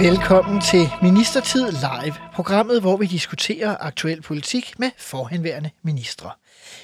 Velkommen 0.00 0.60
til 0.60 0.88
Ministertid 1.02 1.72
Live, 1.72 2.14
programmet, 2.34 2.80
hvor 2.80 2.96
vi 2.96 3.06
diskuterer 3.06 3.76
aktuel 3.80 4.22
politik 4.22 4.78
med 4.78 4.90
forhenværende 4.98 5.70
ministre. 5.82 6.30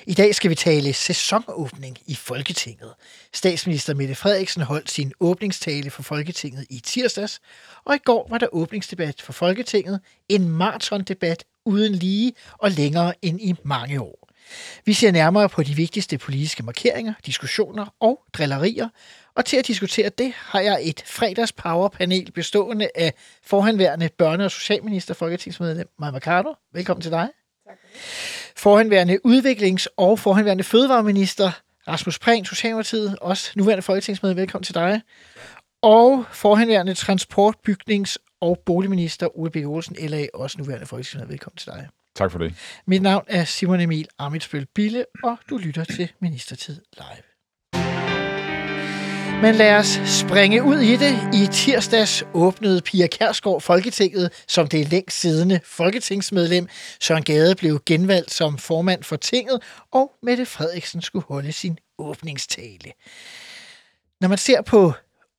I 0.06 0.14
dag 0.14 0.34
skal 0.34 0.50
vi 0.50 0.54
tale 0.54 0.92
sæsonåbning 0.92 1.98
i 2.06 2.14
Folketinget. 2.14 2.92
Statsminister 3.34 3.94
Mette 3.94 4.14
Frederiksen 4.14 4.62
holdt 4.62 4.90
sin 4.90 5.12
åbningstale 5.20 5.90
for 5.90 6.02
Folketinget 6.02 6.66
i 6.70 6.80
tirsdags, 6.80 7.40
og 7.84 7.94
i 7.94 7.98
går 8.04 8.26
var 8.30 8.38
der 8.38 8.46
åbningsdebat 8.52 9.22
for 9.22 9.32
Folketinget, 9.32 10.00
en 10.28 10.48
maratondebat 10.48 11.44
uden 11.64 11.92
lige 11.92 12.32
og 12.52 12.70
længere 12.70 13.14
end 13.22 13.40
i 13.40 13.54
mange 13.64 14.00
år. 14.00 14.28
Vi 14.84 14.92
ser 14.92 15.10
nærmere 15.10 15.48
på 15.48 15.62
de 15.62 15.74
vigtigste 15.74 16.18
politiske 16.18 16.62
markeringer, 16.62 17.14
diskussioner 17.26 17.94
og 18.00 18.20
drillerier, 18.32 18.88
og 19.36 19.44
til 19.44 19.56
at 19.56 19.66
diskutere 19.66 20.08
det 20.08 20.32
har 20.36 20.60
jeg 20.60 20.78
et 20.82 21.02
fredags 21.06 21.52
powerpanel 21.52 22.32
bestående 22.32 22.88
af 22.94 23.14
forhenværende 23.42 24.10
børne- 24.22 24.42
og 24.42 24.50
socialminister, 24.50 25.14
folketingsmedlem 25.14 25.88
Maja 25.98 26.12
Mercado. 26.12 26.54
Velkommen 26.72 27.02
til 27.02 27.10
dig. 27.10 27.28
Tak 27.66 27.76
Forhenværende 28.56 29.18
udviklings- 29.26 29.86
og 29.96 30.18
forhenværende 30.18 30.64
fødevareminister 30.64 31.50
Rasmus 31.88 32.18
Prehn, 32.18 32.44
Socialdemokratiet, 32.44 33.18
også 33.20 33.52
nuværende 33.56 33.82
folketingsmedlem. 33.82 34.36
Velkommen 34.36 34.64
til 34.64 34.74
dig. 34.74 35.00
Og 35.82 36.24
forhenværende 36.32 36.94
transport-, 36.94 37.56
bygnings- 37.68 38.16
og 38.40 38.58
boligminister 38.66 39.38
Ole 39.38 39.50
Bæk 39.50 39.66
Olsen, 39.66 39.96
LA, 40.00 40.26
også 40.34 40.58
nuværende 40.58 40.86
folketingsmedlem. 40.86 41.30
Velkommen 41.30 41.56
til 41.56 41.72
dig. 41.72 41.88
Tak 42.16 42.30
for 42.30 42.38
det. 42.38 42.54
Mit 42.86 43.02
navn 43.02 43.24
er 43.28 43.44
Simon 43.44 43.80
Emil 43.80 44.08
Amitsbøl 44.18 44.66
Bille, 44.74 45.04
og 45.22 45.38
du 45.50 45.56
lytter 45.56 45.84
til 45.84 46.12
Ministertid 46.20 46.80
Live. 46.96 47.35
Men 49.42 49.54
lad 49.54 49.74
os 49.74 50.00
springe 50.06 50.62
ud 50.62 50.78
i 50.78 50.96
det. 50.96 51.18
I 51.34 51.46
tirsdags 51.52 52.24
åbnede 52.34 52.80
Pia 52.80 53.06
Kærsgaard 53.06 53.60
Folketinget 53.60 54.32
som 54.48 54.68
det 54.68 54.90
længst 54.90 55.20
siddende 55.20 55.60
folketingsmedlem. 55.64 56.68
Søren 57.00 57.22
Gade 57.22 57.54
blev 57.54 57.82
genvalgt 57.86 58.34
som 58.34 58.58
formand 58.58 59.02
for 59.02 59.16
tinget, 59.16 59.62
og 59.92 60.12
Mette 60.22 60.46
Frederiksen 60.46 61.02
skulle 61.02 61.24
holde 61.28 61.52
sin 61.52 61.78
åbningstale. 61.98 62.92
Når 64.20 64.28
man 64.28 64.38
ser 64.38 64.62
på 64.62 64.92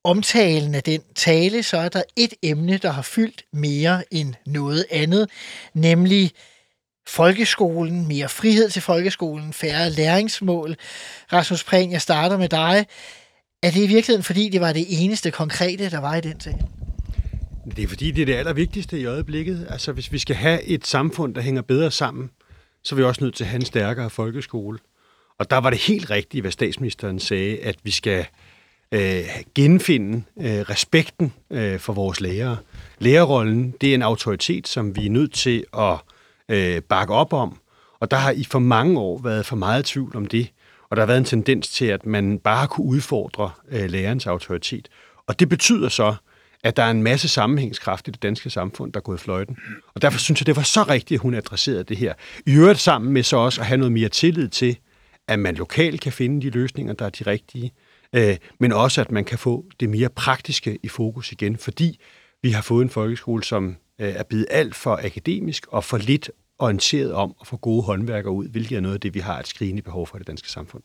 omtalen 0.03 0.75
af 0.75 0.83
den 0.83 1.01
tale, 1.15 1.63
så 1.63 1.77
er 1.77 1.89
der 1.89 2.03
et 2.15 2.33
emne, 2.43 2.77
der 2.77 2.91
har 2.91 3.01
fyldt 3.01 3.43
mere 3.53 4.03
end 4.11 4.33
noget 4.45 4.85
andet, 4.91 5.29
nemlig 5.73 6.31
folkeskolen, 7.07 8.07
mere 8.07 8.29
frihed 8.29 8.69
til 8.69 8.81
folkeskolen, 8.81 9.53
færre 9.53 9.89
læringsmål. 9.89 10.75
Rasmus 11.33 11.63
Prehn, 11.63 11.91
jeg 11.91 12.01
starter 12.01 12.37
med 12.37 12.49
dig. 12.49 12.85
Er 13.63 13.71
det 13.71 13.83
i 13.83 13.87
virkeligheden, 13.87 14.23
fordi 14.23 14.49
det 14.49 14.61
var 14.61 14.73
det 14.73 14.85
eneste 14.89 15.31
konkrete, 15.31 15.89
der 15.89 15.99
var 15.99 16.15
i 16.15 16.21
den 16.21 16.39
sag? 16.39 16.61
Det 17.75 17.83
er 17.83 17.87
fordi, 17.87 18.11
det 18.11 18.21
er 18.21 18.25
det 18.25 18.35
allervigtigste 18.35 18.99
i 18.99 19.05
øjeblikket. 19.05 19.67
Altså, 19.69 19.91
hvis 19.91 20.11
vi 20.11 20.17
skal 20.17 20.35
have 20.35 20.63
et 20.63 20.87
samfund, 20.87 21.35
der 21.35 21.41
hænger 21.41 21.61
bedre 21.61 21.91
sammen, 21.91 22.29
så 22.83 22.95
er 22.95 22.97
vi 22.97 23.03
også 23.03 23.23
nødt 23.23 23.35
til 23.35 23.43
at 23.43 23.49
have 23.49 23.59
en 23.59 23.65
stærkere 23.65 24.09
folkeskole. 24.09 24.79
Og 25.39 25.49
der 25.49 25.57
var 25.57 25.69
det 25.69 25.79
helt 25.79 26.09
rigtigt, 26.09 26.43
hvad 26.43 26.51
statsministeren 26.51 27.19
sagde, 27.19 27.57
at 27.57 27.75
vi 27.83 27.91
skal 27.91 28.25
øh, 28.91 29.23
genfinde 29.55 30.23
øh, 30.39 30.59
respekten 30.59 31.33
øh, 31.51 31.79
for 31.79 31.93
vores 31.93 32.21
lærere. 32.21 32.57
Lærerrollen, 32.99 33.73
det 33.81 33.89
er 33.89 33.93
en 33.95 34.01
autoritet, 34.01 34.67
som 34.67 34.95
vi 34.95 35.05
er 35.05 35.09
nødt 35.09 35.33
til 35.33 35.65
at 35.77 35.97
øh, 36.49 36.81
bakke 36.81 37.13
op 37.13 37.33
om. 37.33 37.59
Og 37.99 38.11
der 38.11 38.17
har 38.17 38.31
i 38.31 38.43
for 38.43 38.59
mange 38.59 38.99
år 38.99 39.21
været 39.23 39.45
for 39.45 39.55
meget 39.55 39.85
tvivl 39.85 40.15
om 40.15 40.25
det. 40.25 40.51
Og 40.89 40.97
der 40.97 41.01
har 41.01 41.07
været 41.07 41.17
en 41.17 41.25
tendens 41.25 41.67
til, 41.67 41.85
at 41.85 42.05
man 42.05 42.39
bare 42.39 42.67
kunne 42.67 42.87
udfordre 42.87 43.51
øh, 43.71 43.89
lærerens 43.89 44.27
autoritet. 44.27 44.87
Og 45.27 45.39
det 45.39 45.49
betyder 45.49 45.89
så, 45.89 46.15
at 46.63 46.77
der 46.77 46.83
er 46.83 46.91
en 46.91 47.03
masse 47.03 47.27
sammenhængskraft 47.27 48.07
i 48.07 48.11
det 48.11 48.23
danske 48.23 48.49
samfund, 48.49 48.93
der 48.93 48.99
er 48.99 49.03
gået 49.03 49.19
fløjten. 49.19 49.57
Og 49.95 50.01
derfor 50.01 50.19
synes 50.19 50.41
jeg, 50.41 50.47
det 50.47 50.55
var 50.55 50.61
så 50.61 50.83
rigtigt, 50.83 51.17
at 51.17 51.21
hun 51.21 51.33
adresserede 51.33 51.83
det 51.83 51.97
her. 51.97 52.13
I 52.45 52.55
øvrigt 52.55 52.79
sammen 52.79 53.13
med 53.13 53.23
så 53.23 53.37
også 53.37 53.61
at 53.61 53.67
have 53.67 53.77
noget 53.77 53.91
mere 53.91 54.09
tillid 54.09 54.47
til, 54.47 54.77
at 55.27 55.39
man 55.39 55.55
lokalt 55.55 56.01
kan 56.01 56.11
finde 56.11 56.41
de 56.41 56.49
løsninger, 56.49 56.93
der 56.93 57.05
er 57.05 57.09
de 57.09 57.23
rigtige, 57.23 57.71
øh, 58.13 58.37
men 58.59 58.71
også 58.71 59.01
at 59.01 59.11
man 59.11 59.25
kan 59.25 59.37
få 59.37 59.65
det 59.79 59.89
mere 59.89 60.09
praktiske 60.09 60.79
i 60.83 60.87
fokus 60.87 61.31
igen, 61.31 61.57
fordi 61.57 61.99
vi 62.41 62.49
har 62.49 62.61
fået 62.61 62.83
en 62.83 62.89
folkeskole, 62.89 63.43
som 63.43 63.75
øh, 64.01 64.09
er 64.09 64.23
blevet 64.23 64.45
alt 64.49 64.75
for 64.75 64.99
akademisk 65.03 65.67
og 65.67 65.83
for 65.83 65.97
lidt 65.97 66.31
orienteret 66.59 67.13
om 67.13 67.35
at 67.41 67.47
få 67.47 67.57
gode 67.57 67.83
håndværkere 67.83 68.33
ud, 68.33 68.47
hvilket 68.47 68.75
er 68.75 68.81
noget 68.81 68.95
af 68.95 69.01
det, 69.01 69.13
vi 69.13 69.19
har 69.19 69.39
et 69.39 69.47
skrigende 69.47 69.81
behov 69.81 70.07
for 70.07 70.17
i 70.17 70.19
det 70.19 70.27
danske 70.27 70.51
samfund. 70.51 70.83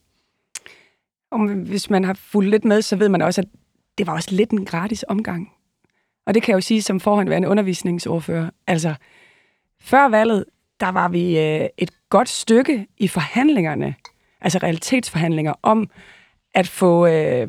Og 1.30 1.48
hvis 1.48 1.90
man 1.90 2.04
har 2.04 2.14
fulgt 2.14 2.50
lidt 2.50 2.64
med, 2.64 2.82
så 2.82 2.96
ved 2.96 3.08
man 3.08 3.22
også, 3.22 3.40
at 3.40 3.46
det 3.98 4.06
var 4.06 4.12
også 4.12 4.34
lidt 4.34 4.50
en 4.50 4.64
gratis 4.64 5.04
omgang. 5.08 5.52
Og 6.26 6.34
det 6.34 6.42
kan 6.42 6.52
jeg 6.52 6.56
jo 6.56 6.60
sige 6.60 6.82
som 6.82 7.00
forhåndværende 7.00 7.48
undervisningsordfører. 7.48 8.50
Altså, 8.66 8.94
før 9.80 10.08
valget, 10.08 10.44
der 10.80 10.88
var 10.88 11.08
vi 11.08 11.38
øh, 11.38 11.68
et 11.78 11.90
godt 12.10 12.28
stykke 12.28 12.86
i 12.98 13.08
forhandlingerne, 13.08 13.94
altså 14.40 14.58
realitetsforhandlinger, 14.58 15.54
om 15.62 15.90
at 16.54 16.68
få 16.68 17.06
øh, 17.06 17.48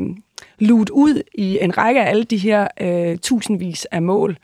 luet 0.59 0.89
ud 0.89 1.22
i 1.33 1.59
en 1.62 1.78
række 1.78 2.01
af 2.01 2.09
alle 2.09 2.23
de 2.23 2.38
her 2.38 2.67
øh, 2.81 3.17
tusindvis 3.17 3.85
af 3.85 4.01
mål. 4.01 4.38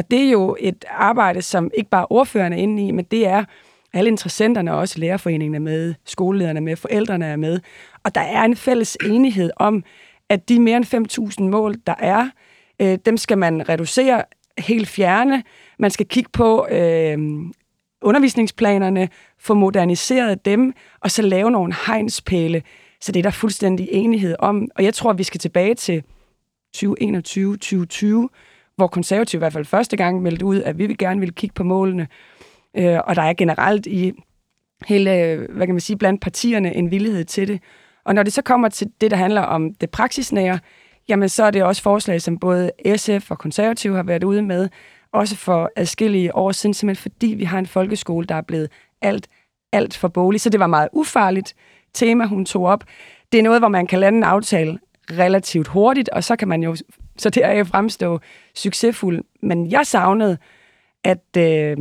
Og 0.00 0.10
det 0.10 0.20
er 0.26 0.30
jo 0.30 0.56
et 0.60 0.84
arbejde, 0.88 1.42
som 1.42 1.70
ikke 1.74 1.90
bare 1.90 2.06
ordførerne 2.10 2.56
er 2.56 2.60
inde 2.60 2.86
i, 2.86 2.90
men 2.90 3.04
det 3.04 3.26
er 3.26 3.44
alle 3.92 4.08
interessenterne, 4.08 4.74
også 4.74 4.98
lærerforeningen 4.98 5.54
er 5.54 5.58
med, 5.58 5.94
skolelederne 6.04 6.58
er 6.58 6.62
med, 6.62 6.76
forældrene 6.76 7.26
er 7.26 7.36
med. 7.36 7.60
Og 8.04 8.14
der 8.14 8.20
er 8.20 8.44
en 8.44 8.56
fælles 8.56 8.98
enighed 9.04 9.50
om, 9.56 9.84
at 10.28 10.48
de 10.48 10.60
mere 10.60 10.76
end 10.76 11.38
5.000 11.40 11.42
mål, 11.42 11.74
der 11.86 11.94
er, 11.98 12.28
øh, 12.82 12.98
dem 13.04 13.16
skal 13.16 13.38
man 13.38 13.68
reducere, 13.68 14.24
helt 14.58 14.88
fjerne. 14.88 15.42
Man 15.78 15.90
skal 15.90 16.06
kigge 16.06 16.30
på 16.32 16.66
øh, 16.70 17.18
undervisningsplanerne, 18.02 19.08
få 19.38 19.54
moderniseret 19.54 20.44
dem, 20.44 20.72
og 21.00 21.10
så 21.10 21.22
lave 21.22 21.50
nogle 21.50 21.74
hegnspæle. 21.86 22.62
Så 23.00 23.12
det 23.12 23.18
er 23.18 23.22
der 23.22 23.30
fuldstændig 23.30 23.88
enighed 23.92 24.36
om. 24.38 24.68
Og 24.74 24.84
jeg 24.84 24.94
tror, 24.94 25.12
vi 25.12 25.22
skal 25.22 25.40
tilbage 25.40 25.74
til 25.74 26.02
2021-2020, 26.76 28.28
hvor 28.80 28.86
konservative 28.86 29.38
i 29.38 29.40
hvert 29.40 29.52
fald 29.52 29.64
første 29.64 29.96
gang 29.96 30.22
meldte 30.22 30.44
ud, 30.44 30.62
at 30.62 30.78
vi 30.78 30.86
vil 30.86 30.98
gerne 30.98 31.20
vil 31.20 31.34
kigge 31.34 31.54
på 31.54 31.64
målene. 31.64 32.08
Øh, 32.76 32.98
og 33.04 33.16
der 33.16 33.22
er 33.22 33.34
generelt 33.34 33.86
i 33.86 34.12
hele, 34.86 35.36
hvad 35.50 35.66
kan 35.66 35.74
man 35.74 35.80
sige, 35.80 35.96
blandt 35.96 36.20
partierne 36.20 36.74
en 36.74 36.90
villighed 36.90 37.24
til 37.24 37.48
det. 37.48 37.60
Og 38.04 38.14
når 38.14 38.22
det 38.22 38.32
så 38.32 38.42
kommer 38.42 38.68
til 38.68 38.86
det, 39.00 39.10
der 39.10 39.16
handler 39.16 39.40
om 39.40 39.74
det 39.74 39.90
praksisnære, 39.90 40.58
jamen 41.08 41.28
så 41.28 41.44
er 41.44 41.50
det 41.50 41.62
også 41.62 41.82
forslag, 41.82 42.22
som 42.22 42.38
både 42.38 42.70
SF 42.96 43.30
og 43.30 43.38
konservative 43.38 43.96
har 43.96 44.02
været 44.02 44.24
ude 44.24 44.42
med, 44.42 44.68
også 45.12 45.36
for 45.36 45.70
adskillige 45.76 46.36
år 46.36 46.52
siden, 46.52 46.74
simpelthen 46.74 47.02
fordi 47.02 47.26
vi 47.26 47.44
har 47.44 47.58
en 47.58 47.66
folkeskole, 47.66 48.26
der 48.26 48.34
er 48.34 48.42
blevet 48.42 48.70
alt, 49.02 49.28
alt 49.72 49.96
for 49.96 50.08
bolig. 50.08 50.40
Så 50.40 50.50
det 50.50 50.60
var 50.60 50.66
meget 50.66 50.88
ufarligt 50.92 51.54
tema, 51.94 52.26
hun 52.26 52.44
tog 52.44 52.64
op. 52.64 52.84
Det 53.32 53.38
er 53.38 53.42
noget, 53.42 53.60
hvor 53.60 53.68
man 53.68 53.86
kan 53.86 53.98
lande 53.98 54.16
en 54.16 54.24
aftale 54.24 54.78
relativt 55.10 55.68
hurtigt, 55.68 56.08
og 56.08 56.24
så 56.24 56.36
kan 56.36 56.48
man 56.48 56.62
jo 56.62 56.76
så 57.18 57.30
det 57.30 57.44
er 57.44 57.52
jo 57.52 57.64
fremstå 57.64 58.20
succesfuld. 58.54 59.24
Men 59.42 59.70
jeg 59.70 59.86
savnede, 59.86 60.38
at, 61.04 61.36
øh, 61.36 61.76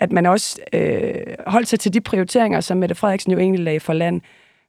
at 0.00 0.12
man 0.12 0.26
også 0.26 0.60
øh, 0.72 1.14
holdt 1.46 1.68
sig 1.68 1.80
til 1.80 1.94
de 1.94 2.00
prioriteringer, 2.00 2.60
som 2.60 2.78
Mette 2.78 2.94
Frederiksen 2.94 3.32
jo 3.32 3.38
egentlig 3.38 3.64
lagde 3.64 3.80
for 3.80 3.92
land 3.92 4.20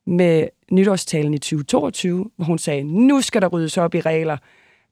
med 0.08 0.48
nytårstalen 0.72 1.34
i 1.34 1.38
2022, 1.38 2.30
hvor 2.36 2.46
hun 2.46 2.58
sagde, 2.58 2.84
nu 2.84 3.22
skal 3.22 3.42
der 3.42 3.48
ryddes 3.48 3.78
op 3.78 3.96
i 3.96 4.02
regler. 4.02 4.38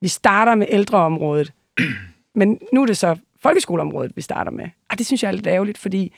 Vi 0.01 0.07
starter 0.07 0.55
med 0.55 0.67
ældreområdet, 0.69 1.53
men 2.35 2.59
nu 2.73 2.81
er 2.81 2.85
det 2.85 2.97
så 2.97 3.17
folkeskoleområdet, 3.41 4.11
vi 4.15 4.21
starter 4.21 4.51
med. 4.51 4.65
Og 4.89 4.97
det 4.97 5.05
synes 5.05 5.23
jeg 5.23 5.27
er 5.27 5.33
lidt 5.33 5.47
ærgerligt, 5.47 5.77
fordi 5.77 6.13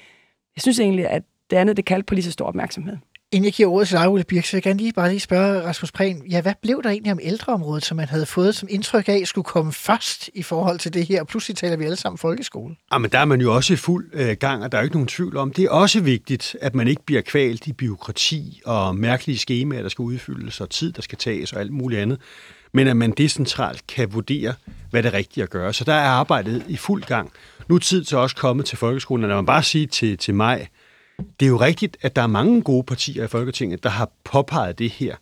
jeg 0.56 0.62
synes 0.62 0.80
egentlig, 0.80 1.08
at 1.08 1.24
det 1.50 1.58
andet, 1.58 1.78
det 1.78 1.86
kaldte 1.86 2.06
på 2.06 2.14
lige 2.14 2.24
så 2.24 2.32
stor 2.32 2.46
opmærksomhed. 2.46 2.98
Inden 3.32 3.46
jeg 3.46 3.54
giver 3.54 3.70
ordet 3.70 3.88
til 3.88 3.98
dig, 3.98 4.08
Ole 4.08 4.24
Birk, 4.24 4.46
så 4.46 4.52
vil 4.52 4.58
jeg 4.58 4.64
gerne 4.64 4.80
lige 4.80 4.94
bare 4.94 5.10
lige 5.10 5.20
spørge 5.20 5.64
Rasmus 5.64 5.92
Prehn, 5.92 6.24
ja, 6.30 6.42
hvad 6.42 6.54
blev 6.62 6.84
der 6.84 6.90
egentlig 6.90 7.12
om 7.12 7.20
ældreområdet, 7.22 7.86
som 7.86 7.98
man 7.98 8.08
havde 8.08 8.26
fået 8.26 8.56
som 8.56 8.68
indtryk 8.72 9.10
af, 9.10 9.22
skulle 9.26 9.46
komme 9.46 9.74
først 9.74 10.30
i 10.34 10.44
forhold 10.44 10.80
til 10.80 10.94
det 10.94 11.06
her? 11.06 11.22
Og 11.22 11.28
pludselig 11.28 11.58
taler 11.58 11.78
vi 11.78 11.84
alle 11.84 11.96
sammen 11.96 12.18
folkeskole. 12.18 12.76
Ja, 12.94 12.98
men 12.98 13.12
der 13.12 13.20
er 13.20 13.26
man 13.26 13.42
jo 13.42 13.56
også 13.56 13.74
i 13.74 13.76
fuld 13.76 14.10
øh, 14.14 14.38
gang, 14.40 14.64
og 14.64 14.72
der 14.72 14.78
er 14.78 14.82
jo 14.82 14.84
ikke 14.84 14.96
nogen 14.96 15.08
tvivl 15.08 15.38
om. 15.38 15.54
Det 15.54 15.66
er 15.66 15.70
også 15.70 16.02
vigtigt, 16.02 16.56
at 16.62 16.76
man 16.76 16.88
ikke 16.88 17.02
bliver 17.06 17.22
kvalt 17.22 17.68
i 17.68 17.74
byråkrati 17.74 18.62
og 18.66 18.96
mærkelige 18.96 19.38
skemaer, 19.38 19.82
der 19.82 19.90
skal 19.90 20.04
udfyldes, 20.04 20.62
og 20.62 20.70
tid, 20.70 20.94
der 20.94 21.02
skal 21.02 21.18
tages 21.18 21.54
og 21.54 21.60
alt 21.60 21.72
muligt 21.72 22.02
andet. 22.02 22.20
Men 22.72 22.88
at 22.88 22.98
man 22.98 23.12
decentralt 23.12 23.88
kan 23.88 24.14
vurdere, 24.14 24.54
hvad 24.90 25.04
det 25.04 25.10
er 25.10 25.18
rigtigt 25.18 25.44
at 25.44 25.50
gøre. 25.50 25.74
Så 25.74 25.84
der 25.84 25.94
er 25.94 26.10
arbejdet 26.10 26.66
i 26.68 26.78
fuld 26.78 27.04
gang. 27.04 27.32
nu 27.70 27.76
er 27.76 27.80
tid 27.80 28.04
til 28.04 28.18
også 28.18 28.36
kommet 28.36 28.66
til 28.66 28.78
folkeskolen. 28.78 29.24
Og 29.24 29.28
lad 29.28 29.38
man 29.38 29.46
bare 29.46 29.64
sige 29.64 29.88
til, 29.88 30.18
til 30.18 30.36
mig, 30.36 30.68
det 31.40 31.46
er 31.46 31.50
jo 31.50 31.58
rigtigt, 31.58 31.98
at 32.02 32.16
der 32.16 32.22
er 32.22 32.28
mange 32.28 32.62
gode 32.62 32.84
partier 32.84 33.24
i 33.24 33.28
Folketinget, 33.28 33.84
der 33.84 33.90
har 33.90 34.10
påpeget 34.24 34.80
det 34.80 34.90
her. 34.90 35.16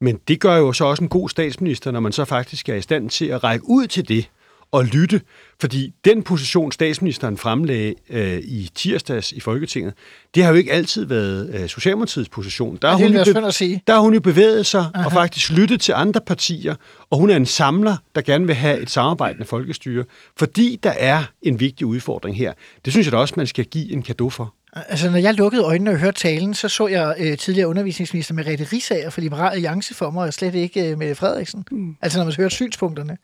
Men 0.00 0.20
det 0.28 0.40
gør 0.40 0.56
jo 0.56 0.72
så 0.72 0.84
også 0.84 1.02
en 1.02 1.08
god 1.08 1.28
statsminister, 1.28 1.90
når 1.90 2.00
man 2.00 2.12
så 2.12 2.24
faktisk 2.24 2.68
er 2.68 2.74
i 2.74 2.82
stand 2.82 3.10
til 3.10 3.24
at 3.24 3.44
række 3.44 3.68
ud 3.68 3.86
til 3.86 4.08
det 4.08 4.30
og 4.72 4.84
lytte. 4.84 5.20
Fordi 5.60 5.94
den 6.04 6.22
position, 6.22 6.72
statsministeren 6.72 7.36
fremlagde 7.36 7.94
øh, 8.10 8.38
i 8.38 8.70
tirsdags 8.74 9.32
i 9.32 9.40
Folketinget, 9.40 9.94
det 10.34 10.44
har 10.44 10.50
jo 10.50 10.56
ikke 10.56 10.72
altid 10.72 11.04
været 11.04 11.54
øh, 11.54 11.68
Socialdemokratiets 11.68 12.28
position. 12.28 12.78
Der, 12.82 12.88
har 12.88 12.96
hun 12.96 13.12
jo 13.12 13.46
at 13.46 13.54
sige. 13.54 13.82
der 13.86 13.92
har 13.92 14.00
hun 14.00 14.14
jo 14.14 14.20
bevæget 14.20 14.66
sig 14.66 14.86
Aha. 14.94 15.06
og 15.06 15.12
faktisk 15.12 15.50
lyttet 15.50 15.80
til 15.80 15.92
andre 15.96 16.20
partier, 16.20 16.74
og 17.10 17.18
hun 17.18 17.30
er 17.30 17.36
en 17.36 17.46
samler, 17.46 17.96
der 18.14 18.20
gerne 18.20 18.46
vil 18.46 18.54
have 18.54 18.80
et 18.80 18.90
samarbejdende 18.90 19.46
folkestyre, 19.46 20.04
fordi 20.36 20.78
der 20.82 20.92
er 20.98 21.24
en 21.42 21.60
vigtig 21.60 21.86
udfordring 21.86 22.36
her. 22.36 22.52
Det 22.84 22.92
synes 22.92 23.06
jeg 23.06 23.12
da 23.12 23.16
også, 23.16 23.34
man 23.36 23.46
skal 23.46 23.64
give 23.64 23.92
en 23.92 24.02
gave 24.02 24.30
for. 24.30 24.54
Altså, 24.88 25.10
når 25.10 25.18
jeg 25.18 25.34
lukkede 25.34 25.62
øjnene 25.62 25.90
og 25.90 25.98
hørte 25.98 26.18
talen, 26.18 26.54
så 26.54 26.68
så 26.68 26.86
jeg 26.86 27.14
øh, 27.18 27.38
tidligere 27.38 27.68
undervisningsminister 27.68 28.34
Merete 28.34 28.66
Risager 28.72 29.10
for 29.10 29.20
Liberal 29.20 29.52
Alliance 29.52 29.94
for 29.94 30.10
mig, 30.10 30.26
og 30.26 30.34
slet 30.34 30.54
ikke 30.54 30.90
øh, 30.90 30.98
Mette 30.98 31.14
Frederiksen. 31.14 31.64
Mm. 31.70 31.96
Altså, 32.02 32.18
når 32.18 32.24
man 32.24 32.34
hører 32.36 32.48
synspunkterne. 32.48 33.16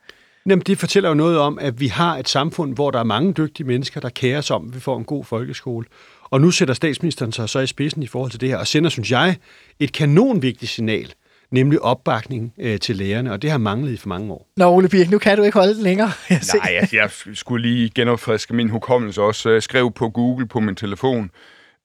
Jamen, 0.49 0.63
det 0.67 0.77
fortæller 0.77 1.09
jo 1.09 1.15
noget 1.15 1.37
om, 1.39 1.59
at 1.59 1.79
vi 1.79 1.87
har 1.87 2.17
et 2.17 2.29
samfund, 2.29 2.73
hvor 2.75 2.91
der 2.91 2.99
er 2.99 3.03
mange 3.03 3.33
dygtige 3.33 3.67
mennesker, 3.67 3.99
der 3.99 4.09
kærer 4.09 4.41
sig 4.41 4.55
om, 4.55 4.67
at 4.67 4.75
vi 4.75 4.79
får 4.79 4.97
en 4.97 5.03
god 5.03 5.25
folkeskole. 5.25 5.85
Og 6.23 6.41
nu 6.41 6.51
sætter 6.51 6.73
statsministeren 6.73 7.31
sig 7.31 7.49
så 7.49 7.59
i 7.59 7.67
spidsen 7.67 8.03
i 8.03 8.07
forhold 8.07 8.31
til 8.31 8.41
det 8.41 8.49
her, 8.49 8.57
og 8.57 8.67
sender, 8.67 8.89
synes 8.89 9.11
jeg, 9.11 9.37
et 9.79 9.93
kanonvigtigt 9.93 10.71
signal, 10.71 11.13
nemlig 11.55 11.81
opbakning 11.81 12.53
øh, 12.59 12.79
til 12.79 12.95
lærerne, 12.95 13.31
og 13.31 13.41
det 13.41 13.51
har 13.51 13.57
manglet 13.57 13.91
i 13.91 13.97
for 13.97 14.09
mange 14.09 14.33
år. 14.33 14.47
Nå, 14.57 14.65
Ole 14.65 14.89
Birk, 14.89 15.09
nu 15.09 15.17
kan 15.17 15.37
du 15.37 15.43
ikke 15.43 15.57
holde 15.57 15.75
den 15.75 15.83
længere. 15.83 16.11
Jeg 16.29 16.41
Nej, 16.53 16.73
jeg, 16.73 16.93
jeg 16.93 17.09
skulle 17.33 17.67
lige 17.69 17.89
genopfriske 17.89 18.53
min 18.55 18.69
hukommelse 18.69 19.21
også. 19.21 19.49
Jeg 19.49 19.63
skrev 19.63 19.91
på 19.91 20.09
Google 20.09 20.47
på 20.47 20.59
min 20.59 20.75
telefon 20.75 21.31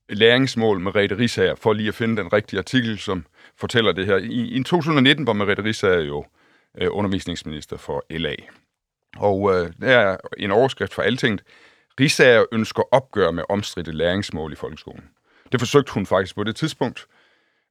læringsmål 0.08 0.80
med 0.80 0.96
Rete 0.96 1.18
Risager, 1.18 1.54
for 1.54 1.72
lige 1.72 1.88
at 1.88 1.94
finde 1.94 2.16
den 2.22 2.32
rigtige 2.32 2.58
artikel, 2.58 2.98
som 2.98 3.24
fortæller 3.58 3.92
det 3.92 4.06
her. 4.06 4.16
I, 4.16 4.48
i 4.58 4.62
2019 4.62 5.26
var 5.26 5.32
Merete 5.32 5.64
Risager 5.64 6.00
jo 6.00 6.24
øh, 6.80 6.88
undervisningsminister 6.90 7.76
for 7.76 8.04
LA. 8.10 8.34
Og 9.16 9.54
øh, 9.54 9.72
der 9.80 9.98
er 9.98 10.16
en 10.38 10.50
overskrift 10.50 10.94
for 10.94 11.02
altinget. 11.02 11.42
Risager 12.00 12.44
ønsker 12.52 12.82
opgør 12.92 13.30
med 13.30 13.44
omstridte 13.48 13.92
læringsmål 13.92 14.52
i 14.52 14.56
folkeskolen. 14.56 15.04
Det 15.52 15.60
forsøgte 15.60 15.92
hun 15.92 16.06
faktisk 16.06 16.34
på 16.34 16.44
det 16.44 16.56
tidspunkt. 16.56 17.06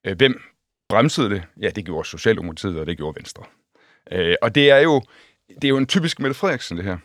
Øh, 0.08 0.18
hvem 0.18 0.42
bremsede 0.90 1.30
det? 1.30 1.44
Ja, 1.62 1.70
det 1.70 1.86
gjorde 1.86 2.08
Socialdemokratiet, 2.08 2.80
og 2.80 2.86
det 2.86 2.98
gjorde 2.98 3.16
Venstre. 3.16 3.44
Øh, 4.12 4.36
og 4.42 4.56
det 4.56 4.70
er 4.70 4.80
jo 4.80 5.02
det 5.56 5.64
er 5.64 5.70
jo 5.70 5.78
en 5.78 5.88
typisk 5.88 6.20
Mette 6.20 6.34
Frederiksen, 6.34 6.78
det 6.78 6.86
her. 6.86 6.98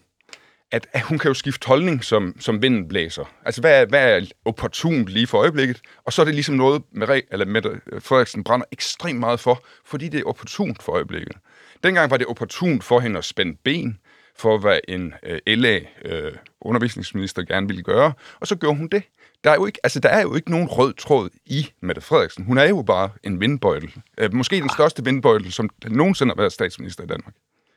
At, 0.70 0.86
at 0.92 1.02
hun 1.02 1.18
kan 1.18 1.28
jo 1.28 1.34
skifte 1.34 1.66
holdning, 1.66 2.04
som, 2.04 2.36
som 2.40 2.62
vinden 2.62 2.88
blæser. 2.88 3.24
Altså, 3.44 3.60
hvad 3.60 3.82
er, 3.82 3.86
hvad 3.86 4.16
er 4.16 4.26
opportunt 4.44 5.08
lige 5.08 5.26
for 5.26 5.38
øjeblikket? 5.38 5.80
Og 6.04 6.12
så 6.12 6.22
er 6.22 6.24
det 6.24 6.34
ligesom 6.34 6.54
noget, 6.54 6.82
Mette, 6.92 7.22
eller 7.30 7.46
Mette 7.46 7.80
Frederiksen 7.98 8.44
brænder 8.44 8.66
ekstremt 8.72 9.20
meget 9.20 9.40
for, 9.40 9.64
fordi 9.84 10.08
det 10.08 10.20
er 10.20 10.24
opportunt 10.24 10.82
for 10.82 10.92
øjeblikket. 10.92 11.36
Dengang 11.84 12.10
var 12.10 12.16
det 12.16 12.26
opportunt 12.26 12.84
for 12.84 13.00
hende 13.00 13.18
at 13.18 13.24
spænde 13.24 13.56
ben 13.64 13.98
for, 14.38 14.58
hvad 14.58 14.78
en 14.88 15.14
øh, 15.22 15.38
LA-undervisningsminister 15.46 17.42
gerne 17.42 17.66
ville 17.66 17.82
gøre, 17.82 18.12
og 18.40 18.46
så 18.46 18.56
gjorde 18.56 18.76
hun 18.78 18.88
det. 18.92 19.02
Der 19.44 19.50
er, 19.50 19.54
jo 19.54 19.66
ikke, 19.66 19.78
altså, 19.82 20.00
der 20.00 20.08
er 20.08 20.22
jo 20.22 20.34
ikke 20.34 20.50
nogen 20.50 20.68
rød 20.68 20.94
tråd 20.94 21.28
i 21.46 21.66
Mette 21.82 22.00
Frederiksen. 22.00 22.44
Hun 22.44 22.58
er 22.58 22.64
jo 22.68 22.82
bare 22.82 23.10
en 23.22 23.40
vindbøjtel. 23.40 23.94
Øh, 24.18 24.34
måske 24.34 24.56
den 24.56 24.70
største 24.70 25.04
vindbøjtel, 25.04 25.52
som 25.52 25.70
nogensinde 25.88 26.30
har 26.30 26.36
været 26.42 26.52
statsminister 26.52 27.04
i 27.04 27.06
Danmark. 27.06 27.34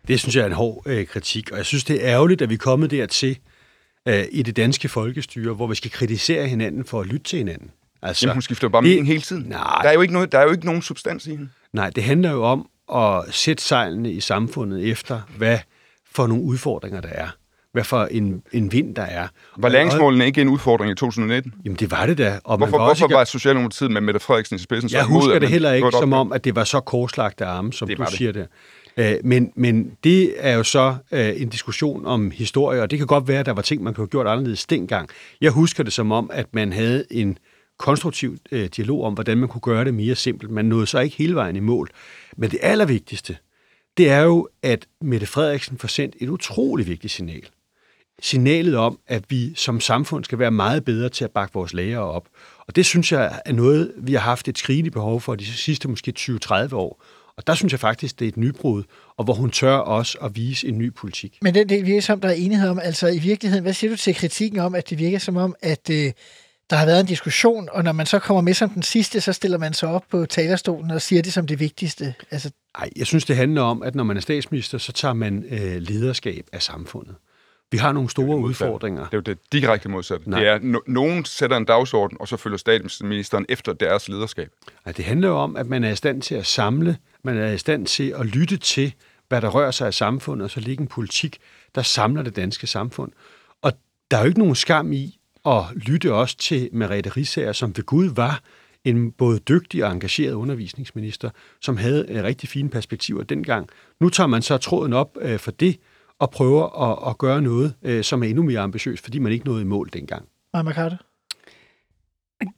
Det 0.07 0.19
synes 0.19 0.35
jeg 0.35 0.41
er 0.41 0.45
en 0.45 0.51
hård 0.51 0.83
øh, 0.85 1.07
kritik, 1.07 1.51
og 1.51 1.57
jeg 1.57 1.65
synes, 1.65 1.83
det 1.83 2.05
er 2.05 2.09
ærgerligt, 2.13 2.41
at 2.41 2.49
vi 2.49 2.53
er 2.53 2.57
kommet 2.57 2.91
dertil 2.91 3.37
øh, 4.07 4.23
i 4.31 4.41
det 4.43 4.55
danske 4.55 4.89
folkestyre, 4.89 5.53
hvor 5.53 5.67
vi 5.67 5.75
skal 5.75 5.91
kritisere 5.91 6.47
hinanden 6.47 6.85
for 6.85 7.01
at 7.01 7.07
lytte 7.07 7.23
til 7.23 7.37
hinanden. 7.37 7.71
Altså, 8.01 8.25
Jamen, 8.25 8.35
hun 8.35 8.41
skifter 8.41 8.69
bare 8.69 8.81
det- 8.81 8.89
mening 8.89 9.07
hele 9.07 9.21
tiden. 9.21 9.43
Nej. 9.43 9.81
Der 9.81 9.89
er, 9.89 9.93
jo 9.93 10.01
ikke 10.01 10.13
noget, 10.13 10.31
der 10.31 10.39
er 10.39 10.43
jo 10.43 10.51
ikke 10.51 10.65
nogen 10.65 10.81
substans 10.81 11.27
i 11.27 11.29
hende. 11.29 11.49
Nej, 11.73 11.89
det 11.89 12.03
handler 12.03 12.31
jo 12.31 12.43
om 12.43 12.69
at 12.95 13.33
sætte 13.33 13.63
sejlene 13.63 14.11
i 14.11 14.19
samfundet 14.19 14.89
efter, 14.89 15.21
hvad 15.37 15.59
for 16.17 16.27
nogle 16.27 16.43
udfordringer 16.43 17.01
der 17.01 17.09
er. 17.09 17.27
Hvad 17.73 17.83
for 17.83 18.03
en, 18.11 18.41
en 18.51 18.71
vind 18.71 18.95
der 18.95 19.01
er. 19.01 19.27
Var 19.57 19.69
læringsmålene 19.69 20.25
ikke 20.25 20.41
en 20.41 20.49
udfordring 20.49 20.91
i 20.91 20.95
2019? 20.95 21.53
Jamen, 21.65 21.75
det 21.75 21.91
var 21.91 22.05
det 22.05 22.17
da. 22.17 22.39
Og 22.43 22.59
man 22.59 22.69
Hvorfor, 22.69 22.83
var 22.83 22.89
også 22.89 23.01
hvorfor 23.01 23.15
i- 23.15 23.17
var 23.19 23.23
Socialdemokratiet 23.23 23.91
med 23.91 24.01
Mette 24.01 24.19
Frederiksen 24.19 24.55
i 24.55 24.59
spidsen 24.59 24.89
så 24.89 24.97
Jeg 24.97 25.05
imod, 25.09 25.21
husker 25.21 25.33
det 25.33 25.41
man 25.41 25.49
heller 25.51 25.73
ikke 25.73 25.91
som 25.99 26.13
om, 26.13 26.31
at 26.33 26.43
det 26.43 26.55
var 26.55 26.63
så 26.63 26.79
korslagte 26.79 27.45
arme, 27.45 27.73
som 27.73 27.87
Det 27.87 27.97
du 27.97 28.01
var 28.03 28.07
det. 28.09 28.17
siger 28.17 28.31
det. 28.31 28.47
Øh, 28.97 29.13
Men, 29.23 29.51
men 29.55 29.91
det 30.03 30.33
er 30.37 30.53
jo 30.55 30.63
så 30.63 30.95
øh, 31.11 31.41
en 31.41 31.49
diskussion 31.49 32.05
om 32.05 32.31
historie, 32.31 32.81
og 32.81 32.91
det 32.91 32.99
kan 32.99 33.07
godt 33.07 33.27
være, 33.27 33.39
at 33.39 33.45
der 33.45 33.53
var 33.53 33.61
ting, 33.61 33.83
man 33.83 33.93
kunne 33.93 34.01
have 34.03 34.09
gjort 34.09 34.27
anderledes 34.27 34.65
dengang. 34.65 35.09
Jeg 35.41 35.51
husker 35.51 35.83
det 35.83 35.93
som 35.93 36.11
om, 36.11 36.29
at 36.33 36.45
man 36.53 36.73
havde 36.73 37.05
en 37.11 37.37
konstruktiv 37.79 38.37
øh, 38.51 38.69
dialog 38.77 39.03
om, 39.03 39.13
hvordan 39.13 39.37
man 39.37 39.49
kunne 39.49 39.61
gøre 39.61 39.85
det 39.85 39.93
mere 39.93 40.15
simpelt. 40.15 40.51
Man 40.51 40.65
nåede 40.65 40.87
så 40.87 40.99
ikke 40.99 41.15
hele 41.17 41.35
vejen 41.35 41.55
i 41.55 41.59
mål. 41.59 41.89
Men 42.37 42.51
det 42.51 42.59
allervigtigste, 42.61 43.37
det 43.97 44.09
er 44.09 44.21
jo, 44.21 44.49
at 44.63 44.87
Mette 45.01 45.25
Frederiksen 45.25 45.77
får 45.77 45.87
sendt 45.87 46.15
et 46.19 46.29
utroligt 46.29 46.89
vigtigt 46.89 47.13
signal. 47.13 47.47
Signalet 48.21 48.75
om, 48.75 48.99
at 49.07 49.23
vi 49.29 49.55
som 49.55 49.79
samfund 49.79 50.23
skal 50.23 50.39
være 50.39 50.51
meget 50.51 50.85
bedre 50.85 51.09
til 51.09 51.23
at 51.23 51.31
bakke 51.31 51.53
vores 51.53 51.73
læger 51.73 51.99
op. 51.99 52.27
Og 52.59 52.75
det 52.75 52.85
synes 52.85 53.11
jeg 53.11 53.41
er 53.45 53.53
noget, 53.53 53.93
vi 53.97 54.13
har 54.13 54.19
haft 54.19 54.47
et 54.47 54.57
skrigende 54.57 54.91
behov 54.91 55.21
for 55.21 55.35
de 55.35 55.45
sidste 55.45 55.87
måske 55.87 56.13
20-30 56.19 56.75
år. 56.75 57.03
Og 57.37 57.47
der 57.47 57.55
synes 57.55 57.71
jeg 57.71 57.79
faktisk, 57.79 58.19
det 58.19 58.25
er 58.25 58.29
et 58.29 58.37
nybrud, 58.37 58.83
og 59.17 59.23
hvor 59.23 59.33
hun 59.33 59.51
tør 59.51 59.75
også 59.75 60.17
at 60.21 60.35
vise 60.35 60.67
en 60.67 60.77
ny 60.77 60.93
politik. 60.93 61.37
Men 61.41 61.53
den 61.53 61.69
del 61.69 61.85
virker 61.85 62.01
som, 62.01 62.21
der 62.21 62.27
er 62.27 62.33
enighed 62.33 62.69
om, 62.69 62.79
altså 62.79 63.07
i 63.07 63.19
virkeligheden, 63.19 63.63
hvad 63.63 63.73
siger 63.73 63.91
du 63.91 63.97
til 63.97 64.15
kritikken 64.15 64.59
om, 64.59 64.75
at 64.75 64.89
det 64.89 64.97
virker 64.97 65.19
som 65.19 65.37
om, 65.37 65.55
at 65.61 65.89
øh, 65.89 66.11
der 66.69 66.75
har 66.75 66.85
været 66.85 66.99
en 66.99 67.05
diskussion, 67.05 67.69
og 67.71 67.83
når 67.83 67.91
man 67.91 68.05
så 68.05 68.19
kommer 68.19 68.41
med 68.41 68.53
som 68.53 68.69
den 68.69 68.83
sidste, 68.83 69.21
så 69.21 69.33
stiller 69.33 69.57
man 69.57 69.73
sig 69.73 69.89
op 69.89 70.03
på 70.11 70.25
talerstolen 70.25 70.91
og 70.91 71.01
siger 71.01 71.21
det 71.21 71.33
som 71.33 71.47
det 71.47 71.59
vigtigste. 71.59 72.13
Altså, 72.31 72.51
ej, 72.77 72.89
jeg 72.95 73.07
synes, 73.07 73.25
det 73.25 73.35
handler 73.35 73.61
om, 73.61 73.83
at 73.83 73.95
når 73.95 74.03
man 74.03 74.17
er 74.17 74.21
statsminister, 74.21 74.77
så 74.77 74.91
tager 74.91 75.13
man 75.13 75.45
øh, 75.51 75.81
lederskab 75.81 76.47
af 76.53 76.61
samfundet. 76.61 77.15
Vi 77.71 77.77
har 77.77 77.91
nogle 77.91 78.09
store 78.09 78.37
udfordringer. 78.37 79.01
Det 79.05 79.13
er 79.13 79.17
jo 79.17 79.21
det 79.21 79.37
direkte 79.51 79.89
modsatte. 79.89 80.29
Nej. 80.29 80.39
Det 80.39 80.49
er, 80.49 80.59
no- 80.59 80.83
nogen 80.87 81.25
sætter 81.25 81.57
en 81.57 81.65
dagsorden, 81.65 82.17
og 82.19 82.27
så 82.27 82.37
følger 82.37 82.57
statsministeren 82.57 83.45
efter 83.49 83.73
deres 83.73 84.09
lederskab. 84.09 84.49
Ej, 84.85 84.91
det 84.91 85.05
handler 85.05 85.27
jo 85.27 85.35
om, 85.35 85.55
at 85.55 85.67
man 85.67 85.83
er 85.83 85.91
i 85.91 85.95
stand 85.95 86.21
til 86.21 86.35
at 86.35 86.45
samle, 86.45 86.97
man 87.23 87.37
er 87.37 87.51
i 87.51 87.57
stand 87.57 87.85
til 87.85 88.13
at 88.19 88.25
lytte 88.25 88.57
til, 88.57 88.93
hvad 89.27 89.41
der 89.41 89.49
rører 89.49 89.71
sig 89.71 89.89
i 89.89 89.91
samfundet, 89.91 90.43
og 90.43 90.51
så 90.51 90.59
ligge 90.59 90.81
en 90.81 90.87
politik, 90.87 91.37
der 91.75 91.81
samler 91.81 92.23
det 92.23 92.35
danske 92.35 92.67
samfund. 92.67 93.11
Og 93.61 93.73
der 94.11 94.17
er 94.17 94.21
jo 94.21 94.27
ikke 94.27 94.39
nogen 94.39 94.55
skam 94.55 94.93
i 94.93 95.19
at 95.45 95.63
lytte 95.75 96.13
også 96.13 96.37
til 96.37 96.69
Merete 96.71 97.09
Risager, 97.09 97.51
som 97.53 97.77
ved 97.77 97.83
Gud 97.83 98.09
var 98.15 98.41
en 98.89 99.11
både 99.11 99.39
dygtig 99.39 99.85
og 99.85 99.91
engageret 99.91 100.33
undervisningsminister, 100.33 101.29
som 101.61 101.77
havde 101.77 102.05
øh, 102.09 102.23
rigtig 102.23 102.49
fine 102.49 102.69
perspektiver 102.69 103.23
dengang. 103.23 103.69
Nu 103.99 104.09
tager 104.09 104.27
man 104.27 104.41
så 104.41 104.57
tråden 104.57 104.93
op 104.93 105.17
øh, 105.21 105.39
for 105.39 105.51
det, 105.51 105.79
og 106.19 106.31
prøver 106.31 106.91
at, 106.91 107.09
at 107.09 107.17
gøre 107.17 107.41
noget, 107.41 107.73
øh, 107.83 108.03
som 108.03 108.23
er 108.23 108.27
endnu 108.27 108.43
mere 108.43 108.59
ambitiøst, 108.59 109.03
fordi 109.03 109.19
man 109.19 109.31
ikke 109.31 109.45
nåede 109.45 109.61
i 109.61 109.65
mål 109.65 109.89
dengang. 109.93 110.25
Maja 110.53 110.63
Mercado? 110.63 110.95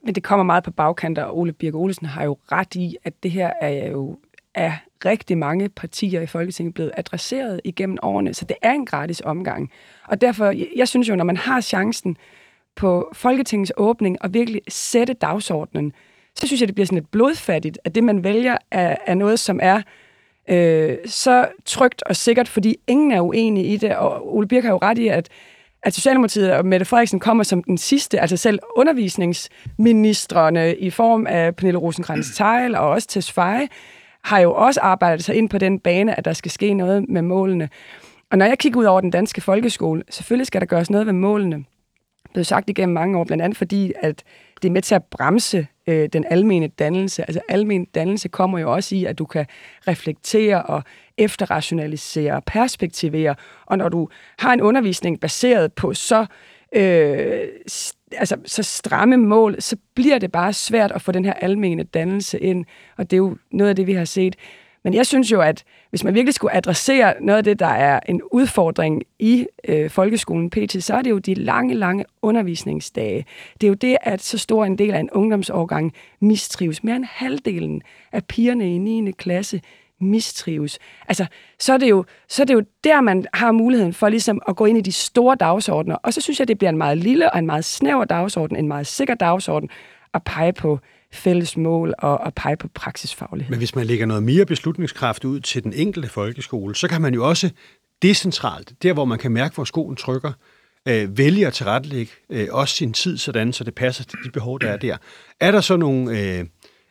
Men 0.06 0.16
det 0.16 0.24
kommer 0.24 0.44
meget 0.44 0.64
på 0.64 0.72
bagkanter, 0.72 1.24
og 1.24 1.38
Ole 1.38 1.54
Birk 1.54 1.76
Olesen 1.76 2.06
har 2.06 2.24
jo 2.24 2.38
ret 2.52 2.76
i, 2.76 2.98
at 3.04 3.24
det 3.24 3.32
her 3.32 3.52
er 3.62 3.90
jo 3.92 4.20
af 4.56 4.78
rigtig 5.06 5.38
mange 5.38 5.70
partier 5.70 6.22
i 6.22 6.26
Folketinget 6.28 6.74
blevet 6.74 6.92
adresseret 6.98 7.62
igennem 7.64 7.98
årene, 8.02 8.34
så 8.34 8.46
det 8.46 8.58
er 8.62 8.72
en 8.72 8.86
gratis 8.86 9.22
omgang. 9.26 9.72
Og 10.08 10.22
derfor, 10.22 10.54
jeg, 10.76 10.88
synes 10.88 11.10
jo, 11.10 11.16
når 11.16 11.24
man 11.24 11.38
har 11.38 11.62
chancen 11.62 12.18
på 12.76 13.10
Folketingets 13.14 13.72
åbning 13.78 14.22
og 14.22 14.34
virkelig 14.34 14.62
sætte 14.68 15.14
dagsordenen, 15.14 15.94
så 16.42 16.48
synes 16.48 16.62
jeg, 16.62 16.68
det 16.68 16.76
bliver 16.76 16.86
sådan 16.86 16.98
lidt 16.98 17.12
blodfattigt, 17.12 17.80
at 17.84 17.96
det, 17.96 18.04
man 18.04 18.24
vælger, 18.24 18.58
er, 18.72 18.96
er 19.06 19.14
noget, 19.14 19.40
som 19.40 19.60
er 19.64 19.82
øh, 20.50 20.98
så 21.06 21.48
trygt 21.66 22.04
og 22.04 22.16
sikkert, 22.16 22.48
fordi 22.48 22.76
ingen 22.88 23.12
er 23.12 23.22
uenige 23.22 23.66
i 23.66 23.78
det, 23.78 23.96
og 23.96 24.36
Ole 24.36 24.48
Birk 24.48 24.64
har 24.64 24.72
jo 24.72 24.80
ret 24.82 24.98
i, 24.98 25.08
at 25.08 25.30
at 25.84 25.94
Socialdemokratiet 25.94 26.54
og 26.54 26.66
Mette 26.66 26.86
Frederiksen 26.86 27.20
kommer 27.20 27.44
som 27.44 27.64
den 27.64 27.78
sidste, 27.78 28.20
altså 28.20 28.38
selv 28.38 28.60
undervisningsministerne 28.76 30.76
i 30.76 30.90
form 30.90 31.28
af 31.28 31.56
Pernille 31.56 31.80
rosenkrantz 31.80 32.36
teil 32.36 32.76
og 32.76 32.90
også 32.90 33.08
Tesfaye, 33.08 33.68
har 34.24 34.40
jo 34.40 34.54
også 34.54 34.82
arbejdet 34.82 35.24
sig 35.24 35.36
ind 35.36 35.50
på 35.50 35.58
den 35.58 35.80
bane, 35.80 36.18
at 36.18 36.26
der 36.26 36.34
skal 36.34 36.52
ske 36.52 36.74
noget 36.74 37.10
med 37.10 37.22
målene. 37.22 37.70
Og 38.32 38.38
når 38.38 38.46
jeg 38.46 38.60
kigger 38.60 38.80
ud 38.80 38.86
over 38.86 39.02
den 39.02 39.12
danske 39.12 39.42
folkeskole, 39.42 40.04
selvfølgelig 40.10 40.48
skal 40.48 40.62
der 40.62 40.68
gøres 40.68 40.90
noget 40.90 41.06
ved 41.06 41.14
målene. 41.14 41.66
Det 42.36 42.40
er 42.40 42.44
sagt 42.44 42.70
igennem 42.70 42.94
mange 42.94 43.18
år, 43.18 43.24
blandt 43.24 43.44
andet 43.44 43.58
fordi, 43.58 43.94
at 44.02 44.24
det 44.62 44.68
er 44.68 44.72
med 44.72 44.82
til 44.82 44.96
at 44.96 45.04
bremse 45.04 45.68
øh, 45.90 46.10
den 46.14 46.26
almene 46.30 46.68
dannelse. 46.68 47.22
Altså 47.22 47.42
almen 47.50 47.86
dannelse 47.86 48.30
kommer 48.30 48.60
jo 48.60 48.74
også 48.74 48.96
i, 48.96 49.06
at 49.06 49.18
du 49.18 49.26
kan 49.26 49.46
reflektere 49.88 50.64
og 50.64 50.84
efterrationalisere 51.18 52.34
og 52.34 52.44
perspektivere. 52.44 53.36
Og 53.66 53.78
når 53.78 53.90
du 53.90 54.10
har 54.40 54.54
en 54.54 54.62
undervisning 54.62 55.20
baseret 55.20 55.74
på 55.74 55.94
så, 55.94 56.26
øh, 56.76 57.48
altså, 58.12 58.38
så 58.46 58.64
stramme 58.64 59.18
mål, 59.18 59.62
så 59.62 59.78
bliver 59.96 60.20
det 60.20 60.32
bare 60.32 60.54
svært 60.54 60.92
at 60.92 61.02
få 61.02 61.12
den 61.12 61.26
her 61.26 61.34
almene 61.34 61.84
dannelse 61.84 62.40
ind. 62.40 62.66
Og 62.98 63.12
det 63.12 63.16
er 63.16 63.18
jo 63.18 63.38
noget 63.52 63.70
af 63.70 63.76
det, 63.76 63.88
vi 63.88 63.94
har 63.94 64.06
set. 64.06 64.36
Men 64.84 64.94
jeg 64.94 65.06
synes 65.06 65.32
jo, 65.32 65.42
at 65.42 65.64
hvis 65.90 66.04
man 66.04 66.14
virkelig 66.14 66.34
skulle 66.34 66.56
adressere 66.56 67.14
noget 67.22 67.38
af 67.38 67.44
det, 67.44 67.60
der 67.60 67.66
er 67.66 68.00
en 68.06 68.22
udfordring 68.32 69.04
i 69.20 69.48
øh, 69.68 69.90
folkeskolen 69.90 70.50
pt., 70.50 70.84
så 70.84 70.94
er 70.94 71.02
det 71.02 71.10
jo 71.10 71.18
de 71.18 71.34
lange, 71.34 71.74
lange 71.74 72.06
undervisningsdage. 72.22 73.26
Det 73.62 73.68
er 73.68 73.70
jo 73.70 73.74
det, 73.74 73.98
at 74.02 74.22
så 74.22 74.38
stor 74.38 74.66
en 74.66 74.78
del 74.78 74.94
af 74.94 75.00
en 75.00 75.10
ungdomsårgang 75.12 75.94
mistrives. 76.20 76.84
Mere 76.84 76.96
end 76.96 77.06
halvdelen 77.06 77.82
af 78.12 78.26
pigerne 78.26 78.76
i 78.76 78.78
9. 78.78 79.12
klasse 79.12 79.62
mistrives. 80.02 80.80
Altså, 81.08 81.26
så 81.60 81.74
er, 81.74 81.78
det 81.78 81.90
jo, 81.90 82.06
så 82.28 82.42
er 82.42 82.46
det 82.46 82.54
jo 82.54 82.64
der, 82.84 83.02
man 83.02 83.26
har 83.34 83.52
muligheden 83.52 83.94
for 83.94 84.10
ligesom 84.10 84.42
at 84.48 84.56
gå 84.56 84.66
ind 84.66 84.78
i 84.78 84.82
de 84.82 84.92
store 84.92 85.36
dagsordner. 85.36 85.96
Og 85.96 86.14
så 86.14 86.22
synes 86.22 86.40
jeg, 86.40 86.48
det 86.48 86.58
bliver 86.58 86.70
en 86.70 86.78
meget 86.78 86.98
lille 86.98 87.32
og 87.32 87.40
en 87.40 87.46
meget 87.46 87.66
snæver 87.66 88.06
dagsorden, 88.06 88.58
en 88.58 88.68
meget 88.68 88.88
sikker 88.88 89.16
dagsorden, 89.16 89.70
at 90.14 90.24
pege 90.24 90.54
på 90.54 90.80
fælles 91.12 91.58
mål 91.58 91.94
og, 91.98 92.18
og 92.18 92.34
pege 92.34 92.58
på 92.58 92.68
praksisfaglighed. 92.68 93.50
Men 93.50 93.58
hvis 93.58 93.76
man 93.76 93.86
lægger 93.86 94.06
noget 94.06 94.24
mere 94.24 94.46
beslutningskraft 94.46 95.26
ud 95.26 95.40
til 95.40 95.64
den 95.64 95.74
enkelte 95.74 96.10
folkeskole, 96.10 96.76
så 96.76 96.88
kan 96.88 97.02
man 97.02 97.14
jo 97.14 97.28
også 97.28 97.50
decentralt, 98.02 98.74
der 98.84 98.94
hvor 98.94 99.06
man 99.06 99.18
kan 99.18 99.32
mærke, 99.32 99.56
hvor 99.56 99.64
skoen 99.64 99.96
trykker, 99.96 100.32
øh, 100.88 101.18
vælge 101.18 101.48
at 101.48 101.54
tilrettelægge 101.54 102.12
øh, 102.30 102.48
også 102.52 102.76
sin 102.76 102.94
tid 102.94 103.18
sådan, 103.18 103.54
så 103.54 103.64
det 103.64 103.76
passer 103.76 104.04
til 104.04 104.20
de 104.26 104.32
behov, 104.32 104.60
der 104.60 104.70
er 104.70 104.78
der. 104.78 104.98
Er 105.40 105.52
der 105.52 105.62
så 105.62 105.78
nogle 105.78 106.20
øh, 106.20 106.46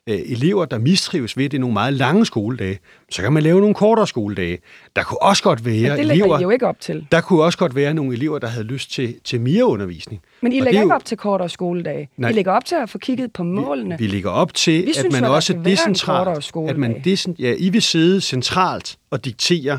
øh, 0.08 0.18
elever, 0.26 0.64
der 0.64 0.78
mistrives 0.78 1.36
ved, 1.36 1.44
det 1.48 1.56
er 1.56 1.60
nogle 1.60 1.72
meget 1.72 1.94
lange 1.94 2.26
skoledage, 2.26 2.78
så 3.10 3.22
kan 3.22 3.32
man 3.32 3.42
lave 3.42 3.60
nogle 3.60 3.74
kortere 3.74 4.06
skoledage. 4.06 4.58
Der 4.96 5.02
kunne 5.02 5.22
også 5.22 5.42
godt 5.42 5.64
være 5.64 5.74
Men 5.82 5.90
det 5.90 6.00
elever, 6.00 6.38
I 6.38 6.42
jo 6.42 6.50
ikke 6.50 6.66
op 6.66 6.80
til. 6.80 7.06
der 7.12 7.20
kunne 7.20 7.42
også 7.42 7.58
godt 7.58 7.74
være 7.74 7.94
nogle 7.94 8.14
elever, 8.16 8.38
der 8.38 8.46
havde 8.48 8.64
lyst 8.66 8.92
til, 8.92 9.14
til 9.24 9.40
mere 9.40 9.66
undervisning. 9.66 10.22
Men 10.42 10.52
I 10.52 10.58
Og 10.60 10.64
lægger 10.64 10.80
er 10.80 10.82
ikke 10.82 10.92
jo- 10.92 10.94
op 10.96 11.04
til 11.04 11.16
kortere 11.16 11.48
skoledage. 11.48 12.08
Nej. 12.16 12.30
I 12.30 12.32
lægger 12.32 12.52
op 12.52 12.64
til 12.64 12.74
at 12.82 12.90
få 12.90 12.98
kigget 12.98 13.32
på 13.32 13.42
målene. 13.42 13.96
Vi 13.98 14.06
lægger 14.06 14.30
op 14.30 14.54
til, 14.54 14.82
Vi 14.84 14.88
at 14.88 14.96
synes 14.96 15.12
man 15.20 15.24
også 15.24 15.52
decentralt, 15.64 16.50
at 16.68 16.76
man 16.76 17.00
decent, 17.04 17.38
ja, 17.38 17.54
I 17.58 17.68
vil 17.68 17.82
sidde 17.82 18.20
centralt 18.20 18.96
og 19.10 19.24
diktere, 19.24 19.78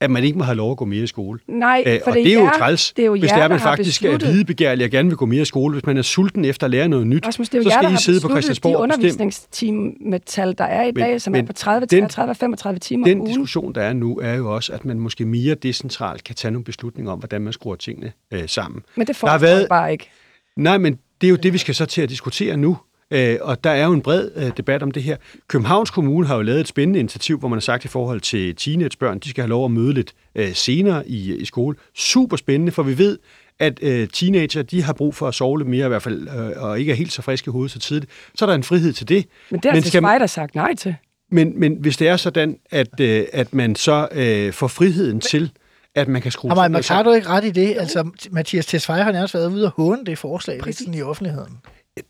at 0.00 0.10
man 0.10 0.24
ikke 0.24 0.38
må 0.38 0.44
have 0.44 0.56
lov 0.56 0.70
at 0.70 0.76
gå 0.76 0.84
mere 0.84 1.02
i 1.02 1.06
skole. 1.06 1.38
Nej, 1.48 1.82
Øh, 1.86 2.00
for 2.04 2.10
og 2.10 2.16
det, 2.16 2.24
det 2.24 2.32
er 2.34 2.38
jo 2.38 2.44
jer, 2.44 2.52
træls, 2.58 2.92
det 2.96 3.02
er 3.02 3.06
jo 3.06 3.12
hvis 3.12 3.30
jer, 3.30 3.36
det 3.36 3.44
er, 3.44 3.48
man 3.48 3.60
faktisk 3.60 4.02
er 4.04 4.06
besluttet- 4.10 4.28
videbegærlig 4.34 4.84
og 4.84 4.90
gerne 4.90 5.08
vil 5.08 5.16
gå 5.16 5.26
mere 5.26 5.42
i 5.42 5.44
skole. 5.44 5.72
Hvis 5.72 5.86
man 5.86 5.96
er 5.96 6.02
sulten 6.02 6.44
efter 6.44 6.64
at 6.66 6.70
lære 6.70 6.88
noget 6.88 7.06
nyt, 7.06 7.26
Rasmus, 7.26 7.48
det 7.48 7.54
er 7.54 7.58
jo 7.58 7.62
så 7.62 7.68
jer, 7.70 7.76
skal 7.82 7.90
der 7.90 7.98
I 7.98 8.02
sidde 8.02 8.20
på 8.20 8.28
Christiansborg 8.28 8.76
og 8.76 8.88
bestemme. 8.88 9.04
undervisningstimetal, 9.04 10.54
der 10.58 10.64
er 10.64 10.82
i 10.82 10.86
Men- 10.86 10.94
dag, 10.94 11.20
som 11.20 11.32
men 11.32 11.42
er 11.42 11.46
på 11.46 11.52
30, 11.52 11.86
den- 11.86 11.88
33 12.08 12.30
og 12.32 12.36
35 12.36 12.78
timer 12.78 13.04
om 13.04 13.08
Den 13.10 13.18
ugen. 13.20 13.28
diskussion, 13.30 13.72
der 13.74 13.82
er 13.82 13.92
nu, 13.92 14.18
er 14.22 14.34
jo 14.34 14.54
også, 14.54 14.72
at 14.72 14.84
man 14.84 15.00
måske 15.00 15.24
mere 15.26 15.54
decentralt 15.54 16.24
kan 16.24 16.34
tage 16.34 16.52
nogle 16.52 16.64
beslutninger 16.64 17.12
om, 17.12 17.18
hvordan 17.18 17.40
man 17.42 17.52
skruer 17.52 17.76
tingene 17.76 18.12
øh, 18.32 18.42
sammen. 18.46 18.82
Men 18.96 19.06
det 19.06 19.16
får 19.16 19.28
Der 19.28 19.38
været- 19.38 19.66
bare 19.68 19.92
ikke. 19.92 20.10
Nej, 20.56 20.78
men 20.78 20.98
det 21.20 21.26
er 21.26 21.30
jo 21.30 21.36
det, 21.36 21.52
vi 21.52 21.58
skal 21.58 21.74
så 21.74 21.86
til 21.86 22.02
at 22.02 22.08
diskutere 22.08 22.56
nu. 22.56 22.76
Øh, 23.10 23.36
og 23.40 23.64
der 23.64 23.70
er 23.70 23.84
jo 23.86 23.92
en 23.92 24.00
bred 24.00 24.30
øh, 24.36 24.50
debat 24.56 24.82
om 24.82 24.90
det 24.90 25.02
her. 25.02 25.16
Københavns 25.48 25.90
Kommune 25.90 26.26
har 26.26 26.36
jo 26.36 26.42
lavet 26.42 26.60
et 26.60 26.68
spændende 26.68 27.00
initiativ, 27.00 27.38
hvor 27.38 27.48
man 27.48 27.56
har 27.56 27.60
sagt 27.60 27.84
i 27.84 27.88
forhold 27.88 28.20
til 28.20 28.56
teenagebørn, 28.56 29.18
de 29.18 29.30
skal 29.30 29.42
have 29.42 29.48
lov 29.48 29.64
at 29.64 29.70
møde 29.70 29.92
lidt 29.94 30.12
øh, 30.34 30.54
senere 30.54 31.08
i, 31.08 31.34
i 31.36 31.44
skole. 31.44 31.76
Super 31.94 32.36
spændende, 32.36 32.72
for 32.72 32.82
vi 32.82 32.98
ved, 32.98 33.18
at 33.58 33.78
øh, 33.82 34.08
teenager 34.08 34.62
de 34.62 34.82
har 34.82 34.92
brug 34.92 35.14
for 35.14 35.28
at 35.28 35.34
sove 35.34 35.58
lidt 35.58 35.68
mere 35.68 35.84
i 35.86 35.88
hvert 35.88 36.02
fald, 36.02 36.28
øh, 36.28 36.62
og 36.62 36.80
ikke 36.80 36.92
er 36.92 36.96
helt 36.96 37.12
så 37.12 37.22
friske 37.22 37.48
i 37.48 37.52
hovedet 37.52 37.70
så 37.72 37.78
tidligt. 37.78 38.10
Så 38.34 38.44
er 38.44 38.46
der 38.46 38.54
en 38.54 38.62
frihed 38.62 38.92
til 38.92 39.08
det. 39.08 39.26
Men 39.50 39.60
det 39.60 39.64
har 39.64 39.72
Men 39.72 39.76
altså 39.76 40.00
man- 40.00 40.10
Spider 40.16 40.26
sagt 40.26 40.54
nej 40.54 40.74
til. 40.74 40.94
Men, 41.30 41.60
men 41.60 41.76
hvis 41.80 41.96
det 41.96 42.08
er 42.08 42.16
sådan, 42.16 42.58
at, 42.70 43.00
øh, 43.00 43.24
at 43.32 43.54
man 43.54 43.74
så 43.76 44.08
øh, 44.12 44.52
får 44.52 44.66
friheden 44.68 45.20
til, 45.20 45.50
at 45.94 46.08
man 46.08 46.22
kan 46.22 46.32
skrue 46.32 46.50
Har 46.50 46.56
sådan 46.56 46.72
man 46.72 46.82
har 46.88 47.02
du 47.02 47.12
ikke 47.12 47.28
ret 47.28 47.44
i 47.44 47.50
det? 47.50 47.76
Altså, 47.78 48.10
Mathias 48.30 48.66
Tesfaye 48.66 49.02
har 49.02 49.12
nærmest 49.12 49.34
været 49.34 49.52
ude 49.52 49.64
og 49.64 49.70
håne 49.76 50.04
det 50.06 50.18
forslag 50.18 50.74
sådan 50.74 50.94
i 50.94 51.02
offentligheden. 51.02 51.58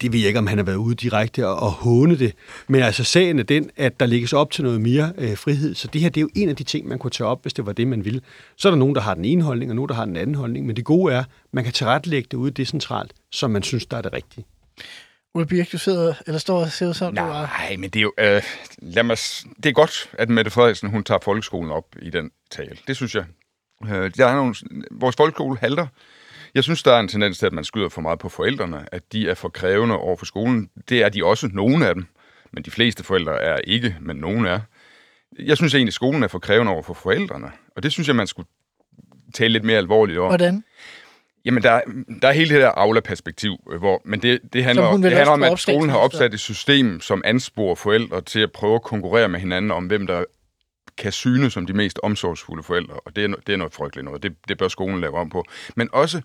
Det 0.01 0.13
ved 0.13 0.19
jeg 0.19 0.27
ikke, 0.27 0.39
om 0.39 0.47
han 0.47 0.59
har 0.59 0.65
været 0.65 0.77
ude 0.77 0.95
direkte 0.95 1.49
og, 1.49 1.57
og 1.57 1.71
håne 1.71 2.19
det. 2.19 2.35
Men 2.69 2.83
altså 2.83 3.05
sagen 3.05 3.39
er 3.39 3.43
den, 3.43 3.71
at 3.77 4.01
der 4.01 4.07
lægges 4.07 4.33
op 4.33 4.51
til 4.51 4.65
noget 4.65 4.81
mere 4.81 5.13
øh, 5.19 5.37
frihed. 5.37 5.75
Så 5.75 5.89
det 5.89 6.01
her 6.01 6.09
det 6.09 6.21
er 6.21 6.23
jo 6.23 6.29
en 6.35 6.49
af 6.49 6.57
de 6.57 6.65
ting, 6.65 6.89
man 6.89 6.99
kunne 6.99 7.11
tage 7.11 7.29
op, 7.29 7.43
hvis 7.43 7.55
det 7.55 7.67
var 7.67 7.73
det, 7.73 7.87
man 7.87 8.05
ville. 8.05 8.21
Så 8.57 8.69
er 8.69 8.71
der 8.71 8.79
nogen, 8.79 8.95
der 8.95 9.01
har 9.01 9.15
den 9.15 9.25
ene 9.25 9.43
holdning, 9.43 9.71
og 9.71 9.77
nogen, 9.77 9.89
der 9.89 9.95
har 9.95 10.05
den 10.05 10.17
anden 10.17 10.35
holdning. 10.35 10.67
Men 10.67 10.77
det 10.77 10.85
gode 10.85 11.15
er, 11.15 11.25
man 11.53 11.65
kan 11.65 11.73
tilrettelægge 11.73 12.29
det 12.31 12.37
ude 12.37 12.51
decentralt, 12.51 13.13
som 13.31 13.51
man 13.51 13.63
synes, 13.63 13.87
der 13.87 13.97
er 13.97 14.03
det 14.03 14.13
rigtige. 14.13 14.45
Ole 15.35 15.47
Birk, 15.47 15.73
du 15.73 15.79
sidder, 15.79 16.15
eller 16.27 16.39
står 16.39 16.61
og 16.61 16.71
ser 16.71 16.89
ud 16.89 16.95
som, 16.95 17.17
du 17.17 17.23
er... 17.23 17.27
Nej, 17.27 17.77
men 17.79 17.91
det 17.91 17.99
er 17.99 18.03
jo... 18.03 18.13
Øh, 18.19 18.43
lad 18.79 19.03
mig, 19.03 19.17
det 19.57 19.67
er 19.67 19.73
godt, 19.73 20.11
at 20.13 20.29
Mette 20.29 20.51
Frederiksen, 20.51 20.91
hun 20.91 21.05
tager 21.05 21.19
folkeskolen 21.23 21.71
op 21.71 21.85
i 22.03 22.11
den 22.11 22.31
tale. 22.51 22.77
Det 22.87 22.97
synes 22.97 23.15
jeg. 23.15 23.25
Øh, 23.85 24.11
der 24.17 24.27
er 24.27 24.35
nogle, 24.35 24.55
vores 24.91 25.17
folkeskole 25.17 25.59
halter. 25.61 25.87
Jeg 26.55 26.65
synes, 26.65 26.83
der 26.83 26.93
er 26.93 27.01
en 27.01 27.09
tendens 27.09 27.39
til, 27.39 27.47
at 27.47 27.53
man 27.53 27.65
skyder 27.65 27.89
for 27.89 28.01
meget 28.01 28.19
på 28.19 28.29
forældrene, 28.29 28.87
at 28.93 29.13
de 29.13 29.29
er 29.29 29.35
for 29.35 29.49
krævende 29.49 29.97
over 29.97 30.17
for 30.17 30.27
skolen. 30.27 30.71
Det 30.89 31.03
er 31.03 31.09
de 31.09 31.25
også, 31.25 31.49
nogle 31.53 31.89
af 31.89 31.95
dem. 31.95 32.07
Men 32.53 32.63
de 32.63 32.71
fleste 32.71 33.05
forældre 33.05 33.41
er 33.43 33.57
ikke, 33.57 33.97
men 34.01 34.17
nogen 34.17 34.47
er. 34.47 34.61
Jeg 35.39 35.57
synes 35.57 35.75
egentlig, 35.75 35.91
at 35.91 35.95
skolen 35.95 36.23
er 36.23 36.29
for 36.29 36.39
krævende 36.39 36.73
over 36.73 36.83
for 36.83 36.95
forældrene. 36.95 37.51
Og 37.77 37.83
det 37.83 37.93
synes 37.93 38.09
jeg, 38.09 38.17
man 38.17 38.27
skulle 38.27 38.49
tale 39.35 39.53
lidt 39.53 39.65
mere 39.65 39.79
alvorligt 39.79 40.19
om. 40.19 40.29
Hvordan? 40.29 40.65
Jamen, 41.45 41.63
der, 41.63 41.81
der 42.23 42.29
er 42.29 42.33
hele 42.33 42.55
det 42.55 42.63
der 42.63 42.69
Aula-perspektiv, 42.69 43.57
øh, 43.73 43.79
hvor, 43.79 44.03
men 44.05 44.23
det, 44.23 44.41
det 44.53 44.65
handler, 44.65 44.85
om, 44.85 45.03
det 45.03 45.13
handler 45.13 45.33
om, 45.33 45.43
at 45.43 45.59
skolen 45.59 45.91
har 45.91 45.99
opsat 45.99 46.35
et 46.35 46.41
system, 46.41 47.01
som 47.01 47.23
ansporer 47.25 47.75
forældre 47.75 48.21
til 48.21 48.41
at 48.41 48.53
prøve 48.53 48.75
at 48.75 48.83
konkurrere 48.83 49.29
med 49.29 49.41
hinanden 49.41 49.71
om, 49.71 49.87
hvem 49.87 50.07
der 50.07 50.25
kan 50.99 51.13
syne 51.13 51.51
som 51.51 51.67
de 51.67 51.73
mest 51.73 52.01
omsorgsfulde 52.03 52.63
forældre, 52.63 52.95
og 52.95 53.17
det 53.17 53.25
er, 53.25 53.29
no- 53.29 53.41
det 53.47 53.53
er 53.53 53.57
noget 53.57 53.75
frygteligt 53.75 54.05
noget. 54.05 54.23
Det, 54.23 54.35
det 54.49 54.59
bør 54.59 54.69
skolen 54.69 55.01
lave 55.01 55.15
om 55.19 55.31
på. 55.31 55.45
Men 55.77 55.89
også, 55.93 56.23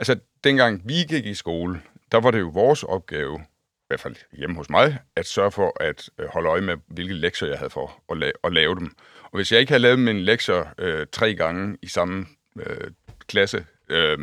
altså 0.00 0.18
dengang 0.44 0.82
vi 0.88 0.94
gik 1.08 1.26
i 1.26 1.34
skole, 1.34 1.82
der 2.12 2.20
var 2.20 2.30
det 2.30 2.40
jo 2.40 2.48
vores 2.48 2.82
opgave, 2.82 3.38
i 3.40 3.84
hvert 3.88 4.00
fald 4.00 4.16
hjemme 4.32 4.56
hos 4.56 4.70
mig, 4.70 4.98
at 5.16 5.26
sørge 5.26 5.52
for 5.52 5.82
at 5.82 6.10
øh, 6.18 6.26
holde 6.28 6.48
øje 6.48 6.60
med, 6.60 6.76
hvilke 6.86 7.14
lektier 7.14 7.48
jeg 7.48 7.58
havde 7.58 7.70
for 7.70 8.02
at, 8.10 8.16
la- 8.16 8.40
at 8.44 8.52
lave 8.52 8.74
dem. 8.74 8.96
Og 9.22 9.30
hvis 9.36 9.52
jeg 9.52 9.60
ikke 9.60 9.70
havde 9.70 9.82
lavet 9.82 9.98
mine 9.98 10.20
lektier 10.20 10.64
øh, 10.78 11.06
tre 11.12 11.34
gange 11.34 11.78
i 11.82 11.88
samme 11.88 12.26
øh, 12.58 12.90
klasse 13.28 13.66
øh, 13.88 14.18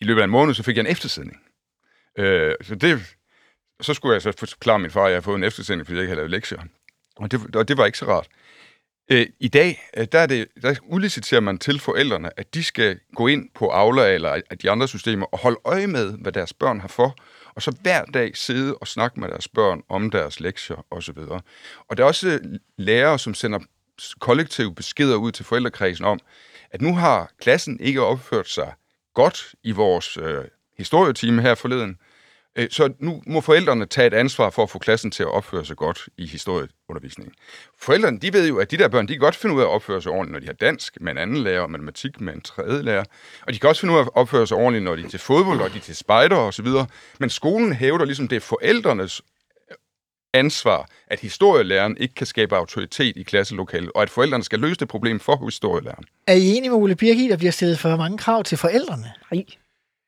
i 0.00 0.04
løbet 0.04 0.20
af 0.20 0.24
en 0.24 0.30
måned, 0.30 0.54
så 0.54 0.62
fik 0.62 0.76
jeg 0.76 0.80
en 0.80 0.90
eftersidning. 0.90 1.42
Øh, 2.18 2.54
så 2.62 2.74
det, 2.74 3.16
så 3.80 3.94
skulle 3.94 4.14
jeg 4.14 4.22
så 4.22 4.32
forklare 4.38 4.78
min 4.78 4.90
far, 4.90 5.04
at 5.04 5.08
jeg 5.10 5.14
havde 5.14 5.22
fået 5.24 5.36
en 5.36 5.44
eftersidning, 5.44 5.86
fordi 5.86 5.96
jeg 5.96 6.02
ikke 6.02 6.10
havde 6.10 6.18
lavet 6.18 6.30
lektier. 6.30 6.62
Og 7.16 7.30
det, 7.30 7.56
og 7.56 7.68
det 7.68 7.76
var 7.76 7.86
ikke 7.86 7.98
så 7.98 8.06
rart. 8.06 8.28
Øh, 9.10 9.26
I 9.40 9.48
dag, 9.48 9.88
øh, 9.96 10.06
der, 10.12 10.18
er 10.18 10.26
det, 10.26 10.48
der 10.62 10.74
udliciterer 10.82 11.40
man 11.40 11.58
til 11.58 11.80
forældrene, 11.80 12.38
at 12.38 12.54
de 12.54 12.64
skal 12.64 12.98
gå 13.14 13.26
ind 13.26 13.48
på 13.54 13.68
Aula 13.68 14.14
eller 14.14 14.40
de 14.62 14.70
andre 14.70 14.88
systemer 14.88 15.26
og 15.26 15.38
holde 15.38 15.60
øje 15.64 15.86
med, 15.86 16.12
hvad 16.18 16.32
deres 16.32 16.52
børn 16.52 16.80
har 16.80 16.88
for, 16.88 17.16
og 17.54 17.62
så 17.62 17.76
hver 17.82 18.04
dag 18.04 18.36
sidde 18.36 18.74
og 18.74 18.88
snakke 18.88 19.20
med 19.20 19.28
deres 19.28 19.48
børn 19.48 19.82
om 19.88 20.10
deres 20.10 20.40
lektier 20.40 20.86
osv. 20.90 21.18
Og 21.88 21.96
der 21.96 22.02
er 22.02 22.06
også 22.06 22.28
øh, 22.28 22.40
lærere, 22.78 23.18
som 23.18 23.34
sender 23.34 23.58
kollektive 24.20 24.74
beskeder 24.74 25.16
ud 25.16 25.32
til 25.32 25.44
forældrekredsen 25.44 26.04
om, 26.04 26.20
at 26.70 26.80
nu 26.80 26.94
har 26.94 27.30
klassen 27.40 27.80
ikke 27.80 28.02
opført 28.02 28.48
sig 28.48 28.72
godt 29.14 29.54
i 29.62 29.70
vores 29.70 30.16
øh, 30.16 30.44
historietime 30.78 31.42
her 31.42 31.54
forleden, 31.54 31.90
Øh, 31.90 32.11
så 32.70 32.92
nu 32.98 33.22
må 33.26 33.40
forældrene 33.40 33.86
tage 33.86 34.06
et 34.06 34.14
ansvar 34.14 34.50
for 34.50 34.62
at 34.62 34.70
få 34.70 34.78
klassen 34.78 35.10
til 35.10 35.22
at 35.22 35.28
opføre 35.28 35.64
sig 35.64 35.76
godt 35.76 36.08
i 36.18 36.26
historieundervisningen. 36.26 37.34
Forældrene, 37.78 38.18
de 38.18 38.32
ved 38.32 38.48
jo, 38.48 38.58
at 38.58 38.70
de 38.70 38.76
der 38.76 38.88
børn, 38.88 39.08
de 39.08 39.12
kan 39.12 39.20
godt 39.20 39.36
finde 39.36 39.54
ud 39.54 39.60
af 39.60 39.64
at 39.64 39.70
opføre 39.70 40.02
sig 40.02 40.12
ordentligt, 40.12 40.32
når 40.32 40.40
de 40.40 40.46
har 40.46 40.52
dansk 40.52 41.00
med 41.00 41.12
en 41.12 41.18
anden 41.18 41.36
lærer, 41.36 41.60
og 41.60 41.70
matematik 41.70 42.20
med 42.20 42.34
en 42.34 42.40
tredje 42.40 42.82
lærer. 42.82 43.04
Og 43.46 43.52
de 43.52 43.58
kan 43.58 43.68
også 43.68 43.80
finde 43.80 43.94
ud 43.94 43.98
af 43.98 44.02
at 44.02 44.10
opføre 44.14 44.46
sig 44.46 44.56
ordentligt, 44.56 44.84
når 44.84 44.96
de 44.96 45.04
er 45.04 45.08
til 45.08 45.20
fodbold, 45.20 45.60
og 45.60 45.70
de 45.72 45.76
er 45.76 45.80
til 45.80 45.96
spejder 45.96 46.36
osv. 46.36 46.66
Men 47.20 47.30
skolen 47.30 47.72
hævder 47.72 48.04
ligesom, 48.04 48.28
det 48.28 48.36
er 48.36 48.40
forældrenes 48.40 49.22
ansvar, 50.34 50.88
at 51.06 51.20
historielæreren 51.20 51.96
ikke 51.96 52.14
kan 52.14 52.26
skabe 52.26 52.56
autoritet 52.56 53.16
i 53.16 53.22
klasselokalet, 53.22 53.90
og 53.94 54.02
at 54.02 54.10
forældrene 54.10 54.44
skal 54.44 54.58
løse 54.58 54.80
det 54.80 54.88
problem 54.88 55.20
for 55.20 55.44
historielæreren. 55.44 56.04
Er 56.26 56.34
I 56.34 56.46
enige 56.56 56.70
med 56.70 56.78
Ole 56.78 56.96
Birk 56.96 57.16
i, 57.16 57.24
at 57.24 57.30
der 57.30 57.36
bliver 57.36 57.52
stillet 57.52 57.78
for 57.78 57.96
mange 57.96 58.18
krav 58.18 58.42
til 58.42 58.58
forældrene? 58.58 59.12
Nej. 59.32 59.44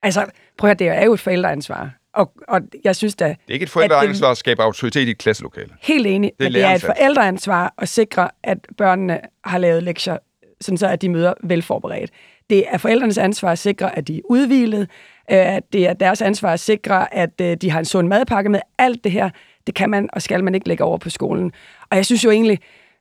Altså, 0.03 0.27
prøv 0.59 0.71
at 0.71 0.81
høre, 0.81 0.91
det 0.91 0.99
er 0.99 1.05
jo 1.05 1.15
et 1.15 1.21
forældreansvar. 1.21 1.91
Og, 2.15 2.33
og 2.49 2.61
jeg 2.85 2.97
synes 2.97 3.15
da, 3.15 3.25
Det 3.29 3.37
er 3.49 3.53
ikke 3.53 3.63
et 3.65 3.71
forældreansvar 3.71 4.31
at 4.31 4.37
skabe 4.37 4.63
autoritet 4.63 5.09
i 5.09 5.11
et 5.11 5.19
klasselokale. 5.19 5.69
helt 5.83 6.07
enig, 6.07 6.33
Det 6.39 6.45
er 6.47 6.51
men 6.51 6.55
det 6.55 6.65
er 6.65 6.75
et 6.75 6.81
forældreansvar 6.81 7.75
at 7.79 7.89
sikre, 7.89 8.31
at 8.43 8.59
børnene 8.79 9.21
har 9.45 9.59
lavet 9.59 9.83
lektier, 9.83 10.17
sådan 10.61 10.79
så 10.79 10.87
at 10.89 11.03
de 11.03 11.09
møder 11.09 11.35
velforberedt. 11.43 12.11
Det 12.51 12.65
er 12.69 12.79
forældrenes 12.79 13.19
ansvar 13.19 13.53
at 13.53 13.59
sikre, 13.59 13.99
at 13.99 14.09
de 14.09 14.17
er 14.17 14.21
udvilet. 14.25 14.89
Øh, 15.31 15.39
Det 15.73 15.89
er 15.89 15.93
deres 15.93 16.23
ansvar 16.23 16.53
at 16.53 16.61
sikre, 16.61 17.15
at 17.15 17.41
øh, 17.41 17.57
de 17.57 17.71
har 17.71 17.79
en 17.79 17.85
sund 17.85 18.09
madpakke 18.09 18.51
med. 18.51 18.61
Alt 18.79 19.05
det 19.05 19.13
her, 19.13 19.31
det 19.67 19.75
kan 19.75 19.91
man 19.91 20.09
og 20.13 20.23
skal 20.23 20.45
man 20.45 20.55
ikke 20.55 20.69
lægge 20.69 20.85
over 20.85 20.99
på 20.99 21.11
skolen. 21.11 21.53
Og 21.91 21.97
jeg 21.97 22.07
synes 22.07 22.25
jo 22.25 22.31
egentlig, 22.31 22.59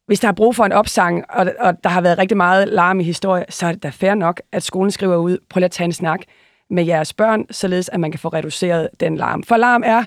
hvis 0.07 0.19
der 0.19 0.27
er 0.27 0.31
brug 0.31 0.55
for 0.55 0.65
en 0.65 0.71
opsang, 0.71 1.23
og, 1.29 1.47
og 1.59 1.73
der 1.83 1.89
har 1.89 2.01
været 2.01 2.17
rigtig 2.17 2.37
meget 2.37 2.67
larm 2.67 2.99
i 2.99 3.03
historie, 3.03 3.45
så 3.49 3.67
er 3.67 3.71
det 3.71 3.83
da 3.83 3.89
fair 3.89 4.13
nok, 4.15 4.41
at 4.51 4.63
skolen 4.63 4.91
skriver 4.91 5.15
ud, 5.15 5.37
prøv 5.49 5.59
lige 5.59 5.65
at 5.65 5.71
tage 5.71 5.85
en 5.85 5.93
snak 5.93 6.19
med 6.69 6.85
jeres 6.85 7.13
børn, 7.13 7.45
således 7.51 7.89
at 7.89 7.99
man 7.99 8.11
kan 8.11 8.19
få 8.19 8.27
reduceret 8.27 8.89
den 8.99 9.17
larm. 9.17 9.43
For 9.43 9.57
larm 9.57 9.81
er 9.85 10.03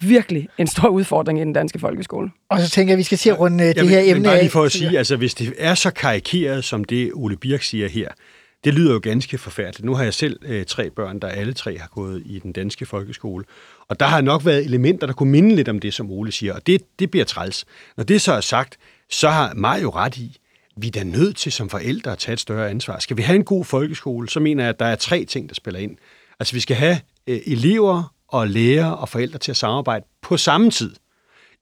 virkelig 0.00 0.48
en 0.58 0.66
stor 0.66 0.88
udfordring 0.88 1.38
i 1.38 1.42
den 1.42 1.52
danske 1.52 1.78
folkeskole. 1.78 2.30
Og 2.50 2.60
så 2.60 2.70
tænker 2.70 2.90
jeg, 2.90 2.94
at 2.94 2.98
vi 2.98 3.02
skal 3.02 3.18
til 3.18 3.30
at 3.30 3.40
runde 3.40 3.64
øh, 3.64 3.74
det 3.74 3.76
men, 3.76 3.88
her 3.88 4.00
men 4.00 4.10
emne 4.10 4.24
bare 4.24 4.38
lige 4.38 4.50
for 4.50 4.62
at 4.62 4.72
sige, 4.72 4.98
altså 4.98 5.16
hvis 5.16 5.34
det 5.34 5.54
er 5.58 5.74
så 5.74 5.90
karikeret, 5.90 6.64
som 6.64 6.84
det 6.84 7.10
Ole 7.14 7.36
Birk 7.36 7.62
siger 7.62 7.88
her, 7.88 8.08
det 8.64 8.74
lyder 8.74 8.92
jo 8.92 9.00
ganske 9.02 9.38
forfærdeligt. 9.38 9.84
Nu 9.84 9.94
har 9.94 10.04
jeg 10.04 10.14
selv 10.14 10.40
øh, 10.44 10.64
tre 10.64 10.90
børn, 10.90 11.18
der 11.18 11.28
alle 11.28 11.52
tre 11.52 11.78
har 11.78 11.88
gået 11.88 12.22
i 12.26 12.38
den 12.38 12.52
danske 12.52 12.86
folkeskole. 12.86 13.44
Og 13.88 14.00
der 14.00 14.06
har 14.06 14.20
nok 14.20 14.44
været 14.44 14.64
elementer, 14.64 15.06
der 15.06 15.14
kunne 15.14 15.30
minde 15.30 15.56
lidt 15.56 15.68
om 15.68 15.78
det, 15.78 15.94
som 15.94 16.10
Ole 16.10 16.32
siger. 16.32 16.54
Og 16.54 16.66
det, 16.66 16.82
det 16.98 17.10
bliver 17.10 17.24
træls. 17.24 17.64
Når 17.96 18.04
det 18.04 18.20
så 18.20 18.32
er 18.32 18.40
sagt, 18.40 18.76
så 19.10 19.28
har 19.28 19.54
Mario 19.54 19.90
ret 19.90 20.16
i, 20.16 20.38
vi 20.76 20.86
er 20.86 20.90
da 20.90 21.02
nødt 21.02 21.36
til 21.36 21.52
som 21.52 21.68
forældre 21.68 22.12
at 22.12 22.18
tage 22.18 22.32
et 22.32 22.40
større 22.40 22.70
ansvar. 22.70 22.98
Skal 22.98 23.16
vi 23.16 23.22
have 23.22 23.36
en 23.36 23.44
god 23.44 23.64
folkeskole, 23.64 24.28
så 24.28 24.40
mener 24.40 24.62
jeg, 24.62 24.68
at 24.68 24.78
der 24.78 24.86
er 24.86 24.96
tre 24.96 25.24
ting, 25.24 25.48
der 25.48 25.54
spiller 25.54 25.80
ind. 25.80 25.96
Altså 26.40 26.54
vi 26.54 26.60
skal 26.60 26.76
have 26.76 27.00
øh, 27.26 27.40
elever 27.46 28.14
og 28.28 28.48
lærere 28.48 28.96
og 28.96 29.08
forældre 29.08 29.38
til 29.38 29.50
at 29.50 29.56
samarbejde 29.56 30.06
på 30.22 30.36
samme 30.36 30.70
tid, 30.70 30.94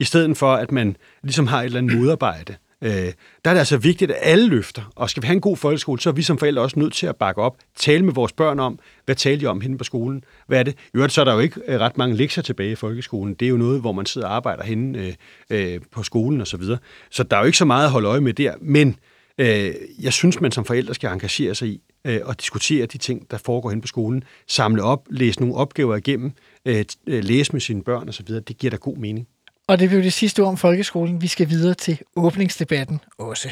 i 0.00 0.04
stedet 0.04 0.36
for 0.36 0.54
at 0.54 0.72
man 0.72 0.96
ligesom 1.22 1.46
har 1.46 1.60
et 1.60 1.64
eller 1.64 1.78
andet 1.78 1.98
modarbejde. 1.98 2.56
Øh, 2.84 3.12
der 3.44 3.50
er 3.50 3.54
det 3.54 3.58
altså 3.58 3.76
vigtigt, 3.76 4.10
at 4.10 4.16
alle 4.20 4.48
løfter, 4.48 4.92
og 4.96 5.10
skal 5.10 5.22
vi 5.22 5.26
have 5.26 5.34
en 5.34 5.40
god 5.40 5.56
folkeskole, 5.56 6.00
så 6.00 6.10
er 6.10 6.14
vi 6.14 6.22
som 6.22 6.38
forældre 6.38 6.62
også 6.62 6.78
nødt 6.78 6.92
til 6.92 7.06
at 7.06 7.16
bakke 7.16 7.42
op, 7.42 7.56
tale 7.76 8.04
med 8.04 8.14
vores 8.14 8.32
børn 8.32 8.60
om, 8.60 8.78
hvad 9.04 9.14
taler 9.14 9.38
de 9.38 9.46
om 9.46 9.60
henne 9.60 9.78
på 9.78 9.84
skolen, 9.84 10.24
hvad 10.46 10.58
er 10.58 10.62
det? 10.62 10.74
I 10.74 10.96
øvrigt 10.96 11.12
så 11.12 11.20
er 11.20 11.24
der 11.24 11.34
jo 11.34 11.40
ikke 11.40 11.60
øh, 11.66 11.80
ret 11.80 11.98
mange 11.98 12.16
lektier 12.16 12.42
tilbage 12.42 12.72
i 12.72 12.74
folkeskolen, 12.74 13.34
det 13.34 13.46
er 13.46 13.50
jo 13.50 13.56
noget, 13.56 13.80
hvor 13.80 13.92
man 13.92 14.06
sidder 14.06 14.28
og 14.28 14.34
arbejder 14.34 14.64
henne 14.64 14.98
øh, 14.98 15.14
øh, 15.50 15.80
på 15.90 16.02
skolen 16.02 16.40
og 16.40 16.46
så 16.46 16.56
videre. 16.56 16.78
Så 17.10 17.22
der 17.22 17.36
er 17.36 17.40
jo 17.40 17.46
ikke 17.46 17.58
så 17.58 17.64
meget 17.64 17.84
at 17.84 17.90
holde 17.90 18.08
øje 18.08 18.20
med 18.20 18.32
der, 18.32 18.54
men 18.60 18.96
øh, 19.38 19.74
jeg 20.00 20.12
synes, 20.12 20.40
man 20.40 20.52
som 20.52 20.64
forældre 20.64 20.94
skal 20.94 21.10
engagere 21.10 21.54
sig 21.54 21.68
i 21.68 21.80
øh, 22.04 22.20
og 22.24 22.40
diskutere 22.40 22.86
de 22.86 22.98
ting, 22.98 23.30
der 23.30 23.36
foregår 23.36 23.70
hen 23.70 23.80
på 23.80 23.86
skolen, 23.86 24.24
samle 24.48 24.82
op, 24.82 25.06
læse 25.10 25.40
nogle 25.40 25.54
opgaver 25.54 25.96
igennem, 25.96 26.32
øh, 26.64 26.84
øh 27.06 27.24
læse 27.24 27.52
med 27.52 27.60
sine 27.60 27.82
børn 27.82 28.08
osv., 28.08 28.26
det 28.26 28.58
giver 28.58 28.70
da 28.70 28.76
god 28.76 28.96
mening. 28.96 29.26
Og 29.68 29.78
det 29.78 29.88
blev 29.88 30.02
det 30.02 30.12
sidste 30.12 30.40
ord 30.40 30.48
om 30.48 30.56
folkeskolen. 30.56 31.22
Vi 31.22 31.26
skal 31.26 31.48
videre 31.50 31.74
til 31.74 31.98
åbningsdebatten 32.16 33.00
også. 33.18 33.48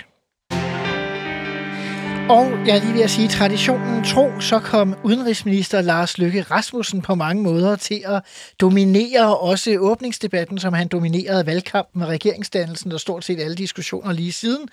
Og 2.31 2.67
jeg 2.67 2.77
er 2.77 2.81
lige 2.81 2.95
ved 2.95 3.03
at 3.03 3.11
sige, 3.11 3.29
traditionen 3.29 4.05
tro, 4.05 4.41
så 4.41 4.59
kom 4.59 4.95
udenrigsminister 5.05 5.81
Lars 5.81 6.19
Løkke 6.19 6.43
Rasmussen 6.43 7.03
på 7.03 7.15
mange 7.15 7.43
måder 7.43 7.77
til 7.77 8.03
at 8.07 8.23
dominere 8.61 9.39
også 9.39 9.77
åbningsdebatten, 9.79 10.59
som 10.59 10.73
han 10.73 10.89
dominerede 10.89 11.47
valgkampen 11.47 11.99
med 11.99 12.07
regeringsdannelsen 12.09 12.93
og 12.93 13.01
stort 13.01 13.25
set 13.25 13.41
alle 13.41 13.57
diskussioner 13.57 14.13
lige 14.13 14.33
siden 14.33 14.69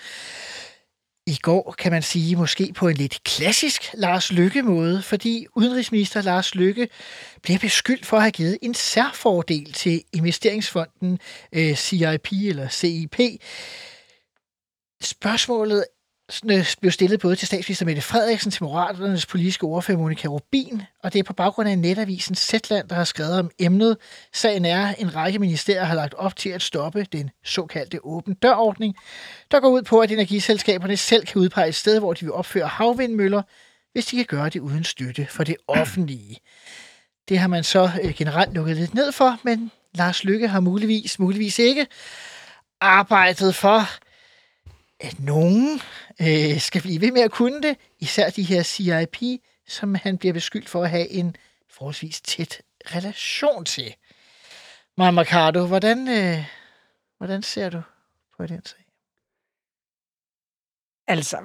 i 1.30 1.38
går, 1.42 1.76
kan 1.78 1.92
man 1.92 2.02
sige, 2.02 2.36
måske 2.36 2.74
på 2.76 2.88
en 2.88 2.96
lidt 2.96 3.24
klassisk 3.24 3.90
Lars 3.94 4.32
Lykke-måde, 4.32 5.02
fordi 5.02 5.46
udenrigsminister 5.56 6.22
Lars 6.22 6.56
Lykke 6.56 6.90
bliver 7.44 7.60
beskyldt 7.60 8.06
for 8.06 8.18
at 8.18 8.24
have 8.24 8.32
givet 8.32 8.58
en 8.62 8.74
særfordel 8.74 9.74
til 9.74 10.04
investeringsfonden 10.14 11.20
øh, 11.54 11.76
CIP 11.76 12.32
eller 12.32 12.70
CIP. 12.70 13.20
Spørgsmålet 15.02 15.86
blev 16.82 16.92
stillet 16.92 17.20
både 17.20 17.36
til 17.36 17.48
statsminister 17.48 17.86
Mette 17.86 18.02
Frederiksen, 18.02 18.52
til 18.52 18.64
Moderaternes 18.64 19.26
politiske 19.26 19.64
ordfører 19.64 19.98
Monika 19.98 20.28
Rubin, 20.28 20.82
og 21.04 21.14
det 21.14 21.20
er 21.20 21.24
på 21.24 21.34
baggrund 21.34 21.70
af 21.70 21.80
netavisen 21.80 22.36
Zetland, 22.36 22.90
der 22.90 22.96
har 22.96 23.04
skrevet 23.04 23.40
om 23.40 23.52
emnet. 23.60 23.98
Sagen 24.34 24.66
er, 24.66 24.88
at 24.88 24.96
en 25.00 25.16
række 25.16 25.40
ministerier 25.40 25.84
har 25.84 25.96
lagt 25.96 26.14
op 26.14 26.36
til 26.36 26.50
at 26.50 26.62
stoppe 26.62 27.08
den 27.12 27.30
såkaldte 27.46 28.06
åben 28.06 28.34
dørordning, 28.34 28.96
der 29.52 29.60
går 29.60 29.70
ud 29.70 29.82
på, 29.82 30.00
at 30.00 30.12
energiselskaberne 30.12 30.98
selv 30.98 31.26
kan 31.26 31.42
udpege 31.42 31.68
et 31.68 31.76
sted, 31.76 32.00
hvor 32.00 32.14
de 32.14 32.26
vil 32.26 32.34
opføre 32.34 32.68
havvindmøller, 32.68 33.42
hvis 33.94 34.06
de 34.06 34.16
kan 34.16 34.26
gøre 34.26 34.50
det 34.50 34.60
uden 34.60 34.84
støtte 34.84 35.28
for 35.30 35.44
det 35.44 35.56
offentlige. 35.68 36.38
Det 37.30 37.40
har 37.40 37.48
man 37.48 37.64
så 37.64 37.92
øh, 38.04 38.14
generelt 38.14 38.54
lukket 38.54 38.78
lidt 38.78 38.94
ned 38.94 39.12
for, 39.12 39.40
men 39.44 39.72
Lars 39.96 40.24
Lykke 40.24 40.48
har 40.48 40.60
muligvis, 40.60 41.20
muligvis 41.20 41.60
ikke 41.60 41.88
arbejdet 42.82 43.56
for, 43.56 43.90
at 45.00 45.20
nogen 45.20 45.80
øh, 46.22 46.60
skal 46.60 46.82
blive 46.82 47.02
ved 47.02 47.12
med 47.12 47.22
at 47.22 47.32
kunne 47.32 47.62
det, 47.62 47.78
især 48.00 48.30
de 48.30 48.44
her 48.44 48.64
CIP, 48.64 49.42
som 49.68 49.96
han 49.96 50.18
bliver 50.18 50.34
beskyldt 50.34 50.70
for 50.70 50.84
at 50.84 50.90
have 50.90 51.10
en 51.10 51.36
forholdsvis 51.70 52.22
tæt 52.22 52.62
relation 52.86 53.66
til. 53.66 53.96
Maja 54.98 55.12
Mercado, 55.12 55.66
hvordan, 55.66 56.08
øh, 56.08 56.46
hvordan 57.18 57.44
ser 57.44 57.70
du 57.70 57.82
på 58.38 58.46
den 58.46 58.66
sag? 58.66 58.86
Altså, 61.08 61.38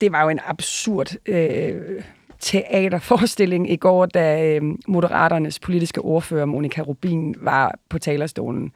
det 0.00 0.12
var 0.12 0.22
jo 0.22 0.28
en 0.28 0.40
absurd 0.44 1.28
øh, 1.28 2.04
teaterforestilling 2.38 3.70
i 3.70 3.76
går, 3.76 4.06
da 4.06 4.44
øh, 4.44 4.62
Moderaternes 4.88 5.58
politiske 5.58 6.00
ordfører, 6.00 6.44
Monika 6.44 6.80
Rubin, 6.82 7.34
var 7.38 7.78
på 7.88 7.98
talerstolen. 7.98 8.72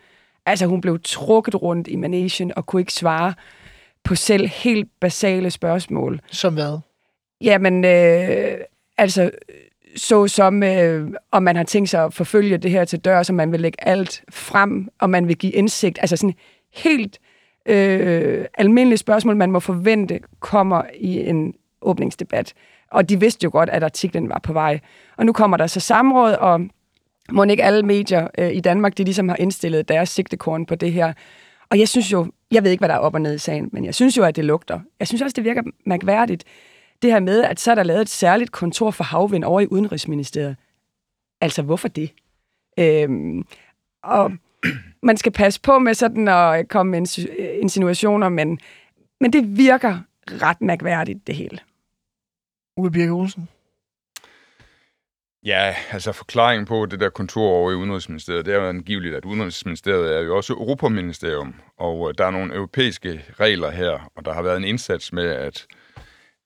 Altså, 0.47 0.67
hun 0.67 0.81
blev 0.81 1.01
trukket 1.03 1.63
rundt 1.63 1.89
i 1.89 1.97
managen 1.97 2.53
og 2.57 2.67
kunne 2.67 2.83
ikke 2.83 2.93
svare 2.93 3.35
på 4.05 4.15
selv 4.15 4.49
helt 4.49 4.89
basale 5.01 5.51
spørgsmål. 5.51 6.21
Som 6.31 6.55
hvad? 6.55 6.79
Jamen, 7.41 7.85
øh, 7.85 8.59
altså, 8.99 9.31
så 9.97 10.27
som 10.27 10.63
øh, 10.63 11.11
om 11.31 11.43
man 11.43 11.57
har 11.57 11.65
tænkt 11.65 11.91
sig 11.91 12.05
at 12.05 12.15
forfølge 12.15 12.59
det 12.59 12.71
her 12.71 12.85
til 12.85 12.99
dør, 12.99 13.23
så 13.23 13.33
man 13.33 13.53
vil 13.53 13.61
lægge 13.61 13.89
alt 13.89 14.23
frem, 14.31 14.89
og 15.01 15.11
man 15.11 15.29
vil 15.29 15.37
give 15.37 15.53
indsigt. 15.53 15.99
Altså 16.01 16.17
sådan 16.17 16.35
helt 16.75 17.19
øh, 17.67 18.45
almindelige 18.55 18.99
spørgsmål, 18.99 19.37
man 19.37 19.51
må 19.51 19.61
forvente, 19.61 20.21
kommer 20.41 20.83
i 20.95 21.29
en 21.29 21.55
åbningsdebat. 21.83 22.55
Og 22.91 23.09
de 23.09 23.21
vidste 23.21 23.45
jo 23.45 23.51
godt, 23.53 23.71
at 23.71 23.83
artiklen 23.83 24.29
var 24.29 24.41
på 24.43 24.53
vej. 24.53 24.81
Og 25.17 25.27
nu 25.27 25.33
kommer 25.33 25.57
der 25.57 25.67
så 25.67 25.81
samråd, 25.81 26.33
og 26.33 26.61
må 27.33 27.45
ikke 27.45 27.65
alle 27.65 27.83
medier 27.83 28.29
øh, 28.39 28.53
i 28.53 28.61
Danmark, 28.61 28.99
de 28.99 29.05
ligesom 29.05 29.29
har 29.29 29.37
indstillet 29.37 29.89
deres 29.89 30.09
sigtekorn 30.09 30.67
på 30.67 30.75
det 30.75 30.93
her. 30.93 31.13
Og 31.71 31.79
jeg 31.79 31.89
synes 31.89 32.13
jo, 32.13 32.33
jeg 32.51 32.65
ved 32.65 32.71
ikke, 32.71 32.81
hvad 32.81 32.89
der 32.89 32.95
er 32.95 32.99
op 32.99 33.15
og 33.15 33.21
ned 33.21 33.35
i 33.35 33.39
sagen, 33.39 33.69
men 33.73 33.85
jeg 33.85 33.95
synes 33.95 34.17
jo, 34.17 34.25
at 34.25 34.37
det 34.37 34.45
lugter. 34.45 34.81
Jeg 35.01 35.09
synes 35.09 35.23
også, 35.23 35.35
det 35.35 35.45
virker 35.45 35.63
mærkværdigt, 35.87 36.45
det 37.03 37.13
her 37.13 37.21
med, 37.21 37.43
at 37.45 37.61
så 37.61 37.71
er 37.71 37.75
der 37.75 37.83
lavet 37.83 38.01
et 38.01 38.09
særligt 38.09 38.53
kontor 38.53 38.91
for 38.91 39.05
havvind 39.05 39.45
over 39.45 39.61
i 39.61 39.67
Udenrigsministeriet. 39.67 40.57
Altså, 41.41 41.63
hvorfor 41.63 41.89
det? 41.89 42.11
Øhm, 42.79 43.47
og 44.03 44.33
man 45.03 45.17
skal 45.17 45.33
passe 45.33 45.61
på 45.61 45.79
med 45.79 45.95
sådan 45.95 46.29
at 46.29 46.69
komme 46.69 46.91
med 46.91 47.19
insinuationer, 47.61 48.29
men, 48.29 48.59
men 49.21 49.33
det 49.33 49.57
virker 49.57 49.99
ret 50.27 50.61
mærkværdigt, 50.61 51.27
det 51.27 51.35
hele. 51.35 51.59
Uwe 52.77 52.91
Birke 52.91 53.13
Olsen? 53.13 53.49
Ja, 55.45 55.75
altså 55.91 56.13
forklaringen 56.13 56.67
på 56.67 56.87
det 56.87 57.01
der 57.01 57.11
kontor 57.11 57.51
over 57.51 57.71
i 57.71 57.75
Udenrigsministeriet, 57.75 58.47
det 58.47 58.55
er 58.55 58.59
jo 58.59 58.69
angiveligt, 58.69 59.15
at 59.15 59.25
Udenrigsministeriet 59.25 60.17
er 60.17 60.21
jo 60.21 60.37
også 60.37 60.53
Europaministerium, 60.53 61.55
og 61.77 62.09
øh, 62.09 62.15
der 62.19 62.27
er 62.27 62.31
nogle 62.31 62.55
europæiske 62.55 63.25
regler 63.41 63.71
her, 63.71 64.11
og 64.17 64.25
der 64.25 64.33
har 64.33 64.43
været 64.43 64.57
en 64.57 64.65
indsats 64.65 65.13
med 65.13 65.25
at, 65.25 65.67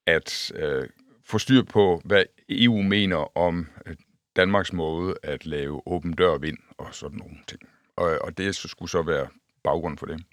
at 0.06 0.52
øh, 0.54 0.88
få 1.24 1.38
styr 1.38 1.62
på, 1.62 2.02
hvad 2.04 2.24
EU 2.48 2.82
mener 2.82 3.38
om 3.38 3.68
øh, 3.86 3.96
Danmarks 4.36 4.72
måde 4.72 5.14
at 5.22 5.46
lave 5.46 5.82
åben 5.86 6.12
dør 6.12 6.38
vind 6.38 6.58
og 6.78 6.94
sådan 6.94 7.18
nogle 7.18 7.36
ting. 7.48 7.60
Og, 7.96 8.18
og 8.20 8.38
det 8.38 8.56
skulle 8.56 8.90
så 8.90 9.02
være 9.02 9.28
baggrund 9.64 9.98
for 9.98 10.06
det. 10.06 10.24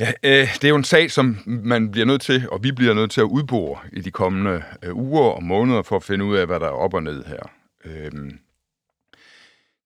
Ja, 0.00 0.12
øh, 0.22 0.54
det 0.54 0.64
er 0.64 0.68
jo 0.68 0.76
en 0.76 0.84
sag, 0.84 1.10
som 1.10 1.38
man 1.46 1.90
bliver 1.90 2.06
nødt 2.06 2.22
til, 2.22 2.48
og 2.50 2.64
vi 2.64 2.72
bliver 2.72 2.94
nødt 2.94 3.10
til 3.10 3.20
at 3.20 3.24
udbore 3.24 3.80
i 3.92 4.00
de 4.00 4.10
kommende 4.10 4.62
øh, 4.82 4.96
uger 4.96 5.22
og 5.22 5.42
måneder 5.42 5.82
for 5.82 5.96
at 5.96 6.02
finde 6.02 6.24
ud 6.24 6.36
af, 6.36 6.46
hvad 6.46 6.60
der 6.60 6.66
er 6.66 6.70
op 6.70 6.94
og 6.94 7.02
ned 7.02 7.24
her. 7.24 7.50
Øh, 7.84 8.12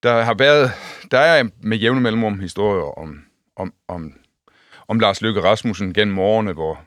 der 0.03 0.23
har 0.23 0.35
været, 0.35 0.71
der 1.11 1.19
er 1.19 1.45
med 1.63 1.79
jævne 1.79 2.01
mellemrum 2.01 2.41
historier 2.41 2.99
om, 2.99 3.25
om, 3.57 3.75
om, 3.89 4.13
om 4.89 5.01
Lars 5.01 5.21
Løkke 5.23 5.43
Rasmussen 5.43 5.93
gennem 5.93 6.19
årene, 6.19 6.53
hvor, 6.53 6.81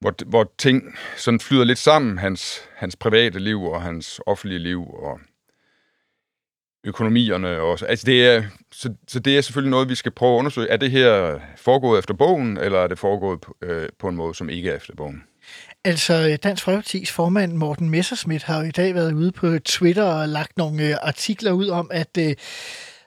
hvor, 0.00 0.14
hvor 0.26 0.52
ting 0.58 0.94
sådan 1.16 1.40
flyder 1.40 1.64
lidt 1.64 1.78
sammen, 1.78 2.18
hans, 2.18 2.68
hans 2.76 2.96
private 2.96 3.38
liv 3.38 3.62
og 3.62 3.82
hans 3.82 4.20
offentlige 4.26 4.58
liv, 4.58 4.94
og 4.94 5.20
økonomierne 6.84 7.60
også. 7.60 7.86
Altså 7.86 8.06
det 8.06 8.26
er, 8.26 8.42
så, 8.72 8.94
så 9.08 9.18
det 9.18 9.36
er 9.36 9.40
selvfølgelig 9.40 9.70
noget, 9.70 9.88
vi 9.88 9.94
skal 9.94 10.12
prøve 10.12 10.34
at 10.34 10.38
undersøge. 10.38 10.68
Er 10.68 10.76
det 10.76 10.90
her 10.90 11.38
foregået 11.56 11.98
efter 11.98 12.14
bogen, 12.14 12.56
eller 12.56 12.78
er 12.78 12.86
det 12.86 12.98
foregået 12.98 13.40
på, 13.40 13.56
øh, 13.62 13.88
på 13.98 14.08
en 14.08 14.16
måde, 14.16 14.34
som 14.34 14.48
ikke 14.48 14.70
er 14.70 14.76
efter 14.76 14.94
bogen? 14.96 15.22
Altså, 15.84 16.38
Dansk 16.42 16.68
Folkeparti's 16.68 17.12
formand 17.12 17.52
Morten 17.52 17.90
Messerschmidt 17.90 18.42
har 18.42 18.58
jo 18.58 18.68
i 18.68 18.70
dag 18.70 18.94
været 18.94 19.12
ude 19.12 19.32
på 19.32 19.58
Twitter 19.58 20.04
og 20.04 20.28
lagt 20.28 20.56
nogle 20.56 20.88
øh, 20.88 20.96
artikler 21.02 21.52
ud 21.52 21.68
om, 21.68 21.90
at 21.92 22.18
øh, 22.18 22.34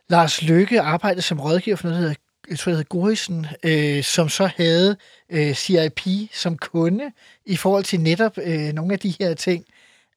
Lars 0.10 0.42
Løkke 0.44 0.82
arbejdede 0.82 1.22
som 1.22 1.40
rådgiver 1.40 1.76
for 1.76 1.88
noget, 1.88 1.96
der 1.96 2.02
hedder 2.02 2.16
jeg 2.50 2.60
tror, 2.60 2.70
det 2.70 2.78
hedder 2.78 2.90
Gorisen, 2.90 3.46
øh, 3.64 4.04
som 4.04 4.30
så 4.30 4.50
havde 4.56 4.98
øh, 5.32 5.54
CIP 5.54 6.02
som 6.34 6.58
kunde 6.58 7.12
i 7.46 7.56
forhold 7.56 7.84
til 7.84 8.00
netop 8.00 8.38
øh, 8.38 8.74
nogle 8.74 8.94
af 8.94 9.00
de 9.00 9.16
her 9.20 9.34
ting. 9.34 9.66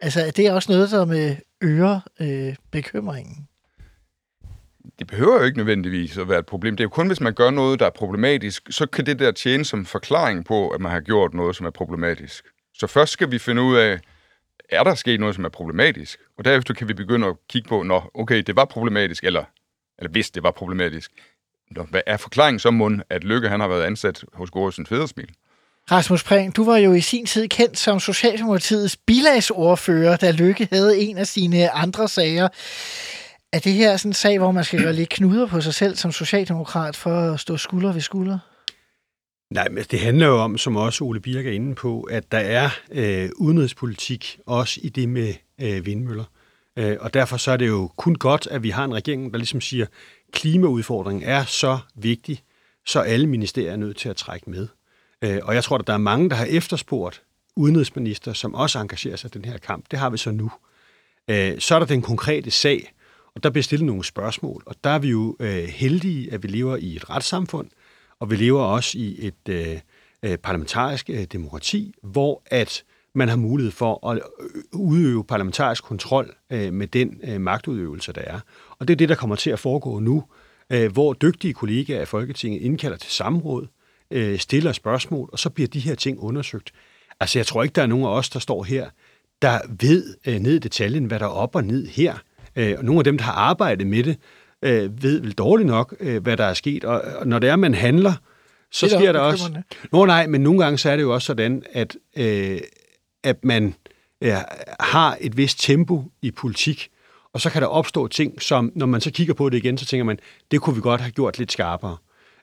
Altså, 0.00 0.32
det 0.36 0.46
er 0.46 0.52
også 0.52 0.72
noget, 0.72 0.90
der 0.90 1.04
med 1.04 1.36
øger 1.60 2.00
øh, 2.20 2.56
bekymringen 2.70 3.47
det 4.98 5.06
behøver 5.06 5.38
jo 5.38 5.44
ikke 5.44 5.58
nødvendigvis 5.58 6.18
at 6.18 6.28
være 6.28 6.38
et 6.38 6.46
problem. 6.46 6.76
Det 6.76 6.80
er 6.80 6.84
jo 6.84 6.88
kun, 6.88 7.06
hvis 7.06 7.20
man 7.20 7.34
gør 7.34 7.50
noget, 7.50 7.80
der 7.80 7.86
er 7.86 7.90
problematisk, 7.90 8.62
så 8.70 8.86
kan 8.86 9.06
det 9.06 9.18
der 9.18 9.32
tjene 9.32 9.64
som 9.64 9.86
forklaring 9.86 10.44
på, 10.44 10.68
at 10.68 10.80
man 10.80 10.92
har 10.92 11.00
gjort 11.00 11.34
noget, 11.34 11.56
som 11.56 11.66
er 11.66 11.70
problematisk. 11.70 12.44
Så 12.74 12.86
først 12.86 13.12
skal 13.12 13.30
vi 13.30 13.38
finde 13.38 13.62
ud 13.62 13.76
af, 13.76 14.00
er 14.70 14.84
der 14.84 14.94
sket 14.94 15.20
noget, 15.20 15.34
som 15.34 15.44
er 15.44 15.48
problematisk? 15.48 16.18
Og 16.38 16.44
derefter 16.44 16.74
kan 16.74 16.88
vi 16.88 16.94
begynde 16.94 17.26
at 17.26 17.36
kigge 17.48 17.68
på, 17.68 17.82
når 17.82 18.10
okay, 18.14 18.42
det 18.42 18.56
var 18.56 18.64
problematisk, 18.64 19.24
eller, 19.24 19.44
eller 19.98 20.10
hvis 20.10 20.30
det 20.30 20.42
var 20.42 20.50
problematisk, 20.50 21.10
nå, 21.70 21.82
hvad 21.82 22.00
er 22.06 22.16
forklaringen 22.16 22.58
så 22.58 22.70
mund, 22.70 23.02
at 23.10 23.24
Lykke 23.24 23.48
han 23.48 23.60
har 23.60 23.68
været 23.68 23.82
ansat 23.82 24.24
hos 24.32 24.50
Gårdsen 24.50 24.86
Federsmil? 24.86 25.28
Rasmus 25.90 26.24
Prehn, 26.24 26.50
du 26.50 26.64
var 26.64 26.76
jo 26.76 26.92
i 26.92 27.00
sin 27.00 27.26
tid 27.26 27.48
kendt 27.48 27.78
som 27.78 28.00
Socialdemokratiets 28.00 28.96
bilagsordfører, 28.96 30.16
da 30.16 30.30
Lykke 30.30 30.68
havde 30.72 30.98
en 30.98 31.18
af 31.18 31.26
sine 31.26 31.70
andre 31.70 32.08
sager. 32.08 32.48
Er 33.52 33.58
det 33.58 33.72
her 33.72 33.96
sådan 33.96 34.10
en 34.10 34.14
sag, 34.14 34.38
hvor 34.38 34.52
man 34.52 34.64
skal 34.64 34.82
gøre 34.82 34.92
lidt 34.92 35.08
knuder 35.08 35.46
på 35.46 35.60
sig 35.60 35.74
selv 35.74 35.96
som 35.96 36.12
socialdemokrat 36.12 36.96
for 36.96 37.32
at 37.32 37.40
stå 37.40 37.56
skulder 37.56 37.92
ved 37.92 38.00
skulder? 38.00 38.38
Nej, 39.50 39.68
men 39.68 39.84
det 39.90 40.00
handler 40.00 40.26
jo 40.26 40.38
om, 40.38 40.58
som 40.58 40.76
også 40.76 41.04
Ole 41.04 41.20
Birk 41.20 41.46
er 41.46 41.50
inde 41.50 41.74
på, 41.74 42.02
at 42.02 42.32
der 42.32 42.38
er 42.38 42.70
øh, 42.90 43.30
udenrigspolitik 43.36 44.38
også 44.46 44.80
i 44.82 44.88
det 44.88 45.08
med 45.08 45.34
øh, 45.60 45.86
vindmøller. 45.86 46.24
Øh, 46.76 46.96
og 47.00 47.14
derfor 47.14 47.36
så 47.36 47.50
er 47.50 47.56
det 47.56 47.66
jo 47.66 47.90
kun 47.96 48.14
godt, 48.14 48.48
at 48.50 48.62
vi 48.62 48.70
har 48.70 48.84
en 48.84 48.94
regering, 48.94 49.32
der 49.32 49.38
ligesom 49.38 49.60
siger, 49.60 49.86
klimaudfordringen 50.32 51.28
er 51.28 51.44
så 51.44 51.78
vigtig, 51.94 52.42
så 52.86 53.00
alle 53.00 53.26
ministerier 53.26 53.72
er 53.72 53.76
nødt 53.76 53.96
til 53.96 54.08
at 54.08 54.16
trække 54.16 54.50
med. 54.50 54.68
Øh, 55.22 55.38
og 55.42 55.54
jeg 55.54 55.64
tror, 55.64 55.78
at 55.78 55.86
der 55.86 55.92
er 55.92 55.98
mange, 55.98 56.30
der 56.30 56.36
har 56.36 56.44
efterspurgt 56.44 57.22
udenrigsminister, 57.56 58.32
som 58.32 58.54
også 58.54 58.78
engagerer 58.78 59.16
sig 59.16 59.36
i 59.36 59.38
den 59.38 59.44
her 59.44 59.58
kamp. 59.58 59.84
Det 59.90 59.98
har 59.98 60.10
vi 60.10 60.18
så 60.18 60.30
nu. 60.30 60.52
Øh, 61.28 61.60
så 61.60 61.74
er 61.74 61.78
der 61.78 61.86
den 61.86 62.02
konkrete 62.02 62.50
sag, 62.50 62.92
og 63.38 63.42
der 63.42 63.50
bliver 63.50 63.62
stillet 63.62 63.86
nogle 63.86 64.04
spørgsmål. 64.04 64.62
Og 64.66 64.74
der 64.84 64.90
er 64.90 64.98
vi 64.98 65.08
jo 65.08 65.36
øh, 65.40 65.64
heldige, 65.64 66.32
at 66.32 66.42
vi 66.42 66.48
lever 66.48 66.76
i 66.76 66.96
et 66.96 67.10
retssamfund, 67.10 67.68
og 68.20 68.30
vi 68.30 68.36
lever 68.36 68.62
også 68.62 68.98
i 68.98 69.16
et 69.26 69.48
øh, 69.48 69.78
øh, 70.22 70.38
parlamentarisk 70.38 71.10
øh, 71.10 71.24
demokrati, 71.24 71.94
hvor 72.02 72.42
at 72.46 72.84
man 73.14 73.28
har 73.28 73.36
mulighed 73.36 73.72
for 73.72 74.10
at 74.10 74.16
øh, 74.16 74.62
udøve 74.72 75.24
parlamentarisk 75.24 75.84
kontrol 75.84 76.34
øh, 76.50 76.72
med 76.72 76.86
den 76.86 77.20
øh, 77.24 77.40
magtudøvelse, 77.40 78.12
der 78.12 78.20
er. 78.20 78.40
Og 78.78 78.88
det 78.88 78.94
er 78.94 78.96
det, 78.96 79.08
der 79.08 79.14
kommer 79.14 79.36
til 79.36 79.50
at 79.50 79.58
foregå 79.58 79.98
nu, 79.98 80.24
øh, 80.70 80.92
hvor 80.92 81.12
dygtige 81.12 81.54
kollegaer 81.54 82.00
af 82.00 82.08
Folketinget 82.08 82.62
indkalder 82.62 82.96
til 82.96 83.12
samråd, 83.12 83.66
øh, 84.10 84.38
stiller 84.38 84.72
spørgsmål, 84.72 85.28
og 85.32 85.38
så 85.38 85.50
bliver 85.50 85.68
de 85.68 85.80
her 85.80 85.94
ting 85.94 86.20
undersøgt. 86.20 86.72
Altså, 87.20 87.38
jeg 87.38 87.46
tror 87.46 87.62
ikke, 87.62 87.74
der 87.74 87.82
er 87.82 87.86
nogen 87.86 88.04
af 88.04 88.10
os, 88.10 88.30
der 88.30 88.38
står 88.38 88.62
her, 88.62 88.90
der 89.42 89.60
ved 89.80 90.16
øh, 90.26 90.38
ned 90.38 90.54
i 90.54 90.58
detaljen, 90.58 91.04
hvad 91.04 91.18
der 91.18 91.26
er 91.26 91.30
op 91.30 91.56
og 91.56 91.64
ned 91.64 91.86
her. 91.86 92.18
Øh, 92.58 92.74
og 92.78 92.84
nogle 92.84 93.00
af 93.00 93.04
dem, 93.04 93.18
der 93.18 93.24
har 93.24 93.32
arbejdet 93.32 93.86
med 93.86 94.04
det, 94.04 94.16
øh, 94.62 95.02
ved 95.02 95.20
vel 95.20 95.32
dårligt 95.32 95.66
nok, 95.66 95.94
øh, 96.00 96.22
hvad 96.22 96.36
der 96.36 96.44
er 96.44 96.54
sket. 96.54 96.84
Og, 96.84 97.00
og 97.00 97.26
når 97.26 97.38
det 97.38 97.50
er, 97.50 97.56
man 97.56 97.74
handler, 97.74 98.12
så 98.70 98.86
det 98.86 98.92
sker 98.92 99.12
der 99.12 99.20
også... 99.20 99.62
Nå 99.92 100.06
nej, 100.06 100.26
men 100.26 100.40
nogle 100.40 100.62
gange 100.62 100.78
så 100.78 100.90
er 100.90 100.96
det 100.96 101.02
jo 101.02 101.14
også 101.14 101.26
sådan, 101.26 101.62
at, 101.72 101.96
øh, 102.16 102.60
at 103.24 103.44
man 103.44 103.74
øh, 104.20 104.32
har 104.80 105.18
et 105.20 105.36
vist 105.36 105.60
tempo 105.62 106.04
i 106.22 106.30
politik, 106.30 106.88
og 107.32 107.40
så 107.40 107.50
kan 107.50 107.62
der 107.62 107.68
opstå 107.68 108.06
ting, 108.06 108.42
som 108.42 108.72
når 108.74 108.86
man 108.86 109.00
så 109.00 109.10
kigger 109.10 109.34
på 109.34 109.48
det 109.48 109.58
igen, 109.58 109.78
så 109.78 109.86
tænker 109.86 110.04
man, 110.04 110.18
det 110.50 110.60
kunne 110.60 110.76
vi 110.76 110.80
godt 110.80 111.00
have 111.00 111.10
gjort 111.10 111.38
lidt 111.38 111.52
skarpere. 111.52 111.96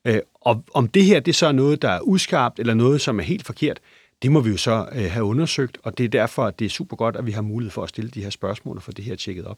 Øh, 0.05 0.19
og 0.41 0.63
om 0.73 0.87
det 0.87 1.05
her 1.05 1.19
det 1.19 1.35
så 1.35 1.47
er 1.47 1.51
noget, 1.51 1.81
der 1.81 1.89
er 1.89 1.99
uskarpt, 2.01 2.59
eller 2.59 2.73
noget, 2.73 3.01
som 3.01 3.19
er 3.19 3.23
helt 3.23 3.45
forkert, 3.45 3.79
det 4.21 4.31
må 4.31 4.39
vi 4.39 4.49
jo 4.49 4.57
så 4.57 4.85
øh, 4.91 5.11
have 5.11 5.25
undersøgt, 5.25 5.77
og 5.83 5.97
det 5.97 6.03
er 6.03 6.09
derfor, 6.09 6.45
at 6.45 6.59
det 6.59 6.65
er 6.65 6.69
super 6.69 6.95
godt, 6.95 7.15
at 7.15 7.25
vi 7.25 7.31
har 7.31 7.41
mulighed 7.41 7.71
for 7.71 7.83
at 7.83 7.89
stille 7.89 8.09
de 8.09 8.23
her 8.23 8.29
spørgsmål 8.29 8.77
og 8.77 8.83
få 8.83 8.91
det 8.91 9.05
her 9.05 9.15
tjekket 9.15 9.45
op. 9.45 9.57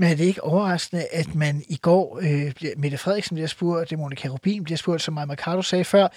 Men 0.00 0.10
er 0.10 0.14
det 0.14 0.24
ikke 0.24 0.44
overraskende, 0.44 1.06
at 1.12 1.34
man 1.34 1.62
i 1.68 1.76
går, 1.76 2.20
øh, 2.22 2.72
Mette 2.76 2.98
Frederiksen 2.98 3.34
bliver 3.34 3.48
spurgt, 3.48 3.80
øh, 3.80 3.90
det 3.90 3.98
Monika 3.98 4.28
Rubin 4.28 4.64
bliver 4.64 4.76
spurgt, 4.76 5.02
som 5.02 5.14
Maja 5.14 5.26
Mercado 5.26 5.62
sagde 5.62 5.84
før, 5.84 6.08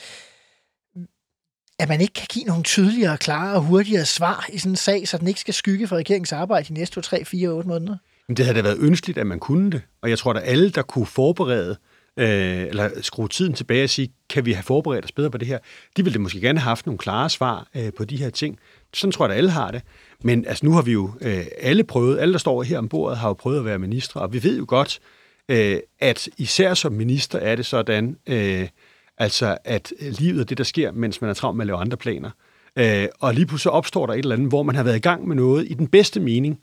at 1.79 1.89
man 1.89 2.01
ikke 2.01 2.13
kan 2.13 2.27
give 2.29 2.45
nogle 2.45 2.63
tydeligere, 2.63 3.17
klare 3.17 3.55
og 3.55 3.61
hurtigere 3.61 4.05
svar 4.05 4.45
i 4.53 4.57
sådan 4.57 4.71
en 4.71 4.75
sag, 4.75 5.07
så 5.07 5.17
den 5.17 5.27
ikke 5.27 5.39
skal 5.39 5.53
skygge 5.53 5.87
for 5.87 5.95
regeringens 5.95 6.31
arbejde 6.31 6.67
de 6.67 6.73
næste 6.73 6.95
2, 6.95 7.01
3, 7.01 7.25
4, 7.25 7.49
8 7.49 7.69
måneder? 7.69 7.97
Men 8.27 8.37
det 8.37 8.45
havde 8.45 8.57
da 8.57 8.61
været 8.61 8.79
ønskeligt, 8.79 9.17
at 9.17 9.27
man 9.27 9.39
kunne 9.39 9.71
det. 9.71 9.81
Og 10.01 10.09
jeg 10.09 10.17
tror, 10.17 10.33
at 10.33 10.43
alle, 10.45 10.69
der 10.69 10.81
kunne 10.81 11.05
forberede, 11.05 11.77
øh, 12.17 12.61
eller 12.67 12.89
skrue 13.01 13.27
tiden 13.27 13.53
tilbage 13.53 13.83
og 13.83 13.89
sige, 13.89 14.13
kan 14.29 14.45
vi 14.45 14.53
have 14.53 14.63
forberedt 14.63 15.05
os 15.05 15.11
bedre 15.11 15.31
på 15.31 15.37
det 15.37 15.47
her, 15.47 15.57
de 15.97 16.03
ville 16.03 16.13
det 16.13 16.21
måske 16.21 16.41
gerne 16.41 16.59
have 16.59 16.69
haft 16.69 16.85
nogle 16.85 16.97
klare 16.97 17.29
svar 17.29 17.67
øh, 17.75 17.93
på 17.97 18.05
de 18.05 18.17
her 18.17 18.29
ting. 18.29 18.59
Sådan 18.93 19.11
tror 19.11 19.25
jeg, 19.25 19.31
at 19.31 19.37
alle 19.37 19.51
har 19.51 19.71
det. 19.71 19.81
Men 20.23 20.45
altså, 20.45 20.65
nu 20.65 20.71
har 20.71 20.81
vi 20.81 20.91
jo 20.91 21.11
øh, 21.21 21.45
alle 21.57 21.83
prøvet, 21.83 22.19
alle 22.19 22.31
der 22.31 22.39
står 22.39 22.63
her 22.63 22.77
om 22.77 22.89
bordet, 22.89 23.17
har 23.17 23.27
jo 23.27 23.33
prøvet 23.33 23.59
at 23.59 23.65
være 23.65 23.79
ministre, 23.79 24.21
og 24.21 24.33
vi 24.33 24.43
ved 24.43 24.57
jo 24.57 24.65
godt, 24.67 24.99
øh, 25.49 25.79
at 25.99 26.29
især 26.37 26.73
som 26.73 26.93
minister 26.93 27.39
er 27.39 27.55
det 27.55 27.65
sådan, 27.65 28.17
øh, 28.27 28.67
altså 29.17 29.57
at 29.63 29.93
livet 29.99 30.41
er 30.41 30.45
det, 30.45 30.57
der 30.57 30.63
sker, 30.63 30.91
mens 30.91 31.21
man 31.21 31.29
er 31.29 31.33
travlt 31.33 31.57
med 31.57 31.63
at 31.63 31.67
lave 31.67 31.79
andre 31.79 31.97
planer. 31.97 32.29
Øh, 32.75 33.07
og 33.19 33.33
lige 33.33 33.45
pludselig 33.45 33.71
opstår 33.71 34.05
der 34.05 34.13
et 34.13 34.19
eller 34.19 34.35
andet, 34.35 34.49
hvor 34.49 34.63
man 34.63 34.75
har 34.75 34.83
været 34.83 34.95
i 34.95 34.99
gang 34.99 35.27
med 35.27 35.35
noget 35.35 35.71
i 35.71 35.73
den 35.73 35.87
bedste 35.87 36.19
mening, 36.19 36.59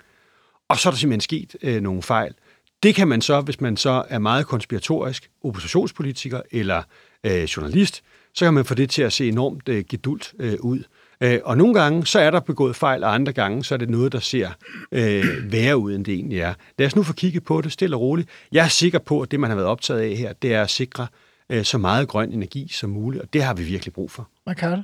og 0.68 0.78
så 0.78 0.88
er 0.88 0.90
der 0.90 0.98
simpelthen 0.98 1.20
sket 1.20 1.56
øh, 1.62 1.82
nogle 1.82 2.02
fejl. 2.02 2.34
Det 2.82 2.94
kan 2.94 3.08
man 3.08 3.22
så, 3.22 3.40
hvis 3.40 3.60
man 3.60 3.76
så 3.76 4.04
er 4.08 4.18
meget 4.18 4.46
konspiratorisk, 4.46 5.30
oppositionspolitiker 5.44 6.40
eller 6.50 6.82
øh, 7.26 7.42
journalist, 7.42 8.02
så 8.34 8.44
kan 8.44 8.54
man 8.54 8.64
få 8.64 8.74
det 8.74 8.90
til 8.90 9.02
at 9.02 9.12
se 9.12 9.28
enormt 9.28 9.68
øh, 9.68 9.84
gedult 9.88 10.34
øh, 10.38 10.56
ud. 10.60 10.82
Øh, 11.22 11.40
og 11.44 11.56
nogle 11.56 11.74
gange, 11.74 12.06
så 12.06 12.20
er 12.20 12.30
der 12.30 12.40
begået 12.40 12.76
fejl, 12.76 13.04
og 13.04 13.14
andre 13.14 13.32
gange, 13.32 13.64
så 13.64 13.74
er 13.74 13.78
det 13.78 13.90
noget, 13.90 14.12
der 14.12 14.18
ser 14.20 14.50
øh, 14.92 15.24
værre 15.52 15.76
ud, 15.76 15.94
end 15.94 16.04
det 16.04 16.14
egentlig 16.14 16.40
er. 16.40 16.54
Lad 16.78 16.86
os 16.86 16.96
nu 16.96 17.02
få 17.02 17.12
kigget 17.12 17.44
på 17.44 17.60
det 17.60 17.72
stille 17.72 17.96
og 17.96 18.00
roligt. 18.00 18.28
Jeg 18.52 18.64
er 18.64 18.68
sikker 18.68 18.98
på, 18.98 19.20
at 19.20 19.30
det, 19.30 19.40
man 19.40 19.50
har 19.50 19.56
været 19.56 19.68
optaget 19.68 20.00
af 20.00 20.16
her, 20.16 20.32
det 20.32 20.54
er 20.54 20.62
at 20.62 20.70
sikre 20.70 21.06
øh, 21.50 21.64
så 21.64 21.78
meget 21.78 22.08
grøn 22.08 22.32
energi 22.32 22.68
som 22.68 22.90
muligt, 22.90 23.22
og 23.22 23.32
det 23.32 23.42
har 23.42 23.54
vi 23.54 23.62
virkelig 23.62 23.92
brug 23.94 24.10
for. 24.10 24.28
Ricardo? 24.48 24.82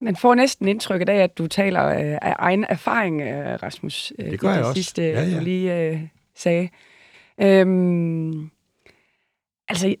Man 0.00 0.16
får 0.16 0.34
næsten 0.34 0.68
indtrykket 0.68 1.08
af, 1.08 1.16
at 1.16 1.38
du 1.38 1.46
taler 1.46 1.86
øh, 1.86 2.18
af 2.22 2.34
egen 2.38 2.64
erfaring, 2.68 3.22
øh, 3.22 3.62
Rasmus. 3.62 4.12
Øh, 4.18 4.30
det 4.30 4.40
gør 4.40 4.48
det 4.48 4.56
jeg 4.56 4.64
også. 4.64 4.74
sidste, 4.74 5.02
ja, 5.02 5.22
ja. 5.22 5.38
du 5.38 5.44
lige 5.44 5.80
øh, 5.80 6.00
sagde. 6.36 6.68
Øhm, 7.40 8.50
altså, 9.68 9.94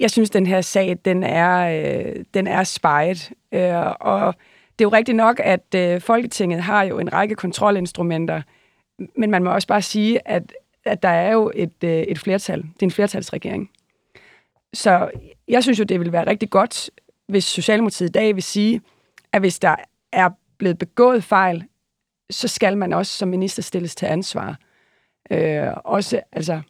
jeg 0.00 0.10
synes, 0.10 0.30
den 0.30 0.46
her 0.46 0.60
sag, 0.60 0.98
den 1.04 1.22
er, 1.22 1.58
øh, 1.58 2.24
den 2.34 2.46
er 2.46 2.64
spejet. 2.64 3.30
Øh, 3.52 3.86
og 4.00 4.34
det 4.78 4.84
er 4.84 4.88
jo 4.88 4.92
rigtigt 4.92 5.16
nok, 5.16 5.40
at 5.44 5.74
øh, 5.74 6.00
Folketinget 6.00 6.62
har 6.62 6.82
jo 6.82 6.98
en 6.98 7.12
række 7.12 7.34
kontrolinstrumenter, 7.34 8.42
men 9.16 9.30
man 9.30 9.44
må 9.44 9.50
også 9.50 9.68
bare 9.68 9.82
sige, 9.82 10.28
at, 10.28 10.52
at 10.84 11.02
der 11.02 11.08
er 11.08 11.32
jo 11.32 11.52
et, 11.54 11.84
øh, 11.84 11.90
et 11.90 12.18
flertal. 12.18 12.62
Det 12.62 12.82
er 12.82 12.86
en 12.86 12.90
flertalsregering. 12.90 13.70
Så 14.74 15.10
jeg 15.48 15.62
synes 15.62 15.78
jo, 15.78 15.84
det 15.84 16.00
vil 16.00 16.12
være 16.12 16.26
rigtig 16.26 16.50
godt, 16.50 16.90
hvis 17.28 17.44
Socialdemokratiet 17.44 18.08
i 18.08 18.12
dag 18.12 18.34
vil 18.34 18.42
sige, 18.42 18.80
at 19.32 19.40
hvis 19.40 19.58
der 19.58 19.76
er 20.12 20.30
blevet 20.58 20.78
begået 20.78 21.24
fejl, 21.24 21.64
så 22.30 22.48
skal 22.48 22.78
man 22.78 22.92
også 22.92 23.12
som 23.12 23.28
minister 23.28 23.62
stilles 23.62 23.94
til 23.94 24.06
ansvar. 24.06 24.58
Øh, 25.30 25.68
også, 25.84 26.20
altså, 26.32 26.60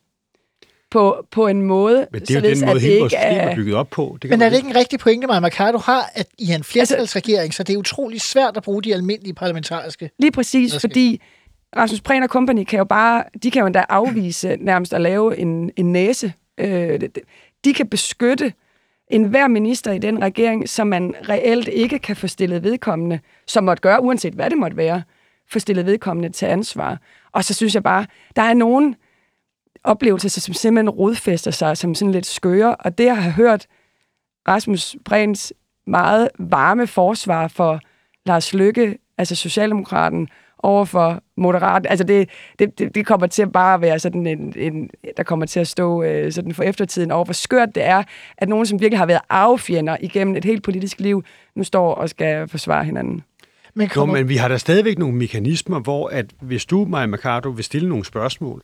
på, 0.90 1.26
på 1.30 1.46
en 1.46 1.62
måde, 1.62 2.06
Men 2.12 2.20
det 2.20 2.30
er 2.30 2.34
jo 2.34 2.54
den 2.54 2.66
måde, 2.66 2.80
hele 2.80 2.98
vores 2.98 3.12
system 3.12 3.38
er 3.38 3.54
bygget 3.54 3.74
op 3.74 3.90
på. 3.90 4.18
Det 4.22 4.30
Men 4.30 4.42
er 4.42 4.48
det 4.48 4.56
ikke 4.56 4.68
en 4.68 4.76
rigtig 4.76 4.98
pointe, 4.98 5.26
Maja 5.26 5.40
Mercado 5.40 5.78
har, 5.78 6.10
at 6.14 6.26
I 6.38 6.50
er 6.50 6.54
en 6.54 6.64
flertalsregering, 6.64 7.42
altså, 7.42 7.56
så 7.56 7.62
det 7.62 7.74
er 7.74 7.78
utrolig 7.78 8.20
svært 8.20 8.56
at 8.56 8.62
bruge 8.62 8.82
de 8.82 8.94
almindelige 8.94 9.34
parlamentariske... 9.34 10.10
Lige 10.18 10.32
præcis, 10.32 10.80
fordi 10.80 11.22
Rasmus 11.76 12.00
Prehn 12.00 12.22
og 12.22 12.28
Company 12.28 12.64
kan 12.64 12.78
jo 12.78 12.84
bare, 12.84 13.24
de 13.42 13.50
kan 13.50 13.60
jo 13.60 13.66
endda 13.66 13.84
afvise 13.88 14.56
nærmest 14.60 14.94
at 14.94 15.00
lave 15.00 15.38
en, 15.38 15.70
en 15.76 15.92
næse. 15.92 16.32
Øh, 16.58 17.00
de 17.64 17.74
kan 17.74 17.88
beskytte 17.88 18.52
en 19.10 19.24
hver 19.24 19.48
minister 19.48 19.92
i 19.92 19.98
den 19.98 20.22
regering, 20.22 20.68
som 20.68 20.86
man 20.86 21.14
reelt 21.28 21.68
ikke 21.68 21.98
kan 21.98 22.16
få 22.16 22.26
stillet 22.26 22.62
vedkommende, 22.62 23.20
som 23.46 23.64
måtte 23.64 23.80
gøre, 23.80 24.02
uanset 24.02 24.32
hvad 24.32 24.50
det 24.50 24.58
måtte 24.58 24.76
være, 24.76 25.02
få 25.50 25.58
stillet 25.58 25.86
vedkommende 25.86 26.28
til 26.28 26.46
ansvar. 26.46 26.98
Og 27.32 27.44
så 27.44 27.54
synes 27.54 27.74
jeg 27.74 27.82
bare, 27.82 28.06
der 28.36 28.42
er 28.42 28.54
nogen 28.54 28.94
oplevelser, 29.88 30.40
som 30.40 30.54
simpelthen 30.54 30.90
rodfæster 30.90 31.50
sig 31.50 31.76
som 31.76 31.94
sådan 31.94 32.12
lidt 32.12 32.26
skøre, 32.26 32.76
og 32.76 32.98
det 32.98 33.04
jeg 33.04 33.22
har 33.22 33.30
hørt 33.30 33.66
Rasmus 34.48 34.96
Brens 35.04 35.52
meget 35.86 36.28
varme 36.38 36.86
forsvar 36.86 37.48
for 37.48 37.80
Lars 38.26 38.54
Lykke, 38.54 38.98
altså 39.18 39.34
Socialdemokraten, 39.34 40.28
over 40.62 40.84
for 40.84 41.22
Moderat. 41.36 41.86
Altså 41.88 42.04
det, 42.04 42.28
det, 42.58 42.78
det, 42.78 42.94
det 42.94 43.06
kommer 43.06 43.26
til 43.26 43.42
at 43.42 43.52
bare 43.52 43.80
være 43.80 43.98
sådan 43.98 44.26
en, 44.26 44.54
en 44.56 44.90
der 45.16 45.22
kommer 45.22 45.46
til 45.46 45.60
at 45.60 45.68
stå 45.68 46.02
øh, 46.02 46.32
sådan 46.32 46.54
for 46.54 46.62
eftertiden 46.62 47.10
over, 47.10 47.24
hvor 47.24 47.32
skørt 47.32 47.68
det 47.74 47.84
er, 47.84 48.02
at 48.38 48.48
nogen, 48.48 48.66
som 48.66 48.80
virkelig 48.80 48.98
har 48.98 49.06
været 49.06 49.20
affjender 49.28 49.96
igennem 50.00 50.36
et 50.36 50.44
helt 50.44 50.62
politisk 50.62 51.00
liv, 51.00 51.24
nu 51.54 51.64
står 51.64 51.94
og 51.94 52.08
skal 52.08 52.48
forsvare 52.48 52.84
hinanden. 52.84 53.22
Men, 53.74 53.88
kommer... 53.88 54.14
jo, 54.14 54.20
men 54.20 54.28
vi 54.28 54.36
har 54.36 54.48
da 54.48 54.56
stadigvæk 54.56 54.98
nogle 54.98 55.14
mekanismer, 55.16 55.80
hvor 55.80 56.08
at 56.08 56.26
hvis 56.40 56.66
du, 56.66 56.84
Maja 56.84 57.06
Mercado, 57.06 57.48
vil 57.48 57.64
stille 57.64 57.88
nogle 57.88 58.04
spørgsmål, 58.04 58.62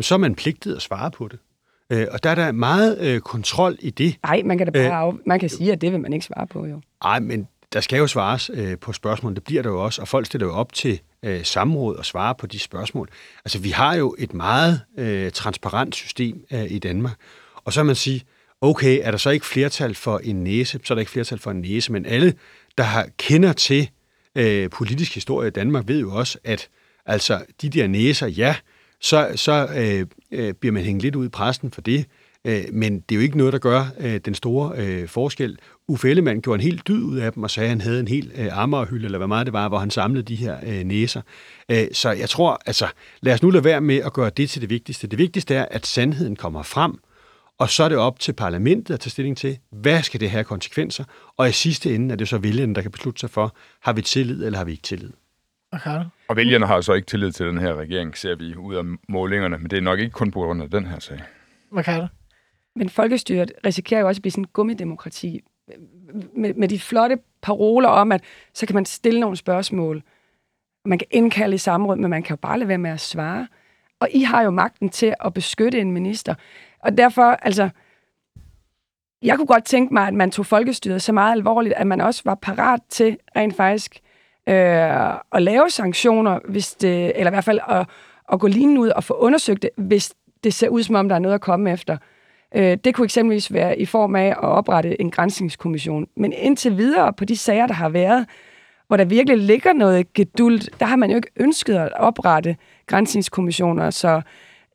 så 0.00 0.14
er 0.14 0.18
man 0.18 0.34
pligtet 0.34 0.76
at 0.76 0.82
svare 0.82 1.10
på 1.10 1.28
det. 1.28 1.38
Øh, 1.90 2.06
og 2.10 2.22
der 2.22 2.30
er 2.30 2.34
der 2.34 2.52
meget 2.52 2.98
øh, 3.00 3.20
kontrol 3.20 3.76
i 3.80 3.90
det. 3.90 4.16
Nej, 4.22 4.42
man 4.44 4.58
kan 4.58 4.66
da 4.66 4.88
bare 4.88 5.06
af, 5.06 5.12
man 5.26 5.40
kan 5.40 5.48
sige, 5.48 5.72
at 5.72 5.80
det 5.80 5.92
vil 5.92 6.00
man 6.00 6.12
ikke 6.12 6.26
svare 6.26 6.46
på, 6.46 6.66
jo. 6.66 6.80
Nej, 7.04 7.20
men 7.20 7.48
der 7.72 7.80
skal 7.80 7.98
jo 7.98 8.06
svares 8.06 8.50
øh, 8.54 8.78
på 8.78 8.92
spørgsmål. 8.92 9.34
Det 9.34 9.44
bliver 9.44 9.62
der 9.62 9.70
jo 9.70 9.84
også, 9.84 10.02
og 10.02 10.08
folk 10.08 10.26
stiller 10.26 10.46
jo 10.46 10.52
op 10.52 10.72
til 10.72 11.00
øh, 11.22 11.44
samråd 11.44 11.96
og 11.96 12.04
svarer 12.04 12.32
på 12.32 12.46
de 12.46 12.58
spørgsmål. 12.58 13.08
Altså, 13.44 13.58
vi 13.58 13.70
har 13.70 13.94
jo 13.94 14.14
et 14.18 14.34
meget 14.34 14.80
øh, 14.98 15.30
transparent 15.30 15.94
system 15.94 16.44
øh, 16.52 16.70
i 16.70 16.78
Danmark. 16.78 17.16
Og 17.54 17.72
så 17.72 17.80
kan 17.80 17.86
man 17.86 17.94
sige, 17.94 18.22
okay, 18.60 19.00
er 19.02 19.10
der 19.10 19.18
så 19.18 19.30
ikke 19.30 19.46
flertal 19.46 19.94
for 19.94 20.18
en 20.18 20.44
næse, 20.44 20.80
så 20.84 20.92
er 20.92 20.94
der 20.94 21.00
ikke 21.00 21.12
flertal 21.12 21.38
for 21.38 21.50
en 21.50 21.60
næse, 21.60 21.92
men 21.92 22.06
alle, 22.06 22.34
der 22.78 22.84
har, 22.84 23.08
kender 23.18 23.52
til 23.52 23.90
øh, 24.34 24.70
politisk 24.70 25.14
historie 25.14 25.48
i 25.48 25.50
Danmark, 25.50 25.88
ved 25.88 26.00
jo 26.00 26.14
også, 26.14 26.38
at 26.44 26.68
altså, 27.06 27.44
de 27.62 27.68
der 27.68 27.86
næser, 27.86 28.26
ja, 28.26 28.56
så, 29.00 29.32
så 29.36 29.68
øh, 29.76 30.06
øh, 30.32 30.54
bliver 30.54 30.72
man 30.72 30.82
hængt 30.82 31.02
lidt 31.02 31.16
ud 31.16 31.26
i 31.26 31.28
præsten 31.28 31.70
for 31.70 31.80
det. 31.80 32.06
Øh, 32.44 32.64
men 32.72 33.00
det 33.00 33.14
er 33.14 33.16
jo 33.16 33.22
ikke 33.22 33.38
noget, 33.38 33.52
der 33.52 33.58
gør 33.58 33.84
øh, 33.98 34.20
den 34.24 34.34
store 34.34 34.72
øh, 34.76 35.08
forskel. 35.08 35.58
Uffe 35.88 36.10
Ellemann 36.10 36.42
gjorde 36.42 36.54
en 36.54 36.60
helt 36.68 36.88
dyd 36.88 37.02
ud 37.02 37.16
af 37.18 37.32
dem 37.32 37.42
og 37.42 37.50
sagde, 37.50 37.66
at 37.66 37.70
han 37.70 37.80
havde 37.80 38.00
en 38.00 38.08
helt 38.08 38.32
øh, 38.36 38.58
ammerhylde, 38.58 39.04
eller 39.04 39.18
hvad 39.18 39.28
meget 39.28 39.46
det 39.46 39.52
var, 39.52 39.68
hvor 39.68 39.78
han 39.78 39.90
samlede 39.90 40.22
de 40.22 40.36
her 40.36 40.56
øh, 40.66 40.84
næser. 40.84 41.22
Øh, 41.70 41.86
så 41.92 42.10
jeg 42.10 42.28
tror, 42.28 42.60
altså, 42.66 42.86
lad 43.20 43.34
os 43.34 43.42
nu 43.42 43.50
lade 43.50 43.64
være 43.64 43.80
med 43.80 43.96
at 43.96 44.12
gøre 44.12 44.30
det 44.30 44.50
til 44.50 44.60
det 44.60 44.70
vigtigste. 44.70 45.06
Det 45.06 45.18
vigtigste 45.18 45.54
er, 45.54 45.66
at 45.70 45.86
sandheden 45.86 46.36
kommer 46.36 46.62
frem, 46.62 46.98
Og 47.58 47.70
så 47.70 47.84
er 47.84 47.88
det 47.88 47.98
op 47.98 48.20
til 48.20 48.32
parlamentet 48.32 48.94
at 48.94 49.00
tage 49.00 49.10
stilling 49.10 49.36
til, 49.36 49.58
hvad 49.72 50.02
skal 50.02 50.20
det 50.20 50.30
have 50.30 50.44
konsekvenser? 50.44 51.04
Og 51.36 51.48
i 51.48 51.52
sidste 51.52 51.94
ende 51.94 52.12
er 52.12 52.16
det 52.16 52.28
så 52.28 52.38
vælgerne, 52.38 52.74
der 52.74 52.82
kan 52.82 52.90
beslutte 52.90 53.20
sig 53.20 53.30
for, 53.30 53.56
har 53.80 53.92
vi 53.92 54.02
tillid 54.02 54.44
eller 54.44 54.58
har 54.58 54.64
vi 54.64 54.70
ikke 54.70 54.82
tillid? 54.82 55.10
Okay. 55.76 56.04
Og 56.28 56.36
vælgerne 56.36 56.66
har 56.66 56.80
så 56.80 56.92
ikke 56.92 57.06
tillid 57.06 57.32
til 57.32 57.46
den 57.46 57.58
her 57.58 57.74
regering, 57.74 58.16
ser 58.16 58.34
vi 58.34 58.56
ud 58.56 58.74
af 58.74 58.82
målingerne, 59.08 59.58
men 59.58 59.70
det 59.70 59.76
er 59.76 59.80
nok 59.80 59.98
ikke 59.98 60.12
kun 60.12 60.30
på 60.30 60.40
grund 60.40 60.62
af 60.62 60.70
den 60.70 60.86
her 60.86 60.98
sag. 60.98 61.20
Hvad 61.70 62.08
Men 62.74 62.88
folkestyret 62.88 63.52
risikerer 63.66 64.00
jo 64.00 64.08
også 64.08 64.18
at 64.18 64.22
blive 64.22 64.32
sådan 64.32 64.44
en 64.44 64.48
gummidemokrati. 64.52 65.40
Med, 66.34 66.54
med 66.54 66.68
de 66.68 66.78
flotte 66.78 67.18
paroler 67.42 67.88
om, 67.88 68.12
at 68.12 68.20
så 68.54 68.66
kan 68.66 68.74
man 68.74 68.84
stille 68.84 69.20
nogle 69.20 69.36
spørgsmål, 69.36 70.02
man 70.84 70.98
kan 70.98 71.08
indkalde 71.10 71.54
i 71.54 71.58
samråd, 71.58 71.96
men 71.96 72.10
man 72.10 72.22
kan 72.22 72.36
jo 72.36 72.40
bare 72.40 72.58
lade 72.58 72.68
være 72.68 72.78
med 72.78 72.90
at 72.90 73.00
svare. 73.00 73.48
Og 74.00 74.08
I 74.10 74.22
har 74.22 74.42
jo 74.42 74.50
magten 74.50 74.88
til 74.88 75.14
at 75.20 75.34
beskytte 75.34 75.80
en 75.80 75.92
minister. 75.92 76.34
Og 76.78 76.98
derfor, 76.98 77.22
altså, 77.22 77.68
jeg 79.22 79.36
kunne 79.36 79.46
godt 79.46 79.64
tænke 79.64 79.94
mig, 79.94 80.08
at 80.08 80.14
man 80.14 80.30
tog 80.30 80.46
folkestyret 80.46 81.02
så 81.02 81.12
meget 81.12 81.32
alvorligt, 81.32 81.74
at 81.74 81.86
man 81.86 82.00
også 82.00 82.22
var 82.24 82.34
parat 82.34 82.80
til 82.88 83.18
rent 83.36 83.56
faktisk 83.56 84.00
øh, 84.48 85.14
at 85.32 85.42
lave 85.42 85.70
sanktioner, 85.70 86.38
hvis 86.48 86.74
det, 86.74 87.12
eller 87.14 87.30
i 87.30 87.34
hvert 87.34 87.44
fald 87.44 87.60
at, 87.68 87.86
at 88.32 88.40
gå 88.40 88.46
lige 88.46 88.80
ud 88.80 88.88
og 88.88 89.04
få 89.04 89.14
undersøgt 89.14 89.62
det, 89.62 89.70
hvis 89.76 90.14
det 90.44 90.54
ser 90.54 90.68
ud, 90.68 90.82
som 90.82 90.94
om 90.94 91.08
der 91.08 91.14
er 91.14 91.20
noget 91.20 91.34
at 91.34 91.40
komme 91.40 91.72
efter. 91.72 91.96
Øh, 92.54 92.78
det 92.84 92.94
kunne 92.94 93.04
eksempelvis 93.04 93.52
være 93.52 93.78
i 93.78 93.86
form 93.86 94.16
af 94.16 94.26
at 94.26 94.38
oprette 94.38 95.00
en 95.00 95.10
grænsningskommission. 95.10 96.06
Men 96.16 96.32
indtil 96.32 96.76
videre 96.76 97.12
på 97.12 97.24
de 97.24 97.36
sager, 97.36 97.66
der 97.66 97.74
har 97.74 97.88
været, 97.88 98.26
hvor 98.86 98.96
der 98.96 99.04
virkelig 99.04 99.38
ligger 99.38 99.72
noget 99.72 100.12
gedult, 100.12 100.70
der 100.80 100.86
har 100.86 100.96
man 100.96 101.10
jo 101.10 101.16
ikke 101.16 101.30
ønsket 101.36 101.74
at 101.74 101.92
oprette 101.92 102.56
grænsningskommissioner. 102.86 103.90
Så 103.90 104.20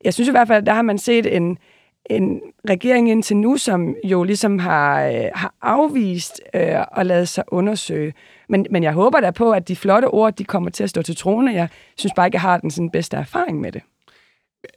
jeg 0.03 0.13
synes 0.13 0.27
i 0.27 0.31
hvert 0.31 0.47
fald, 0.47 0.65
der 0.65 0.73
har 0.73 0.81
man 0.81 0.97
set 0.97 1.35
en, 1.35 1.57
en 2.05 2.41
regering 2.69 3.09
indtil 3.09 3.37
nu, 3.37 3.57
som 3.57 3.95
jo 4.03 4.23
ligesom 4.23 4.59
har, 4.59 5.05
øh, 5.05 5.23
har 5.35 5.53
afvist 5.61 6.41
øh, 6.53 6.85
at 6.97 7.05
lade 7.05 7.25
sig 7.25 7.43
undersøge. 7.47 8.13
Men, 8.51 8.67
men 8.69 8.83
jeg 8.83 8.93
håber 8.93 9.19
da 9.19 9.31
på, 9.31 9.51
at 9.51 9.67
de 9.67 9.75
flotte 9.75 10.05
ord, 10.05 10.35
de 10.35 10.43
kommer 10.43 10.69
til 10.69 10.83
at 10.83 10.89
stå 10.89 11.01
til 11.01 11.15
trone. 11.15 11.53
Jeg 11.53 11.67
synes 11.97 12.13
bare 12.15 12.27
ikke, 12.27 12.35
jeg 12.35 12.41
har 12.41 12.57
den 12.57 12.71
sådan 12.71 12.89
bedste 12.89 13.17
erfaring 13.17 13.61
med 13.61 13.71
det. 13.71 13.81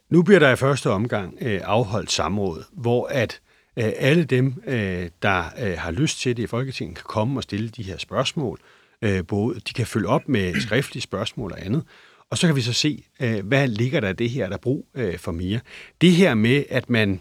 Nu 0.09 0.23
bliver 0.23 0.39
der 0.39 0.51
i 0.51 0.55
første 0.55 0.89
omgang 0.89 1.37
øh, 1.41 1.61
afholdt 1.63 2.11
samråd, 2.11 2.63
hvor 2.71 3.07
at 3.07 3.39
øh, 3.77 3.91
alle 3.97 4.23
dem, 4.23 4.53
øh, 4.67 5.09
der 5.21 5.43
øh, 5.59 5.77
har 5.77 5.91
lyst 5.91 6.19
til 6.19 6.37
det 6.37 6.43
i 6.43 6.47
Folketinget, 6.47 6.95
kan 6.97 7.03
komme 7.07 7.39
og 7.39 7.43
stille 7.43 7.69
de 7.69 7.83
her 7.83 7.97
spørgsmål. 7.97 8.59
Øh, 9.01 9.27
både, 9.27 9.59
de 9.59 9.73
kan 9.73 9.87
følge 9.87 10.07
op 10.07 10.29
med 10.29 10.61
skriftlige 10.61 11.01
spørgsmål 11.01 11.51
og 11.51 11.65
andet. 11.65 11.83
Og 12.29 12.37
så 12.37 12.47
kan 12.47 12.55
vi 12.55 12.61
så 12.61 12.73
se, 12.73 13.03
øh, 13.21 13.45
hvad 13.45 13.67
ligger 13.67 13.99
der 13.99 14.09
i 14.09 14.13
det 14.13 14.29
her, 14.29 14.47
der 14.47 14.53
er 14.53 14.61
brug 14.61 14.87
øh, 14.95 15.17
for 15.17 15.31
mere. 15.31 15.59
Det 16.01 16.11
her 16.11 16.33
med, 16.33 16.63
at 16.69 16.89
man 16.89 17.19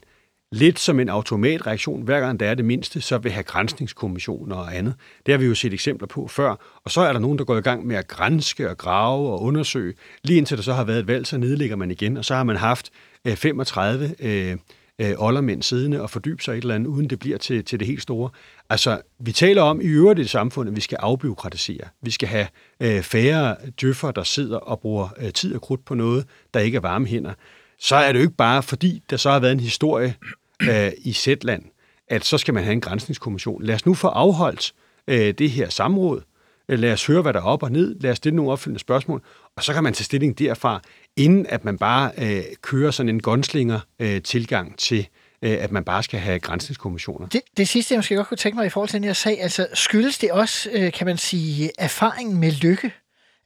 lidt 0.54 0.78
som 0.78 1.00
en 1.00 1.08
automatreaktion, 1.08 2.02
hver 2.02 2.20
gang 2.20 2.40
der 2.40 2.46
er 2.46 2.54
det 2.54 2.64
mindste, 2.64 3.00
så 3.00 3.18
vil 3.18 3.32
have 3.32 3.42
grænsningskommissioner 3.42 4.56
og 4.56 4.76
andet. 4.76 4.94
Det 5.26 5.32
har 5.32 5.38
vi 5.38 5.46
jo 5.46 5.54
set 5.54 5.72
eksempler 5.72 6.08
på 6.08 6.28
før. 6.28 6.80
Og 6.84 6.90
så 6.90 7.00
er 7.00 7.12
der 7.12 7.20
nogen, 7.20 7.38
der 7.38 7.44
går 7.44 7.56
i 7.56 7.60
gang 7.60 7.86
med 7.86 7.96
at 7.96 8.08
grænske 8.08 8.70
og 8.70 8.78
grave 8.78 9.28
og 9.28 9.42
undersøge. 9.42 9.94
Lige 10.24 10.36
indtil 10.36 10.56
der 10.56 10.62
så 10.62 10.72
har 10.72 10.84
været 10.84 10.98
et 10.98 11.06
valg, 11.06 11.26
så 11.26 11.38
nedlægger 11.38 11.76
man 11.76 11.90
igen, 11.90 12.16
og 12.16 12.24
så 12.24 12.34
har 12.34 12.44
man 12.44 12.56
haft 12.56 12.90
øh, 13.24 13.36
35 13.36 14.14
øh, 14.20 14.56
øh, 14.98 15.14
oldermænd 15.18 15.62
siddende 15.62 16.02
og 16.02 16.10
fordybe 16.10 16.42
sig 16.42 16.54
i 16.54 16.58
et 16.58 16.62
eller 16.62 16.74
andet, 16.74 16.86
uden 16.86 17.10
det 17.10 17.18
bliver 17.18 17.38
til, 17.38 17.64
til 17.64 17.78
det 17.78 17.86
helt 17.86 18.02
store. 18.02 18.30
Altså, 18.70 19.00
vi 19.18 19.32
taler 19.32 19.62
om 19.62 19.80
i 19.80 19.86
øvrigt 19.86 20.20
i 20.20 20.24
samfund, 20.24 20.68
at 20.68 20.76
vi 20.76 20.80
skal 20.80 20.98
afbiokratisere. 21.00 21.88
Vi 22.02 22.10
skal 22.10 22.28
have 22.28 22.46
øh, 22.80 23.02
færre 23.02 23.56
djøffer, 23.80 24.10
der 24.10 24.22
sidder 24.22 24.56
og 24.56 24.80
bruger 24.80 25.08
øh, 25.18 25.32
tid 25.32 25.54
og 25.54 25.60
krudt 25.60 25.84
på 25.84 25.94
noget, 25.94 26.26
der 26.54 26.60
ikke 26.60 26.76
er 26.76 26.80
varme 26.80 27.06
hænder. 27.06 27.32
Så 27.78 27.96
er 27.96 28.12
det 28.12 28.18
jo 28.18 28.22
ikke 28.22 28.36
bare, 28.36 28.62
fordi 28.62 29.02
der 29.10 29.16
så 29.16 29.30
har 29.30 29.38
været 29.38 29.52
en 29.52 29.60
historie 29.60 30.14
øh, 30.62 30.92
i 30.98 31.12
Sætland, 31.12 31.62
at 32.08 32.24
så 32.24 32.38
skal 32.38 32.54
man 32.54 32.64
have 32.64 32.72
en 32.72 32.80
grænsningskommission. 32.80 33.62
Lad 33.62 33.74
os 33.74 33.86
nu 33.86 33.94
få 33.94 34.08
afholdt 34.08 34.72
øh, 35.08 35.34
det 35.34 35.50
her 35.50 35.68
samråd. 35.68 36.22
Øh, 36.68 36.78
lad 36.78 36.92
os 36.92 37.06
høre, 37.06 37.22
hvad 37.22 37.32
der 37.32 37.40
er 37.40 37.44
op 37.44 37.62
og 37.62 37.72
ned. 37.72 37.96
Lad 38.00 38.10
os 38.10 38.16
stille 38.16 38.36
nogle 38.36 38.52
opfølgende 38.52 38.80
spørgsmål. 38.80 39.22
Og 39.56 39.64
så 39.64 39.72
kan 39.72 39.82
man 39.82 39.92
tage 39.92 40.04
stilling 40.04 40.38
derfra, 40.38 40.80
inden 41.16 41.46
at 41.46 41.64
man 41.64 41.78
bare 41.78 42.10
øh, 42.18 42.42
kører 42.62 42.90
sådan 42.90 43.08
en 43.08 43.22
gunslinger-tilgang 43.22 44.70
øh, 44.70 44.76
til, 44.76 45.08
øh, 45.42 45.56
at 45.60 45.72
man 45.72 45.84
bare 45.84 46.02
skal 46.02 46.20
have 46.20 46.38
grænsningskommissioner. 46.38 47.26
Det, 47.26 47.40
det 47.56 47.68
sidste, 47.68 47.92
jeg 47.92 47.98
måske 47.98 48.16
godt 48.16 48.28
kunne 48.28 48.38
tænke 48.38 48.56
mig 48.56 48.66
i 48.66 48.68
forhold 48.68 48.88
til 48.88 49.00
den 49.00 49.04
her 49.04 49.12
sag, 49.12 49.42
altså 49.42 49.66
skyldes 49.74 50.18
det 50.18 50.32
også, 50.32 50.70
øh, 50.72 50.92
kan 50.92 51.06
man 51.06 51.18
sige, 51.18 51.70
erfaringen 51.78 52.40
med 52.40 52.52
lykke? 52.52 52.92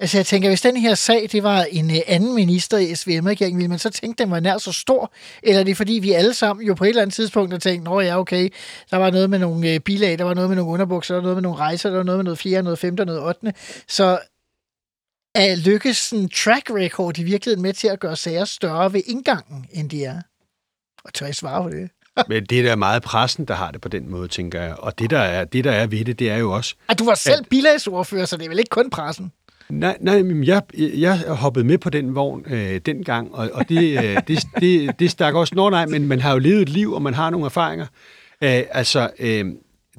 Altså 0.00 0.18
jeg 0.18 0.26
tænker, 0.26 0.48
hvis 0.48 0.60
den 0.60 0.76
her 0.76 0.94
sag, 0.94 1.28
det 1.32 1.42
var 1.42 1.62
en 1.62 1.90
øh, 1.90 1.96
anden 2.06 2.34
minister 2.34 2.78
i 2.78 2.94
SVM-regeringen, 2.94 3.58
ville 3.58 3.68
man 3.68 3.78
så 3.78 3.90
tænke, 3.90 4.22
den 4.22 4.30
var 4.30 4.40
nær 4.40 4.58
så 4.58 4.72
stor? 4.72 5.12
Eller 5.42 5.60
er 5.60 5.64
det 5.64 5.76
fordi, 5.76 5.92
vi 5.92 6.12
alle 6.12 6.34
sammen 6.34 6.66
jo 6.66 6.74
på 6.74 6.84
et 6.84 6.88
eller 6.88 7.02
andet 7.02 7.14
tidspunkt 7.14 7.52
har 7.52 7.58
tænkt, 7.58 7.84
nå 7.84 8.00
ja, 8.00 8.18
okay, 8.18 8.48
der 8.90 8.96
var 8.96 9.10
noget 9.10 9.30
med 9.30 9.38
nogle 9.38 9.74
øh, 9.74 9.80
bilag, 9.80 10.18
der 10.18 10.24
var 10.24 10.34
noget 10.34 10.50
med 10.50 10.56
nogle 10.56 10.72
underbukser, 10.72 11.14
der 11.14 11.20
var 11.20 11.22
noget 11.22 11.36
med 11.36 11.42
nogle 11.42 11.58
rejser, 11.58 11.90
der 11.90 11.96
var 11.96 12.04
noget 12.04 12.18
med 12.18 12.24
noget 12.24 12.38
fjerde, 12.38 12.62
noget 12.62 12.78
femte 12.78 13.00
og 13.00 13.06
noget 13.06 13.22
ottende. 13.22 13.52
Så 13.88 14.18
er 15.34 15.56
lykkes 15.56 15.96
sådan, 15.96 16.28
track 16.28 16.70
record 16.70 17.18
i 17.18 17.22
virkeligheden 17.22 17.62
med 17.62 17.72
til 17.72 17.88
at 17.88 18.00
gøre 18.00 18.16
sager 18.16 18.44
større 18.44 18.92
ved 18.92 19.02
indgangen, 19.06 19.66
end 19.72 19.90
de 19.90 20.04
er? 20.04 20.22
Og 21.04 21.14
tør 21.14 21.26
jeg 21.26 21.34
svare 21.34 21.62
på 21.62 21.70
det? 21.70 21.90
Men 22.28 22.44
det 22.44 22.58
er 22.58 22.62
da 22.62 22.76
meget 22.76 23.02
pressen, 23.02 23.44
der 23.44 23.54
har 23.54 23.70
det 23.70 23.80
på 23.80 23.88
den 23.88 24.10
måde, 24.10 24.28
tænker 24.28 24.62
jeg. 24.62 24.74
Og 24.74 24.98
det, 24.98 25.10
der 25.10 25.18
er, 25.18 25.44
det, 25.44 25.64
der 25.64 25.72
er 25.72 25.86
ved 25.86 26.04
det, 26.04 26.18
det 26.18 26.30
er 26.30 26.36
jo 26.36 26.52
også... 26.52 26.74
At 26.88 26.98
du 26.98 27.04
var 27.04 27.14
selv 27.14 27.40
at... 27.40 27.48
bilagsordfører, 27.48 28.24
så 28.24 28.36
det 28.36 28.44
er 28.44 28.48
vel 28.48 28.58
ikke 28.58 28.70
kun 28.70 28.90
pressen? 28.90 29.32
Nej, 29.70 29.96
nej 30.00 30.22
men 30.22 30.44
jeg, 30.44 30.62
jeg 30.74 31.18
hoppede 31.18 31.64
med 31.64 31.78
på 31.78 31.90
den 31.90 32.14
vogn 32.14 32.44
øh, 32.46 32.80
dengang, 32.86 33.34
og, 33.34 33.50
og 33.52 33.68
det, 33.68 34.04
øh, 34.04 34.22
det, 34.28 34.46
det, 34.60 34.98
det 34.98 35.10
stak 35.10 35.34
også... 35.34 35.54
Nå 35.54 35.70
nej, 35.70 35.86
men 35.86 36.08
man 36.08 36.20
har 36.20 36.32
jo 36.32 36.38
levet 36.38 36.62
et 36.62 36.68
liv, 36.68 36.92
og 36.92 37.02
man 37.02 37.14
har 37.14 37.30
nogle 37.30 37.46
erfaringer. 37.46 37.86
Øh, 38.42 38.62
altså, 38.70 39.10
øh, 39.18 39.44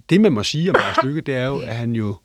det 0.10 0.21
man 0.21 0.32
må 0.32 0.43
sige 0.43 0.69
om 0.69 0.75
Lars 0.75 1.03
Lykke, 1.03 1.21
det 1.21 1.36
er 1.36 1.45
jo, 1.45 1.60
at 1.60 1.75
han 1.75 1.91
jo 1.91 2.15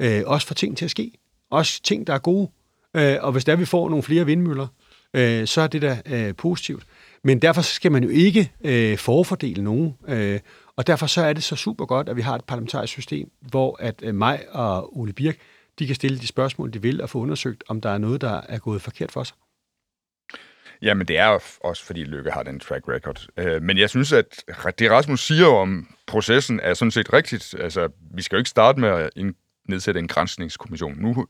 øh, 0.00 0.22
også 0.26 0.46
får 0.46 0.54
ting 0.54 0.76
til 0.76 0.84
at 0.84 0.90
ske. 0.90 1.12
Også 1.50 1.82
ting, 1.82 2.06
der 2.06 2.14
er 2.14 2.18
gode. 2.18 2.50
Øh, 2.96 3.16
og 3.20 3.32
hvis 3.32 3.44
der 3.44 3.56
vi 3.56 3.64
får 3.64 3.88
nogle 3.88 4.02
flere 4.02 4.26
vindmøller, 4.26 4.66
øh, 5.14 5.46
så 5.46 5.60
er 5.60 5.66
det 5.66 5.82
da 5.82 6.00
øh, 6.06 6.34
positivt. 6.34 6.82
Men 7.24 7.38
derfor 7.38 7.62
skal 7.62 7.92
man 7.92 8.04
jo 8.04 8.10
ikke 8.10 8.52
øh, 8.64 8.98
forfordele 8.98 9.64
nogen. 9.64 9.94
Øh, 10.08 10.40
og 10.76 10.86
derfor 10.86 11.06
så 11.06 11.22
er 11.22 11.32
det 11.32 11.42
så 11.42 11.56
super 11.56 11.86
godt, 11.86 12.08
at 12.08 12.16
vi 12.16 12.22
har 12.22 12.34
et 12.34 12.44
parlamentarisk 12.44 12.92
system, 12.92 13.30
hvor 13.40 13.76
at 13.80 14.02
øh, 14.02 14.14
mig 14.14 14.40
og 14.50 14.98
Ole 14.98 15.12
Birk, 15.12 15.36
de 15.78 15.86
kan 15.86 15.94
stille 15.94 16.18
de 16.18 16.26
spørgsmål, 16.26 16.72
de 16.72 16.82
vil, 16.82 17.02
og 17.02 17.10
få 17.10 17.18
undersøgt, 17.18 17.64
om 17.68 17.80
der 17.80 17.90
er 17.90 17.98
noget, 17.98 18.20
der 18.20 18.40
er 18.48 18.58
gået 18.58 18.82
forkert 18.82 19.12
for 19.12 19.24
sig. 19.24 19.36
Jamen, 20.82 21.08
det 21.08 21.18
er 21.18 21.58
også, 21.60 21.84
fordi 21.84 22.04
Lykke 22.04 22.30
har 22.30 22.42
den 22.42 22.60
track 22.60 22.88
record. 22.88 23.26
Øh, 23.36 23.62
men 23.62 23.78
jeg 23.78 23.90
synes, 23.90 24.12
at 24.12 24.44
det 24.78 24.90
Rasmus 24.90 25.26
siger 25.26 25.46
om 25.46 25.94
processen 26.06 26.60
er 26.60 26.74
sådan 26.74 26.90
set 26.90 27.12
rigtigt. 27.12 27.54
Altså, 27.60 27.88
vi 28.14 28.22
skal 28.22 28.36
jo 28.36 28.38
ikke 28.38 28.50
starte 28.50 28.80
med 28.80 28.88
at 28.88 29.10
nedsætte 29.68 30.00
en 30.00 30.08
grænsningskommission. 30.08 30.98
Nu 30.98 31.26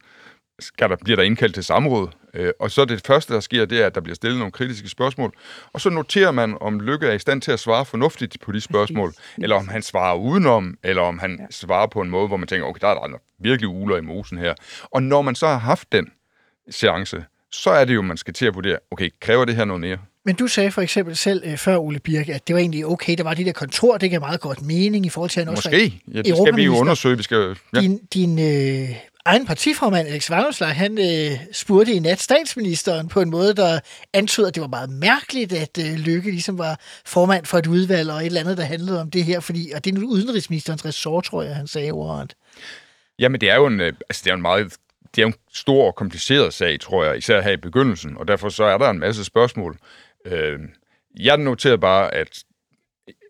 skal 0.60 0.90
der, 0.90 0.96
bliver 0.96 1.16
der 1.16 1.22
indkaldt 1.22 1.54
til 1.54 1.64
samråd, 1.64 2.08
øh, 2.34 2.52
og 2.60 2.70
så 2.70 2.84
det 2.84 3.06
første, 3.06 3.34
der 3.34 3.40
sker, 3.40 3.64
det 3.64 3.82
er, 3.82 3.86
at 3.86 3.94
der 3.94 4.00
bliver 4.00 4.14
stillet 4.14 4.38
nogle 4.38 4.52
kritiske 4.52 4.88
spørgsmål, 4.88 5.32
og 5.72 5.80
så 5.80 5.90
noterer 5.90 6.30
man, 6.30 6.56
om 6.60 6.80
Lykke 6.80 7.06
er 7.06 7.12
i 7.12 7.18
stand 7.18 7.42
til 7.42 7.52
at 7.52 7.60
svare 7.60 7.84
fornuftigt 7.84 8.40
på 8.40 8.52
de 8.52 8.60
spørgsmål, 8.60 9.14
eller 9.42 9.56
om 9.56 9.68
han 9.68 9.82
svarer 9.82 10.16
udenom, 10.16 10.78
eller 10.82 11.02
om 11.02 11.18
han 11.18 11.36
ja. 11.40 11.46
svarer 11.50 11.86
på 11.86 12.00
en 12.00 12.10
måde, 12.10 12.28
hvor 12.28 12.36
man 12.36 12.48
tænker, 12.48 12.66
okay, 12.66 12.80
der 12.80 12.88
er 12.88 12.94
der 12.94 13.18
virkelig 13.40 13.68
uler 13.68 13.96
i 13.96 14.00
mosen 14.00 14.38
her. 14.38 14.54
Og 14.82 15.02
når 15.02 15.22
man 15.22 15.34
så 15.34 15.46
har 15.46 15.58
haft 15.58 15.92
den 15.92 16.08
chance, 16.72 17.24
så 17.50 17.70
er 17.70 17.84
det 17.84 17.94
jo, 17.94 18.02
man 18.02 18.16
skal 18.16 18.34
til 18.34 18.46
at 18.46 18.54
vurdere, 18.54 18.78
okay, 18.90 19.10
kræver 19.20 19.44
det 19.44 19.56
her 19.56 19.64
noget 19.64 19.80
mere? 19.80 19.98
Men 20.24 20.34
du 20.34 20.46
sagde 20.46 20.70
for 20.70 20.82
eksempel 20.82 21.16
selv 21.16 21.42
øh, 21.46 21.56
før, 21.56 21.76
Ole 21.76 21.98
Birke, 21.98 22.34
at 22.34 22.48
det 22.48 22.54
var 22.54 22.60
egentlig 22.60 22.86
okay, 22.86 23.14
der 23.18 23.24
var 23.24 23.34
de 23.34 23.44
der 23.44 23.52
kontor, 23.52 23.98
det 23.98 24.10
gav 24.10 24.20
meget 24.20 24.40
godt 24.40 24.62
mening 24.62 25.06
i 25.06 25.08
forhold 25.08 25.30
til, 25.30 25.40
at 25.40 25.46
han 25.46 25.52
Måske. 25.52 25.68
også 25.68 25.90
ja, 26.14 26.22
det 26.22 26.36
skal 26.36 26.56
vi 26.56 26.64
jo 26.64 26.76
undersøge. 26.76 27.16
Vi 27.16 27.22
skal, 27.22 27.56
ja. 27.74 27.80
Din, 27.80 27.98
din 28.14 28.38
øh, 28.38 28.96
egen 29.24 29.46
partiformand, 29.46 30.08
Alex 30.08 30.30
Vanderslag, 30.30 30.74
han 30.74 30.98
øh, 30.98 31.38
spurgte 31.52 31.92
i 31.92 31.98
nat 31.98 32.20
statsministeren 32.20 33.08
på 33.08 33.20
en 33.20 33.30
måde, 33.30 33.54
der 33.54 33.80
antyder, 34.12 34.48
at 34.48 34.54
det 34.54 34.60
var 34.60 34.68
meget 34.68 34.90
mærkeligt, 34.90 35.52
at 35.52 35.78
øh, 35.78 35.94
Lykke 35.94 36.30
ligesom 36.30 36.58
var 36.58 36.80
formand 37.04 37.46
for 37.46 37.58
et 37.58 37.66
udvalg 37.66 38.10
og 38.10 38.20
et 38.20 38.26
eller 38.26 38.40
andet, 38.40 38.56
der 38.56 38.64
handlede 38.64 39.00
om 39.00 39.10
det 39.10 39.24
her, 39.24 39.40
fordi, 39.40 39.70
og 39.74 39.84
det 39.84 39.94
er 39.94 40.00
nu 40.00 40.08
udenrigsministerens 40.08 40.84
ressort, 40.84 41.24
tror 41.24 41.42
jeg, 41.42 41.56
han 41.56 41.66
sagde 41.66 41.90
ordet. 41.90 42.34
Jamen, 43.18 43.40
det 43.40 43.50
er 43.50 43.54
jo 43.54 43.66
en, 43.66 43.80
øh, 43.80 43.92
altså, 44.08 44.22
det 44.24 44.30
er 44.30 44.34
en 44.34 44.42
meget 44.42 44.76
det 45.16 45.22
er 45.22 45.26
en 45.26 45.34
stor 45.54 45.86
og 45.86 45.94
kompliceret 45.94 46.54
sag, 46.54 46.80
tror 46.80 47.04
jeg, 47.04 47.18
især 47.18 47.40
her 47.40 47.50
i 47.50 47.56
begyndelsen, 47.56 48.16
og 48.16 48.28
derfor 48.28 48.48
så 48.48 48.64
er 48.64 48.78
der 48.78 48.90
en 48.90 48.98
masse 48.98 49.24
spørgsmål. 49.24 49.78
Øh, 50.24 50.58
jeg 51.20 51.36
noterer 51.36 51.76
bare, 51.76 52.14
at 52.14 52.44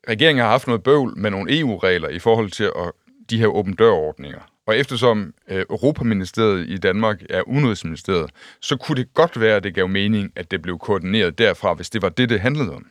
regeringen 0.08 0.42
har 0.42 0.50
haft 0.50 0.66
noget 0.66 0.82
bøvl 0.82 1.18
med 1.18 1.30
nogle 1.30 1.58
EU-regler 1.58 2.08
i 2.08 2.18
forhold 2.18 2.50
til 2.50 2.64
at, 2.64 2.92
de 3.30 3.38
her 3.38 3.46
åben 3.46 3.74
dørordninger. 3.74 4.47
Og 4.68 4.78
eftersom 4.78 5.34
øh, 5.48 5.64
Europaministeriet 5.70 6.70
i 6.70 6.76
Danmark 6.76 7.22
er 7.30 7.42
udenrigsministeriet, 7.42 8.30
så 8.60 8.76
kunne 8.76 8.96
det 8.96 9.14
godt 9.14 9.40
være, 9.40 9.56
at 9.56 9.64
det 9.64 9.74
gav 9.74 9.88
mening, 9.88 10.32
at 10.36 10.50
det 10.50 10.62
blev 10.62 10.78
koordineret 10.78 11.38
derfra, 11.38 11.74
hvis 11.74 11.90
det 11.90 12.02
var 12.02 12.08
det, 12.08 12.28
det 12.28 12.40
handlede 12.40 12.74
om. 12.74 12.86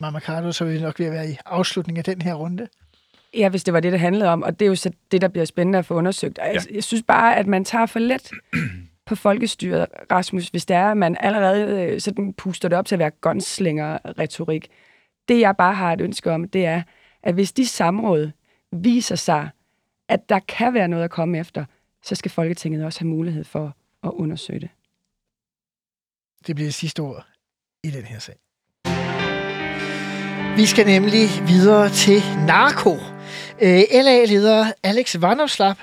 Mama 0.00 0.20
Carlo, 0.20 0.52
så 0.52 0.64
vil 0.64 0.74
vi 0.74 0.80
nok 0.80 0.98
ved 0.98 1.06
at 1.06 1.12
være 1.12 1.28
i 1.28 1.36
afslutningen 1.46 1.98
af 1.98 2.04
den 2.04 2.22
her 2.22 2.34
runde. 2.34 2.68
Ja, 3.34 3.48
hvis 3.48 3.64
det 3.64 3.74
var 3.74 3.80
det, 3.80 3.92
det 3.92 4.00
handlede 4.00 4.30
om. 4.30 4.42
Og 4.42 4.60
det 4.60 4.66
er 4.66 4.68
jo 4.68 4.74
så 4.74 4.90
det, 5.12 5.20
der 5.20 5.28
bliver 5.28 5.44
spændende 5.44 5.78
at 5.78 5.86
få 5.86 5.94
undersøgt. 5.94 6.38
Ja. 6.38 6.52
Jeg, 6.52 6.62
jeg 6.74 6.84
synes 6.84 7.02
bare, 7.02 7.36
at 7.36 7.46
man 7.46 7.64
tager 7.64 7.86
for 7.86 7.98
let 7.98 8.30
på 9.06 9.14
folkestyret, 9.14 9.86
Rasmus, 10.12 10.48
hvis 10.48 10.66
det 10.66 10.76
er, 10.76 10.90
at 10.90 10.96
man 10.96 11.16
allerede 11.20 11.82
øh, 11.82 12.00
sådan 12.00 12.32
puster 12.32 12.68
det 12.68 12.78
op 12.78 12.86
til 12.86 12.94
at 12.94 12.98
være 12.98 13.10
gunslinger-retorik. 13.10 14.68
Det, 15.28 15.40
jeg 15.40 15.56
bare 15.56 15.74
har 15.74 15.92
et 15.92 16.00
ønske 16.00 16.30
om, 16.30 16.48
det 16.48 16.66
er, 16.66 16.82
at 17.22 17.34
hvis 17.34 17.52
de 17.52 17.66
samråd 17.66 18.30
viser 18.72 19.16
sig, 19.16 19.48
at 20.08 20.28
der 20.28 20.38
kan 20.38 20.74
være 20.74 20.88
noget 20.88 21.04
at 21.04 21.10
komme 21.10 21.38
efter, 21.38 21.64
så 22.02 22.14
skal 22.14 22.30
Folketinget 22.30 22.84
også 22.84 23.00
have 23.00 23.08
mulighed 23.08 23.44
for 23.44 23.76
at 24.02 24.10
undersøge 24.10 24.60
det. 24.60 24.68
Det 26.46 26.54
bliver 26.54 26.66
det 26.66 26.74
sidste 26.74 27.00
ord 27.00 27.26
i 27.84 27.90
den 27.90 28.04
her 28.04 28.18
sag. 28.18 28.36
Vi 30.56 30.66
skal 30.66 30.86
nemlig 30.86 31.28
videre 31.46 31.88
til 31.90 32.20
narko. 32.46 32.94
Øh, 33.62 33.82
LA-leder 34.04 34.72
Alex 34.82 35.16
Vanopslav 35.20 35.74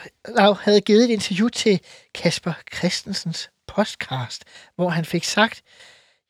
havde 0.61 0.81
givet 0.81 1.03
et 1.03 1.09
interview 1.09 1.49
til 1.49 1.79
Kasper 2.15 2.53
Christensens 2.75 3.49
podcast, 3.67 4.43
hvor 4.75 4.89
han 4.89 5.05
fik 5.05 5.23
sagt, 5.23 5.61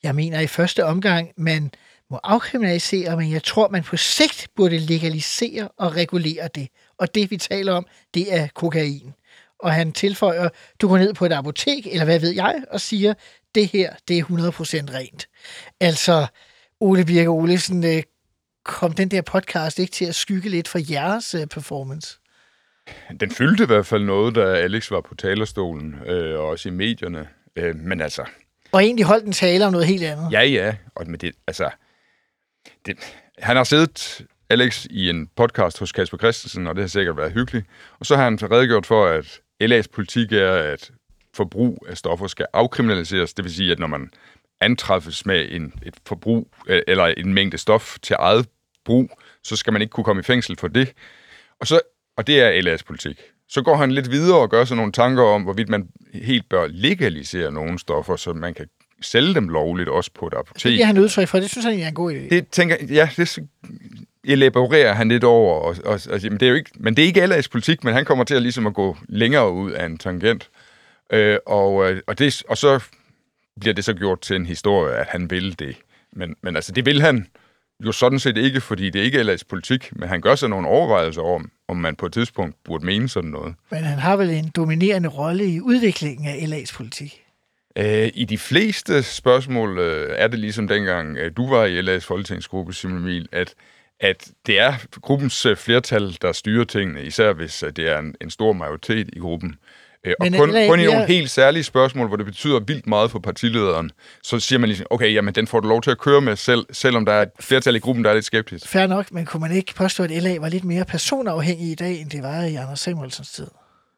jeg 0.03 0.15
mener 0.15 0.39
i 0.39 0.47
første 0.47 0.85
omgang, 0.85 1.31
man 1.37 1.71
må 2.13 2.19
afkriminalisere, 2.23 3.17
men 3.17 3.31
jeg 3.31 3.43
tror, 3.43 3.69
man 3.69 3.83
på 3.83 3.97
sigt 3.97 4.47
burde 4.55 4.77
legalisere 4.77 5.67
og 5.77 5.95
regulere 5.95 6.49
det. 6.55 6.67
Og 6.97 7.15
det, 7.15 7.31
vi 7.31 7.37
taler 7.37 7.73
om, 7.73 7.85
det 8.13 8.33
er 8.33 8.47
kokain. 8.55 9.13
Og 9.59 9.73
han 9.73 9.91
tilføjer, 9.91 10.49
du 10.81 10.87
går 10.87 10.97
ned 10.97 11.13
på 11.13 11.25
et 11.25 11.33
apotek, 11.33 11.87
eller 11.87 12.05
hvad 12.05 12.19
ved 12.19 12.29
jeg, 12.29 12.63
og 12.71 12.81
siger, 12.81 13.13
det 13.55 13.67
her, 13.67 13.93
det 14.07 14.17
er 14.17 14.23
100% 14.23 14.27
rent. 14.93 15.27
Altså, 15.79 16.27
Ole 16.79 17.05
Birke 17.05 17.29
Olesen, 17.29 17.83
øh, 17.85 18.03
kom 18.65 18.93
den 18.93 19.11
der 19.11 19.21
podcast 19.21 19.79
ikke 19.79 19.91
til 19.91 20.05
at 20.05 20.15
skygge 20.15 20.49
lidt 20.49 20.67
for 20.67 20.79
jeres 20.91 21.35
øh, 21.35 21.47
performance? 21.47 22.19
Den 23.19 23.31
fyldte 23.31 23.63
i 23.63 23.67
hvert 23.67 23.85
fald 23.85 24.03
noget, 24.03 24.35
da 24.35 24.41
Alex 24.41 24.91
var 24.91 25.01
på 25.01 25.15
talerstolen, 25.15 25.95
øh, 26.05 26.39
og 26.39 26.45
også 26.45 26.69
i 26.69 26.71
medierne. 26.71 27.27
Øh, 27.55 27.75
men 27.75 28.01
altså... 28.01 28.25
Og 28.71 28.83
egentlig 28.83 29.05
holdt 29.05 29.25
en 29.25 29.31
tale 29.31 29.65
om 29.65 29.71
noget 29.71 29.87
helt 29.87 30.03
andet. 30.03 30.31
Ja, 30.31 30.41
ja. 30.41 30.75
Og 30.95 31.07
med 31.07 31.19
det, 31.19 31.31
altså, 31.47 31.69
det, 32.85 32.97
han 33.37 33.55
har 33.55 33.63
siddet, 33.63 34.25
Alex, 34.49 34.85
i 34.89 35.09
en 35.09 35.29
podcast 35.35 35.79
hos 35.79 35.91
Kasper 35.91 36.17
Christensen, 36.17 36.67
og 36.67 36.75
det 36.75 36.83
har 36.83 36.87
sikkert 36.87 37.17
været 37.17 37.33
hyggeligt. 37.33 37.65
Og 37.99 38.05
så 38.05 38.15
har 38.15 38.23
han 38.23 38.37
redegjort 38.51 38.85
for, 38.85 39.07
at 39.07 39.41
LA's 39.63 39.87
politik 39.93 40.31
er, 40.31 40.53
at 40.53 40.91
forbrug 41.33 41.85
af 41.89 41.97
stoffer 41.97 42.27
skal 42.27 42.45
afkriminaliseres. 42.53 43.33
Det 43.33 43.45
vil 43.45 43.55
sige, 43.55 43.71
at 43.71 43.79
når 43.79 43.87
man 43.87 44.09
antræffes 44.61 45.25
med 45.25 45.47
en, 45.51 45.73
et 45.85 45.95
forbrug 46.07 46.47
øh, 46.67 46.81
eller 46.87 47.05
en 47.05 47.33
mængde 47.33 47.57
stof 47.57 47.97
til 48.01 48.15
eget 48.19 48.47
brug, 48.85 49.09
så 49.43 49.55
skal 49.55 49.73
man 49.73 49.81
ikke 49.81 49.91
kunne 49.91 50.03
komme 50.03 50.19
i 50.19 50.23
fængsel 50.23 50.57
for 50.57 50.67
det. 50.67 50.93
Og, 51.59 51.67
så, 51.67 51.79
og 52.17 52.27
det 52.27 52.41
er 52.41 52.61
LA's 52.61 52.83
politik. 52.87 53.19
Så 53.49 53.61
går 53.61 53.75
han 53.75 53.91
lidt 53.91 54.11
videre 54.11 54.39
og 54.39 54.49
gør 54.49 54.65
sig 54.65 54.77
nogle 54.77 54.91
tanker 54.91 55.23
om, 55.23 55.43
hvorvidt 55.43 55.69
man 55.69 55.89
helt 56.13 56.49
bør 56.49 56.67
legalisere 56.67 57.51
nogle 57.51 57.79
stoffer, 57.79 58.15
så 58.15 58.33
man 58.33 58.53
kan 58.53 58.67
sælge 59.05 59.33
dem 59.33 59.49
lovligt 59.49 59.89
også 59.89 60.11
på 60.13 60.27
et 60.27 60.33
apotek. 60.33 60.71
Det 60.71 60.81
er 60.81 60.85
han 60.85 60.97
udtryk 60.97 61.27
for. 61.27 61.39
Det 61.39 61.49
synes 61.49 61.65
han 61.65 61.79
er 61.79 61.87
en 61.87 61.93
god 61.93 62.13
idé. 62.13 62.29
Det 62.29 62.47
tænker 62.47 62.75
ja, 62.89 63.09
det 63.17 63.39
elaborerer 64.23 64.93
han 64.93 65.09
lidt 65.09 65.23
over. 65.23 65.53
Og, 65.53 65.75
og, 65.85 65.99
og, 66.09 66.19
men, 66.23 66.33
det 66.33 66.41
er 66.41 66.49
jo 66.49 66.55
ikke, 66.55 66.71
men 66.75 66.95
det 66.95 67.03
er 67.03 67.07
ikke 67.07 67.23
LA's 67.25 67.47
politik, 67.51 67.83
men 67.83 67.93
han 67.93 68.05
kommer 68.05 68.23
til 68.23 68.35
at, 68.35 68.41
ligesom 68.41 68.67
at 68.67 68.73
gå 68.73 68.97
længere 69.09 69.51
ud 69.51 69.71
af 69.71 69.85
en 69.85 69.97
tangent. 69.97 70.49
Øh, 71.13 71.37
og, 71.45 71.91
øh, 71.91 72.01
og, 72.07 72.19
det, 72.19 72.43
og 72.49 72.57
så 72.57 72.79
bliver 73.59 73.73
det 73.73 73.85
så 73.85 73.93
gjort 73.93 74.21
til 74.21 74.35
en 74.35 74.45
historie, 74.45 74.95
at 74.95 75.07
han 75.09 75.29
vil 75.29 75.59
det. 75.59 75.75
Men, 76.11 76.35
men 76.41 76.55
altså, 76.55 76.71
det 76.71 76.85
vil 76.85 77.01
han 77.01 77.27
jo 77.85 77.91
sådan 77.91 78.19
set 78.19 78.37
ikke, 78.37 78.61
fordi 78.61 78.89
det 78.89 78.99
ikke 78.99 79.19
er 79.19 79.33
LA's 79.33 79.43
politik, 79.49 79.89
men 79.95 80.09
han 80.09 80.21
gør 80.21 80.35
sig 80.35 80.49
nogle 80.49 80.67
overvejelser 80.67 81.21
om, 81.21 81.51
om 81.67 81.77
man 81.77 81.95
på 81.95 82.05
et 82.05 82.13
tidspunkt 82.13 82.55
burde 82.63 82.85
mene 82.85 83.09
sådan 83.09 83.29
noget. 83.29 83.55
Men 83.71 83.83
han 83.83 83.99
har 83.99 84.15
vel 84.15 84.29
en 84.29 84.51
dominerende 84.55 85.09
rolle 85.09 85.45
i 85.45 85.61
udviklingen 85.61 86.27
af 86.27 86.33
LA's 86.33 86.75
politik? 86.75 87.22
Øh, 87.77 88.09
I 88.13 88.25
de 88.25 88.37
fleste 88.37 89.03
spørgsmål 89.03 89.79
øh, 89.79 90.15
er 90.17 90.27
det 90.27 90.39
ligesom 90.39 90.67
dengang, 90.67 91.17
øh, 91.17 91.31
du 91.37 91.49
var 91.49 91.65
i 91.65 91.81
LA's 91.81 91.99
folketingsgruppe, 91.99 92.73
Simon 92.73 92.97
Emil, 92.97 93.29
at, 93.31 93.53
at 93.99 94.31
det 94.45 94.59
er 94.59 94.73
gruppens 95.01 95.45
øh, 95.45 95.57
flertal, 95.57 96.17
der 96.21 96.31
styrer 96.31 96.65
tingene, 96.65 97.03
især 97.03 97.33
hvis 97.33 97.63
øh, 97.63 97.71
det 97.71 97.89
er 97.89 97.99
en, 97.99 98.15
en 98.21 98.29
stor 98.29 98.53
majoritet 98.53 99.09
i 99.13 99.19
gruppen. 99.19 99.55
Øh, 100.03 100.13
og 100.19 100.25
Men 100.25 100.39
kun, 100.39 100.51
LA 100.51 100.67
kun 100.67 100.79
i 100.79 100.85
nogle 100.85 101.05
helt 101.05 101.29
særlige 101.29 101.63
spørgsmål, 101.63 102.07
hvor 102.07 102.17
det 102.17 102.25
betyder 102.25 102.59
vildt 102.59 102.87
meget 102.87 103.11
for 103.11 103.19
partilederen, 103.19 103.91
så 104.23 104.39
siger 104.39 104.59
man 104.59 104.69
ligesom, 104.69 104.87
okay, 104.89 105.13
jamen 105.13 105.35
den 105.35 105.47
får 105.47 105.59
du 105.59 105.67
lov 105.67 105.81
til 105.81 105.91
at 105.91 105.97
køre 105.97 106.21
med, 106.21 106.35
selv, 106.35 106.65
selvom 106.71 107.05
der 107.05 107.13
er 107.13 107.21
et 107.21 107.31
flertal 107.39 107.75
i 107.75 107.79
gruppen, 107.79 108.03
der 108.03 108.09
er 108.09 108.13
lidt 108.13 108.25
skeptisk. 108.25 108.67
Fair 108.67 108.87
nok, 108.87 109.11
men 109.11 109.25
kunne 109.25 109.41
man 109.41 109.51
ikke 109.51 109.73
påstå, 109.75 110.03
at 110.03 110.09
LA 110.09 110.39
var 110.39 110.49
lidt 110.49 110.63
mere 110.63 110.85
personafhængig 110.85 111.71
i 111.71 111.75
dag, 111.75 112.01
end 112.01 112.09
det 112.09 112.23
var 112.23 112.43
i 112.43 112.55
Anders 112.55 112.79
Samuelsens 112.79 113.31
tid? 113.31 113.47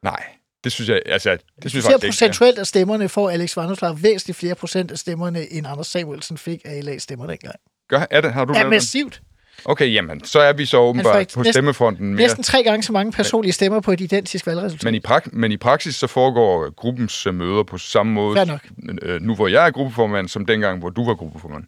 Nej, 0.03 0.23
det 0.65 0.71
synes 0.73 0.89
jeg, 0.89 1.01
altså, 1.05 1.37
det 1.63 1.71
synes 1.71 1.85
jeg 1.85 1.91
faktisk 1.91 2.07
procentuelt 2.11 2.59
af 2.59 2.67
stemmerne, 2.67 3.09
får 3.09 3.29
Alex 3.29 3.57
Vanopslagh 3.57 4.03
væsentligt 4.03 4.39
flere 4.39 4.55
procent 4.55 4.91
af 4.91 4.97
stemmerne, 4.97 5.53
end 5.53 5.67
Anders 5.67 5.87
Samuelsen 5.87 6.37
fik 6.37 6.61
af 6.65 6.79
LA's 6.81 6.99
stemmer 6.99 7.27
dengang. 7.27 7.55
Gør, 7.89 8.05
er 8.11 8.21
det, 8.21 8.33
har 8.33 8.45
du 8.45 8.53
Ja, 8.57 8.69
massivt. 8.69 9.21
Okay, 9.65 9.93
jamen, 9.93 10.25
så 10.25 10.39
er 10.39 10.53
vi 10.53 10.65
så 10.65 10.77
åbenbart 10.77 11.13
på 11.33 11.39
næsten- 11.39 11.53
stemmefronten 11.53 12.07
mere. 12.07 12.15
Næsten 12.17 12.43
tre 12.43 12.63
gange 12.63 12.83
så 12.83 12.91
mange 12.93 13.11
personlige 13.11 13.53
stemmer 13.53 13.79
på 13.79 13.91
et 13.91 14.01
identisk 14.01 14.47
valgresultat. 14.47 14.83
Men 14.83 14.95
i, 14.95 14.99
prak- 15.07 15.29
men 15.33 15.51
i 15.51 15.57
praksis 15.57 15.95
så 15.95 16.07
foregår 16.07 16.69
gruppens 16.75 17.25
øh, 17.27 17.33
møder 17.33 17.63
på 17.63 17.77
samme 17.77 18.11
måde, 18.13 18.59
øh, 19.01 19.21
nu 19.21 19.35
hvor 19.35 19.47
jeg 19.47 19.67
er 19.67 19.71
gruppeformand, 19.71 20.27
som 20.27 20.45
dengang, 20.45 20.79
hvor 20.79 20.89
du 20.89 21.05
var 21.05 21.15
gruppeformand. 21.15 21.63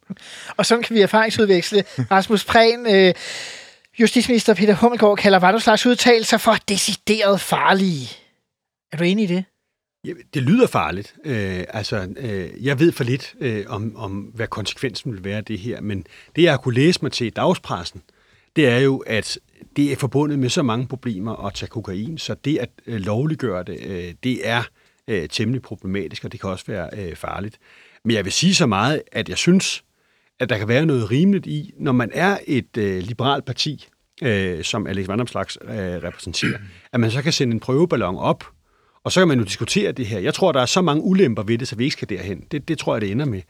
Og 0.58 0.66
sådan 0.66 0.84
kan 0.84 0.96
vi 0.96 1.02
erfaringsudveksle. 1.02 1.84
Rasmus 2.12 2.46
Prehn, 2.46 2.88
øh, 2.96 3.14
justitsminister 4.00 4.54
Peter 4.54 4.74
Hummelgaard, 4.76 5.18
kalder 5.18 5.40
Vanopslaghs 5.40 5.86
udtalelser 5.86 6.38
for 6.38 6.56
decideret 6.70 7.42
farlige. 7.42 8.10
Er 8.91 8.97
du 8.97 9.04
enig 9.04 9.23
i 9.23 9.28
det? 9.28 9.45
Ja, 10.06 10.13
det 10.34 10.43
lyder 10.43 10.67
farligt. 10.67 11.15
Øh, 11.26 11.63
altså, 11.69 12.13
øh, 12.17 12.65
jeg 12.65 12.80
ved 12.80 12.91
for 12.91 13.04
lidt 13.04 13.36
øh, 13.39 13.65
om, 13.67 13.95
om, 13.95 14.21
hvad 14.21 14.47
konsekvensen 14.47 15.13
vil 15.13 15.23
være 15.23 15.38
af 15.38 15.45
det 15.45 15.60
her, 15.60 15.82
men 15.82 16.06
det, 16.36 16.43
jeg 16.43 16.52
har 16.52 16.58
kunne 16.58 16.76
læse 16.76 17.00
mig 17.02 17.12
til 17.12 17.28
i 17.28 17.30
dagspressen, 17.30 18.02
det 18.56 18.67
er 18.67 18.78
jo, 18.80 18.97
at 18.97 19.39
det 19.76 19.91
er 19.91 19.95
forbundet 19.95 20.39
med 20.39 20.50
så 20.50 20.63
mange 20.63 20.88
problemer 20.88 21.45
at 21.45 21.54
tage 21.54 21.69
kokain, 21.69 22.17
så 22.17 22.36
det 22.45 22.58
at 22.58 22.69
øh, 22.88 23.00
lovliggøre 23.00 23.63
det, 23.63 23.78
øh, 23.86 24.13
det 24.23 24.47
er 24.47 24.63
øh, 25.08 25.30
temmelig 25.30 25.62
problematisk, 25.62 26.26
og 26.26 26.32
det 26.32 26.39
kan 26.39 26.50
også 26.50 26.65
være 26.67 26.89
øh, 26.97 27.15
farligt. 27.15 27.58
Men 28.04 28.15
jeg 28.15 28.26
vil 28.26 28.34
sige 28.34 28.56
så 28.56 28.65
meget, 28.65 29.02
at 29.12 29.30
jeg 29.30 29.38
synes, 29.38 29.84
at 30.39 30.50
der 30.50 30.58
kan 30.58 30.67
være 30.67 30.86
noget 30.86 31.12
rimeligt 31.12 31.45
i, 31.45 31.73
når 31.80 31.91
man 31.91 32.12
er 32.13 32.38
et 32.47 32.78
øh, 32.78 33.04
liberalt 33.04 33.45
parti, 33.45 33.88
øh, 34.23 34.63
som 34.63 34.88
Alex 34.88 35.08
Vandomslags 35.08 35.58
øh, 35.62 35.69
repræsenterer, 35.76 36.60
at 36.93 37.00
man 37.00 37.12
så 37.12 37.21
kan 37.21 37.34
sende 37.34 37.54
en 37.54 37.60
prøveballon 37.60 38.17
op, 38.17 38.43
og 39.08 39.12
så 39.12 39.20
kan 39.20 39.28
man 39.28 39.39
jo 39.39 39.43
diskutere 39.43 39.91
det 39.91 40.06
her. 40.06 40.20
Jeg 40.20 40.34
tror, 40.34 40.52
der 40.52 40.62
er 40.62 40.65
så 40.65 40.82
mange 40.82 41.04
ulemper 41.04 41.43
ved 41.43 41.58
det, 41.58 41.67
så 41.67 41.76
vi 41.76 41.84
ikke 41.84 41.93
skal 41.93 42.10
derhen. 42.10 42.43
Det, 42.52 42.67
det 42.67 42.78
tror 42.78 42.96
jeg, 42.96 43.02
det 43.02 43.12
ender 43.12 43.26
med. 43.26 43.41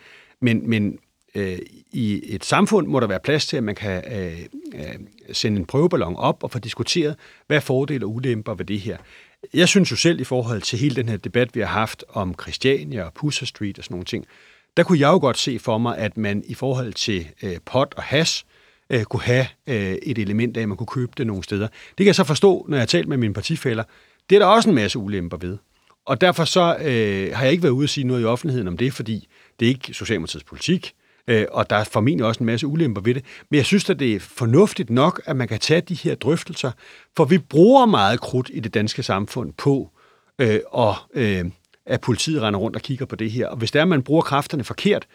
Men, 0.41 0.69
men 0.69 0.99
øh, 1.35 1.57
i 1.91 2.21
et 2.23 2.45
samfund 2.45 2.87
må 2.87 2.99
der 2.99 3.07
være 3.07 3.19
plads 3.19 3.47
til, 3.47 3.57
at 3.57 3.63
man 3.63 3.75
kan 3.75 4.03
øh, 4.17 4.39
øh, 4.75 4.95
sende 5.33 5.59
en 5.59 5.65
prøveballon 5.65 6.15
op 6.15 6.43
og 6.43 6.51
få 6.51 6.59
diskuteret, 6.59 7.15
hvad 7.47 7.57
er 7.57 7.61
fordele 7.61 8.05
og 8.05 8.13
ulemper 8.13 8.53
ved 8.53 8.65
det 8.65 8.79
her. 8.79 8.97
Jeg 9.53 9.67
synes 9.67 9.91
jo 9.91 9.95
selv 9.95 10.19
i 10.19 10.23
forhold 10.23 10.61
til 10.61 10.79
hele 10.79 10.95
den 10.95 11.09
her 11.09 11.17
debat, 11.17 11.55
vi 11.55 11.59
har 11.59 11.67
haft 11.67 12.03
om 12.09 12.35
Christiania 12.41 13.03
og 13.03 13.13
Pusher 13.13 13.45
Street 13.45 13.77
og 13.77 13.83
sådan 13.83 13.93
nogle 13.93 14.05
ting, 14.05 14.25
der 14.77 14.83
kunne 14.83 14.99
jeg 14.99 15.07
jo 15.07 15.17
godt 15.17 15.37
se 15.37 15.59
for 15.59 15.77
mig, 15.77 15.97
at 15.97 16.17
man 16.17 16.43
i 16.47 16.53
forhold 16.53 16.93
til 16.93 17.27
øh, 17.43 17.57
pot 17.65 17.93
og 17.97 18.03
hash, 18.03 18.45
øh, 18.45 18.56
Øh, 18.89 19.03
kunne 19.03 19.21
have 19.21 19.47
øh, 19.67 19.93
et 20.03 20.17
element 20.17 20.57
af, 20.57 20.61
at 20.61 20.67
man 20.67 20.77
kunne 20.77 20.87
købe 20.87 21.11
det 21.17 21.27
nogle 21.27 21.43
steder. 21.43 21.67
Det 21.67 21.97
kan 21.97 22.05
jeg 22.05 22.15
så 22.15 22.23
forstå, 22.23 22.65
når 22.69 22.77
jeg 22.77 22.81
har 22.81 22.87
talt 22.87 23.07
med 23.07 23.17
mine 23.17 23.33
partifælder. 23.33 23.83
Det 24.29 24.35
er 24.35 24.39
der 24.39 24.45
også 24.45 24.69
en 24.69 24.75
masse 24.75 24.99
ulemper 24.99 25.37
ved. 25.37 25.57
Og 26.05 26.21
derfor 26.21 26.45
så 26.45 26.77
øh, 26.81 27.35
har 27.35 27.43
jeg 27.43 27.51
ikke 27.51 27.63
været 27.63 27.73
ude 27.73 27.83
at 27.83 27.89
sige 27.89 28.07
noget 28.07 28.21
i 28.21 28.25
offentligheden 28.25 28.67
om 28.67 28.77
det, 28.77 28.93
fordi 28.93 29.27
det 29.59 29.65
er 29.65 29.69
ikke 29.69 29.93
Socialdemokratiets 29.93 30.43
politik, 30.43 30.93
øh, 31.27 31.45
og 31.51 31.69
der 31.69 31.75
er 31.75 31.83
formentlig 31.83 32.25
også 32.25 32.39
en 32.39 32.45
masse 32.45 32.67
ulemper 32.67 33.01
ved 33.01 33.15
det. 33.15 33.25
Men 33.49 33.57
jeg 33.57 33.65
synes, 33.65 33.89
at 33.89 33.99
det 33.99 34.15
er 34.15 34.19
fornuftigt 34.19 34.89
nok, 34.89 35.21
at 35.25 35.35
man 35.35 35.47
kan 35.47 35.59
tage 35.59 35.81
de 35.81 35.95
her 35.95 36.15
drøftelser, 36.15 36.71
for 37.17 37.25
vi 37.25 37.37
bruger 37.37 37.85
meget 37.85 38.19
krudt 38.19 38.49
i 38.53 38.59
det 38.59 38.73
danske 38.73 39.03
samfund 39.03 39.53
på, 39.53 39.89
øh, 40.39 40.59
og 40.71 40.95
øh, 41.13 41.45
at 41.85 42.01
politiet 42.01 42.41
render 42.41 42.59
rundt 42.59 42.75
og 42.75 42.81
kigger 42.81 43.05
på 43.05 43.15
det 43.15 43.31
her. 43.31 43.47
Og 43.47 43.57
hvis 43.57 43.71
det 43.71 43.79
er, 43.79 43.83
at 43.83 43.87
man 43.87 44.03
bruger 44.03 44.21
kræfterne 44.21 44.63
forkert, 44.63 45.07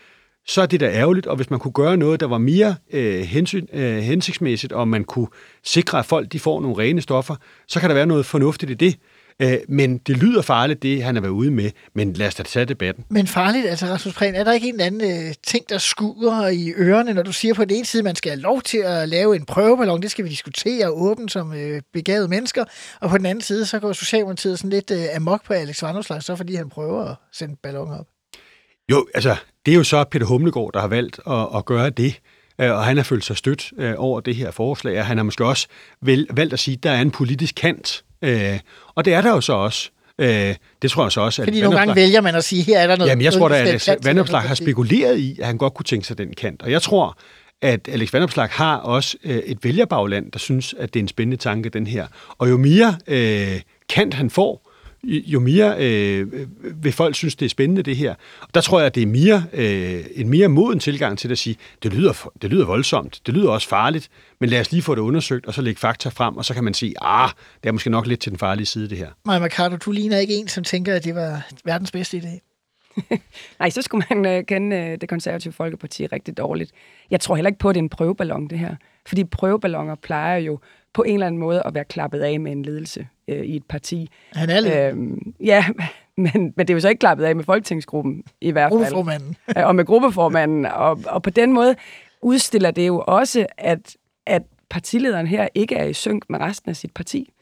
så 0.47 0.63
er 0.63 0.67
det 0.67 0.81
da 0.81 0.87
ærgerligt, 0.87 1.27
og 1.27 1.37
hvis 1.37 1.51
man 1.51 1.59
kunne 1.59 1.73
gøre 1.73 1.97
noget, 1.97 2.21
der 2.21 2.27
var 2.27 2.39
mere 2.39 2.75
øh, 2.93 3.21
hensyn, 3.21 3.67
øh, 3.73 3.99
hensigtsmæssigt, 3.99 4.73
og 4.73 4.89
man 4.89 5.05
kunne 5.05 5.29
sikre, 5.65 5.99
at 5.99 6.07
folk 6.07 6.33
de 6.33 6.41
får 6.41 6.61
nogle 6.61 6.79
rene 6.79 7.01
stoffer, 7.01 7.37
så 7.69 7.81
kan 7.81 7.89
der 7.89 7.95
være 7.95 8.07
noget 8.07 8.27
fornuftigt 8.27 8.71
i 8.71 8.75
det. 8.75 8.99
Øh, 9.43 9.59
men 9.69 9.99
det 9.99 10.17
lyder 10.17 10.43
farligt, 10.43 10.83
det 10.83 11.03
han 11.03 11.15
har 11.15 11.23
været 11.23 11.33
ude 11.33 11.51
med, 11.51 11.71
men 11.95 12.13
lad 12.13 12.27
os 12.27 12.35
da 12.35 12.43
tage 12.43 12.65
debatten. 12.65 13.05
Men 13.09 13.27
farligt, 13.27 13.67
altså 13.67 13.87
Rasmus 13.87 14.15
Prehn, 14.15 14.35
er 14.35 14.45
der 14.45 14.53
ikke 14.53 14.69
en 14.69 14.75
eller 14.75 14.87
anden 14.87 15.29
øh, 15.29 15.35
ting, 15.47 15.69
der 15.69 15.79
skuder 15.79 16.49
i 16.49 16.73
ørerne, 16.77 17.15
når 17.15 17.23
du 17.23 17.33
siger 17.33 17.55
på 17.55 17.65
den 17.65 17.77
ene 17.77 17.85
side, 17.85 18.01
at 18.01 18.05
man 18.05 18.17
skal 18.17 18.31
have 18.31 18.41
lov 18.41 18.63
til 18.63 18.79
at 18.79 19.09
lave 19.09 19.37
en 19.37 19.45
prøveballon, 19.45 20.03
det 20.03 20.11
skal 20.11 20.25
vi 20.25 20.31
diskutere 20.31 20.91
åbent 20.91 21.33
som 21.33 21.53
øh, 21.53 21.83
begavede 21.93 22.29
mennesker, 22.29 22.65
og 23.01 23.11
på 23.11 23.19
den 23.19 23.27
anden 23.27 23.43
side, 23.43 23.67
så 23.67 23.79
går 23.79 23.93
Socialdemokratiet 23.93 24.59
sådan 24.59 24.71
lidt 24.71 24.91
øh, 24.91 25.17
amok 25.17 25.45
på 25.45 25.53
Alex 25.53 25.83
Vanopslagh, 25.83 26.23
så 26.23 26.37
fordi 26.37 26.55
han 26.55 26.69
prøver 26.69 27.05
at 27.05 27.17
sende 27.33 27.57
balloner 27.63 27.99
op. 27.99 28.07
Jo, 28.91 29.07
altså, 29.15 29.37
det 29.67 29.73
er 29.73 29.77
jo 29.77 29.85
så 29.85 30.05
Peter 30.05 30.27
Humlegård, 30.27 30.73
der 30.73 30.81
har 30.81 30.89
valgt 30.89 31.21
at, 31.27 31.49
at 31.57 31.65
gøre 31.65 31.91
det, 31.91 32.21
øh, 32.61 32.71
og 32.71 32.85
han 32.85 32.97
har 32.97 33.05
følt 33.05 33.25
sig 33.25 33.37
stødt 33.37 33.73
øh, 33.79 33.95
over 33.97 34.21
det 34.21 34.35
her 34.35 34.51
forslag, 34.51 34.99
og 34.99 35.07
han 35.07 35.17
har 35.17 35.25
måske 35.25 35.45
også 35.45 35.67
vel, 36.01 36.27
valgt 36.31 36.53
at 36.53 36.59
sige, 36.59 36.75
at 36.75 36.83
der 36.83 36.91
er 36.91 37.01
en 37.01 37.11
politisk 37.11 37.55
kant, 37.55 38.05
øh, 38.23 38.59
og 38.95 39.05
det 39.05 39.15
er 39.15 39.21
der 39.21 39.31
jo 39.31 39.41
så 39.41 39.53
også. 39.53 39.91
Øh, 40.19 40.55
det 40.83 40.91
tror 40.91 41.05
jeg 41.05 41.13
så 41.13 41.21
også, 41.21 41.43
at 41.43 41.47
Fordi 41.47 41.61
nogle 41.61 41.79
gange 41.79 41.95
vælger 41.95 42.21
man 42.21 42.35
at 42.35 42.45
sige, 42.45 42.63
her 42.63 42.79
er 42.79 42.87
der 42.87 42.97
noget... 42.97 43.11
Jamen, 43.11 43.25
jeg 43.25 43.33
tror 43.33 43.49
da, 43.49 43.73
at 43.73 43.99
Vanopslagh 44.03 44.49
har 44.49 44.55
spekuleret 44.55 45.19
i, 45.19 45.39
at 45.41 45.47
han 45.47 45.59
godt 45.59 45.75
kunne 45.75 45.85
tænke 45.85 46.07
sig 46.07 46.19
den 46.19 46.35
kant. 46.35 46.63
Og 46.63 46.71
jeg 46.71 46.83
tror, 46.83 47.19
at 47.63 47.89
Alex 47.89 48.13
Vanopslag 48.13 48.49
har 48.51 48.77
også 48.77 49.17
øh, 49.25 49.37
et 49.37 49.59
vælgerbagland, 49.65 50.33
der 50.33 50.39
synes, 50.39 50.75
at 50.79 50.95
det 50.95 51.01
er 51.01 51.05
en 51.05 51.09
spændende 51.09 51.37
tanke, 51.37 51.69
den 51.69 51.87
her. 51.87 52.07
Og 52.39 52.51
jo 52.51 52.57
mere 52.57 52.97
øh, 53.07 53.61
kant 53.89 54.15
han 54.15 54.31
får, 54.31 54.72
jo 55.05 55.41
mere 55.41 55.77
øh, 55.79 56.33
vil 56.85 56.93
folk 56.93 57.15
synes, 57.15 57.37
det 57.37 57.45
er 57.45 57.51
spændende, 57.51 57.83
det 57.83 57.97
her. 57.97 58.15
Og 58.41 58.49
der 58.55 58.61
tror 58.61 58.79
jeg, 58.79 58.87
at 58.87 58.95
det 58.95 59.03
er 59.03 59.07
mere, 59.07 59.45
øh, 59.53 60.05
en 60.15 60.29
mere 60.29 60.49
moden 60.49 60.81
tilgang 60.81 61.19
til 61.19 61.33
at 61.33 61.39
sige, 61.39 61.57
det 61.83 61.95
lyder, 61.95 62.31
det 62.43 62.51
lyder 62.51 62.67
voldsomt, 62.67 63.21
det 63.27 63.35
lyder 63.35 63.51
også 63.51 63.69
farligt, 63.69 64.09
men 64.41 64.51
lad 64.51 64.61
os 64.61 64.73
lige 64.73 64.83
få 64.83 64.95
det 64.95 65.01
undersøgt, 65.01 65.47
og 65.47 65.55
så 65.55 65.63
lægge 65.63 65.81
fakta 65.81 66.09
frem, 66.09 66.37
og 66.37 66.45
så 66.45 66.55
kan 66.55 66.65
man 66.65 66.75
sige, 66.75 66.95
ah, 67.01 67.31
det 67.63 67.69
er 67.69 67.73
måske 67.73 67.91
nok 67.91 68.07
lidt 68.07 68.21
til 68.21 68.31
den 68.33 68.39
farlige 68.39 68.67
side, 68.67 68.91
det 68.91 68.99
her. 68.99 69.11
Maja 69.25 69.39
Mercado, 69.39 69.77
du 69.77 69.91
ligner 69.91 70.19
ikke 70.19 70.35
en, 70.35 70.49
som 70.49 70.65
tænker, 70.65 70.95
at 70.95 71.05
det 71.05 71.15
var 71.15 71.49
verdens 71.65 71.91
bedste 71.91 72.19
idé. 72.19 72.49
Nej, 73.59 73.71
så 73.71 73.83
skulle 73.83 74.07
man 74.11 74.27
øh, 74.27 74.45
kende 74.45 74.77
øh, 74.77 75.01
det 75.01 75.09
konservative 75.09 75.53
Folkeparti 75.53 76.07
rigtig 76.07 76.37
dårligt. 76.37 76.71
Jeg 77.11 77.21
tror 77.21 77.35
heller 77.35 77.49
ikke 77.49 77.59
på, 77.59 77.69
at 77.69 77.75
det 77.75 77.79
er 77.81 77.83
en 77.83 77.89
prøveballon, 77.89 78.49
det 78.49 78.59
her. 78.59 78.77
Fordi 79.07 79.25
prøveballoner 79.25 79.95
plejer 79.95 80.37
jo 80.37 80.59
på 80.95 81.03
en 81.03 81.15
eller 81.15 81.27
anden 81.27 81.39
måde 81.39 81.63
at 81.67 81.75
være 81.75 81.85
klappet 81.85 82.21
af 82.21 82.41
med 82.41 82.53
en 82.53 82.63
ledelse 82.63 83.09
øh, 83.29 83.45
i 83.45 83.57
et 83.57 83.65
parti. 83.69 84.09
Han 84.33 84.51
er 84.51 84.61
lidt. 84.61 84.75
Øhm, 84.75 85.35
ja, 85.41 85.65
men, 86.17 86.33
men 86.57 86.59
det 86.59 86.71
er 86.71 86.75
jo 86.75 86.81
så 86.81 86.89
ikke 86.89 87.01
klappet 87.01 87.25
af 87.25 87.37
med 87.37 87.45
folketingsgruppen 87.45 88.25
i 88.41 88.51
hvert 88.51 88.71
fald. 88.71 88.79
Gruppeformanden. 88.79 89.37
Øh, 89.59 89.67
og 89.67 89.77
med 89.77 89.85
gruppeformanden. 89.85 90.67
Og, 90.67 91.01
og 91.07 91.23
på 91.23 91.31
den 91.31 91.53
måde 91.53 91.77
udstiller 92.23 92.71
det 92.71 92.87
jo 92.87 93.05
også, 93.07 93.47
at, 93.59 93.97
at 94.27 94.43
partilederen 94.71 95.27
her 95.27 95.49
ikke 95.55 95.75
er 95.75 95.85
i 95.85 95.93
synk 95.93 96.25
med 96.29 96.41
resten 96.41 96.71
af 96.71 96.77
sit 96.77 96.95
parti. 96.95 97.33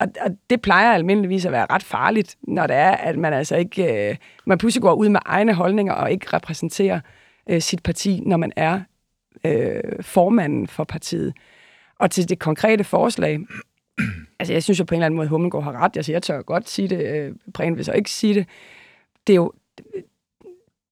Og, 0.00 0.06
og 0.20 0.30
det 0.50 0.62
plejer 0.62 0.92
almindeligvis 0.92 1.46
at 1.46 1.52
være 1.52 1.66
ret 1.70 1.82
farligt, 1.82 2.36
når 2.42 2.66
det 2.66 2.76
er, 2.76 2.90
at 2.90 3.18
man 3.18 3.32
altså 3.32 3.56
ikke, 3.56 4.10
øh, 4.10 4.16
man 4.44 4.58
pludselig 4.58 4.82
går 4.82 4.94
ud 4.94 5.08
med 5.08 5.20
egne 5.24 5.54
holdninger 5.54 5.92
og 5.92 6.12
ikke 6.12 6.26
repræsenterer 6.32 7.00
øh, 7.50 7.60
sit 7.60 7.82
parti, 7.82 8.22
når 8.26 8.36
man 8.36 8.52
er 8.56 8.80
øh, 9.44 9.80
formanden 10.00 10.66
for 10.66 10.84
partiet. 10.84 11.34
Og 12.00 12.10
til 12.10 12.28
det 12.28 12.38
konkrete 12.38 12.84
forslag, 12.84 13.38
altså 14.38 14.52
jeg 14.52 14.62
synes 14.62 14.78
jo 14.78 14.84
på 14.84 14.94
en 14.94 14.98
eller 14.98 15.06
anden 15.06 15.16
måde, 15.16 15.26
at 15.26 15.30
Hummelgaard 15.30 15.64
har 15.64 15.72
ret. 15.72 15.96
Altså 15.96 16.12
jeg 16.12 16.22
tør 16.22 16.42
godt 16.42 16.68
sige 16.68 16.88
det, 16.88 17.06
øh, 17.06 17.34
Prehn 17.54 17.76
vil 17.76 17.84
så 17.84 17.92
ikke 17.92 18.10
sige 18.10 18.34
det. 18.34 18.46
Det 19.26 19.32
er 19.32 19.36
jo, 19.36 19.52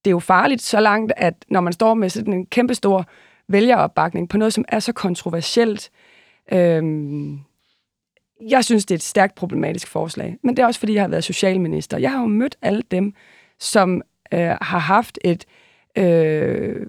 det 0.04 0.06
er 0.06 0.10
jo 0.10 0.18
farligt 0.18 0.62
så 0.62 0.80
langt, 0.80 1.12
at 1.16 1.34
når 1.48 1.60
man 1.60 1.72
står 1.72 1.94
med 1.94 2.08
sådan 2.08 2.32
en 2.32 2.46
kæmpestor 2.46 3.04
vælgeropbakning 3.48 4.28
på 4.28 4.38
noget, 4.38 4.52
som 4.52 4.64
er 4.68 4.78
så 4.78 4.92
kontroversielt, 4.92 5.90
øh, 6.52 6.82
jeg 8.48 8.64
synes, 8.64 8.86
det 8.86 8.94
er 8.94 8.98
et 8.98 9.02
stærkt 9.02 9.34
problematisk 9.34 9.88
forslag. 9.88 10.36
Men 10.42 10.56
det 10.56 10.62
er 10.62 10.66
også, 10.66 10.80
fordi 10.80 10.94
jeg 10.94 11.02
har 11.02 11.08
været 11.08 11.24
socialminister. 11.24 11.98
Jeg 11.98 12.12
har 12.12 12.20
jo 12.20 12.26
mødt 12.26 12.56
alle 12.62 12.82
dem, 12.90 13.14
som 13.58 14.02
øh, 14.34 14.56
har 14.60 14.78
haft 14.78 15.18
et 15.24 15.44
øh, 15.98 16.86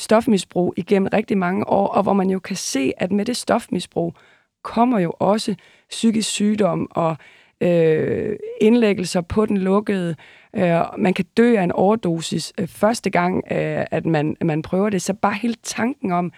stofmisbrug 0.00 0.74
igennem 0.76 1.08
rigtig 1.12 1.38
mange 1.38 1.68
år, 1.68 1.86
og 1.86 2.02
hvor 2.02 2.12
man 2.12 2.30
jo 2.30 2.38
kan 2.38 2.56
se, 2.56 2.92
at 2.96 3.12
med 3.12 3.24
det 3.24 3.36
stofmisbrug 3.36 4.14
kommer 4.62 4.98
jo 4.98 5.12
også 5.18 5.54
psykisk 5.90 6.28
sygdom 6.28 6.90
og 6.90 7.16
øh, 7.60 8.36
indlæggelser 8.60 9.20
på 9.20 9.46
den 9.46 9.56
lukkede. 9.56 10.16
Øh, 10.56 10.80
man 10.98 11.14
kan 11.14 11.24
dø 11.36 11.56
af 11.56 11.62
en 11.62 11.72
overdosis 11.72 12.52
øh, 12.58 12.68
første 12.68 13.10
gang, 13.10 13.36
øh, 13.50 13.84
at, 13.90 14.06
man, 14.06 14.36
man 14.44 14.62
prøver 14.62 14.90
det. 14.90 15.02
Så 15.02 15.12
bare 15.12 15.34
hele 15.34 15.56
tanken 15.62 16.12
om, 16.12 16.32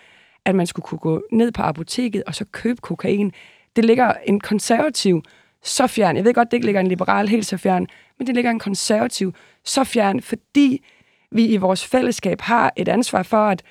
at 0.44 0.54
man 0.54 0.66
skulle 0.66 0.84
kunne 0.84 0.98
gå 0.98 1.22
ned 1.32 1.52
på 1.52 1.62
apoteket 1.62 2.22
og 2.26 2.34
så 2.34 2.44
købe 2.52 2.80
kokain, 2.80 3.32
det 3.76 3.84
ligger 3.84 4.14
en 4.26 4.40
konservativ 4.40 5.22
så 5.62 5.86
fjern. 5.86 6.16
Jeg 6.16 6.24
ved 6.24 6.34
godt, 6.34 6.50
det 6.50 6.56
ikke 6.56 6.66
ligger 6.66 6.80
en 6.80 6.86
liberal 6.86 7.28
helt 7.28 7.46
så 7.46 7.56
fjern, 7.56 7.86
men 8.18 8.26
det 8.26 8.34
ligger 8.34 8.50
en 8.50 8.58
konservativ 8.58 9.34
så 9.64 9.84
fjern, 9.84 10.20
fordi 10.20 10.84
vi 11.32 11.46
i 11.46 11.56
vores 11.56 11.84
fællesskab 11.86 12.40
har 12.40 12.72
et 12.76 12.88
ansvar 12.88 13.22
for 13.22 13.46
at 13.48 13.62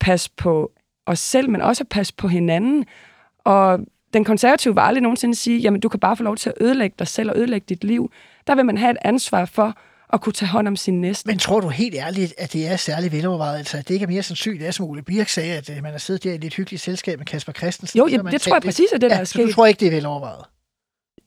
passe 0.00 0.30
på 0.36 0.72
os 1.06 1.18
selv, 1.18 1.50
men 1.50 1.62
også 1.62 1.82
at 1.82 1.88
passe 1.88 2.14
på 2.14 2.28
hinanden. 2.28 2.84
Og 3.44 3.78
den 4.14 4.24
konservative 4.24 4.74
vil 4.74 4.80
aldrig 4.80 5.02
nogensinde 5.02 5.34
sige, 5.34 5.58
jamen 5.58 5.80
du 5.80 5.88
kan 5.88 6.00
bare 6.00 6.16
få 6.16 6.22
lov 6.22 6.36
til 6.36 6.48
at 6.48 6.54
ødelægge 6.60 6.94
dig 6.98 7.08
selv 7.08 7.30
og 7.30 7.36
ødelægge 7.36 7.64
dit 7.68 7.84
liv. 7.84 8.12
Der 8.46 8.54
vil 8.54 8.64
man 8.64 8.78
have 8.78 8.90
et 8.90 8.96
ansvar 9.04 9.44
for 9.44 9.74
at 10.12 10.20
kunne 10.20 10.32
tage 10.32 10.48
hånd 10.48 10.68
om 10.68 10.76
sin 10.76 11.00
næste. 11.00 11.28
Men 11.28 11.38
tror 11.38 11.60
du 11.60 11.68
helt 11.68 11.94
ærligt, 11.94 12.34
at 12.38 12.52
det 12.52 12.68
er 12.68 12.76
særlig 12.76 13.12
velovervejet? 13.12 13.58
Altså, 13.58 13.76
at 13.76 13.88
det 13.88 13.94
ikke 13.94 14.04
er 14.04 14.08
mere 14.08 14.22
sandsynligt, 14.22 14.64
at 14.64 14.74
som 14.74 14.86
Ole 14.86 15.02
Birk 15.02 15.28
sagde, 15.28 15.56
at 15.56 15.70
øh, 15.70 15.82
man 15.82 15.92
har 15.92 15.98
siddet 15.98 16.24
der 16.24 16.30
i 16.30 16.34
et 16.34 16.40
lidt 16.40 16.54
hyggeligt 16.54 16.82
selskab 16.82 17.18
med 17.18 17.26
Kasper 17.26 17.52
Christensen? 17.52 17.98
Jo, 17.98 18.06
så 18.06 18.10
ja, 18.10 18.16
har 18.16 18.22
man 18.22 18.32
det 18.32 18.40
tror 18.40 18.54
jeg 18.54 18.62
præcis 18.62 18.92
er 18.92 18.98
det, 18.98 19.10
der 19.10 19.16
ja, 19.16 19.20
er 19.20 19.24
så 19.24 19.38
du 19.38 19.44
sket. 19.44 19.54
tror 19.54 19.66
ikke, 19.66 19.80
det 19.80 19.86
er 19.86 19.90
velovervejet? 19.90 20.44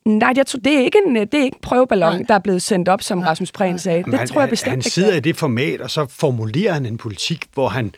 Nej, 0.06 0.34
jeg 0.36 0.48
tror, 0.48 0.60
det 0.60 0.74
er 0.74 0.80
ikke 0.80 0.98
en, 1.06 1.16
det 1.16 1.34
er 1.34 1.44
ikke 1.44 1.56
en 1.56 1.62
prøveballon, 1.62 2.14
Nej. 2.16 2.26
der 2.28 2.34
er 2.34 2.40
blevet 2.40 2.62
sendt 2.62 2.90
op, 2.90 3.02
som 3.02 3.20
Rasmus 3.22 3.52
Prehn 3.52 3.80
sagde. 3.80 4.04
Det 4.04 4.14
han, 4.14 4.28
tror 4.28 4.42
jeg 4.42 4.50
bestemt 4.50 4.70
han, 4.70 4.72
han 4.72 4.80
ikke. 4.80 4.90
sidder 4.90 5.12
det 5.12 5.18
i 5.18 5.20
det 5.20 5.36
format, 5.36 5.82
og 5.82 5.92
så 5.92 6.06
formulerer 6.10 6.74
han 6.74 6.86
en 6.86 6.98
politik, 6.98 7.46
hvor 7.54 7.68
han 7.68 7.96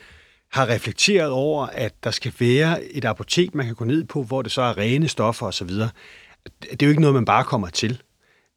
har 0.52 0.70
reflekteret 0.70 1.30
over, 1.30 1.66
at 1.66 1.94
der 2.04 2.12
skal 2.12 2.34
være 2.40 2.84
et 2.84 3.06
apotek, 3.06 3.56
man 3.56 3.66
kan 3.66 3.76
gå 3.76 3.86
ned 3.86 4.04
på, 4.04 4.24
hvor 4.24 4.42
det 4.42 4.52
så 4.52 4.62
er 4.62 4.78
rene 4.78 5.08
stoffer 5.08 5.46
osv. 5.46 5.70
Det 5.70 6.82
er 6.82 6.86
jo 6.86 6.90
ikke 6.90 7.02
noget, 7.02 7.14
man 7.14 7.26
bare 7.26 7.44
kommer 7.44 7.68
til. 7.68 8.02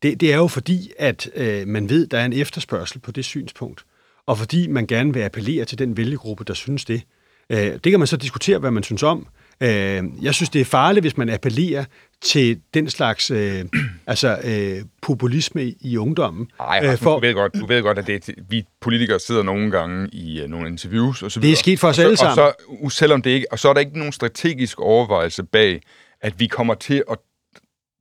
Det, 0.02 0.20
det 0.20 0.32
er 0.32 0.36
jo 0.36 0.46
fordi, 0.46 0.90
at 0.98 1.30
øh, 1.34 1.68
man 1.68 1.88
ved, 1.88 2.06
der 2.06 2.18
er 2.18 2.24
en 2.24 2.32
efterspørgsel 2.32 2.98
på 3.00 3.12
det 3.12 3.24
synspunkt, 3.24 3.84
og 4.26 4.38
fordi 4.38 4.66
man 4.66 4.86
gerne 4.86 5.12
vil 5.14 5.20
appellere 5.20 5.64
til 5.64 5.78
den 5.78 5.96
vælgegruppe, 5.96 6.44
der 6.44 6.54
synes 6.54 6.84
det. 6.84 7.02
Øh, 7.50 7.58
det 7.58 7.90
kan 7.90 7.98
man 7.98 8.06
så 8.06 8.16
diskutere, 8.16 8.58
hvad 8.58 8.70
man 8.70 8.82
synes 8.82 9.02
om. 9.02 9.26
Øh, 9.62 10.02
jeg 10.22 10.34
synes, 10.34 10.48
det 10.50 10.60
er 10.60 10.64
farligt, 10.64 11.04
hvis 11.04 11.16
man 11.16 11.28
appellerer 11.28 11.84
til 12.22 12.60
den 12.74 12.90
slags 12.90 13.30
øh, 13.30 13.64
altså, 14.06 14.38
øh, 14.44 14.84
populisme 15.02 15.64
i, 15.64 15.76
i 15.80 15.96
ungdommen. 15.96 16.50
Nej, 16.58 16.80
Øh, 16.84 16.98
for... 16.98 17.14
du, 17.14 17.20
ved 17.20 17.34
godt, 17.34 17.54
du 17.54 17.66
ved 17.66 17.82
godt, 17.82 17.98
at 17.98 18.06
det 18.06 18.28
er, 18.28 18.32
vi 18.48 18.64
politikere 18.80 19.20
sidder 19.20 19.42
nogle 19.42 19.70
gange 19.70 20.08
i 20.12 20.42
uh, 20.42 20.50
nogle 20.50 20.68
interviews 20.68 21.22
og 21.22 21.30
så 21.32 21.40
Det 21.40 21.44
er 21.44 21.48
videre. 21.48 21.56
sket 21.56 21.78
for 21.80 21.88
os 21.88 21.96
så, 21.96 22.02
alle 22.02 22.16
sammen. 22.16 22.44
Og 22.44 22.54
så, 22.90 22.96
selvom 22.96 23.22
det 23.22 23.30
ikke, 23.30 23.46
og 23.52 23.58
så 23.58 23.68
er 23.68 23.72
der 23.72 23.80
ikke 23.80 23.98
nogen 23.98 24.12
strategisk 24.12 24.80
overvejelse 24.80 25.42
bag, 25.42 25.80
at 26.20 26.40
vi 26.40 26.46
kommer 26.46 26.74
til 26.74 27.02
at 27.10 27.18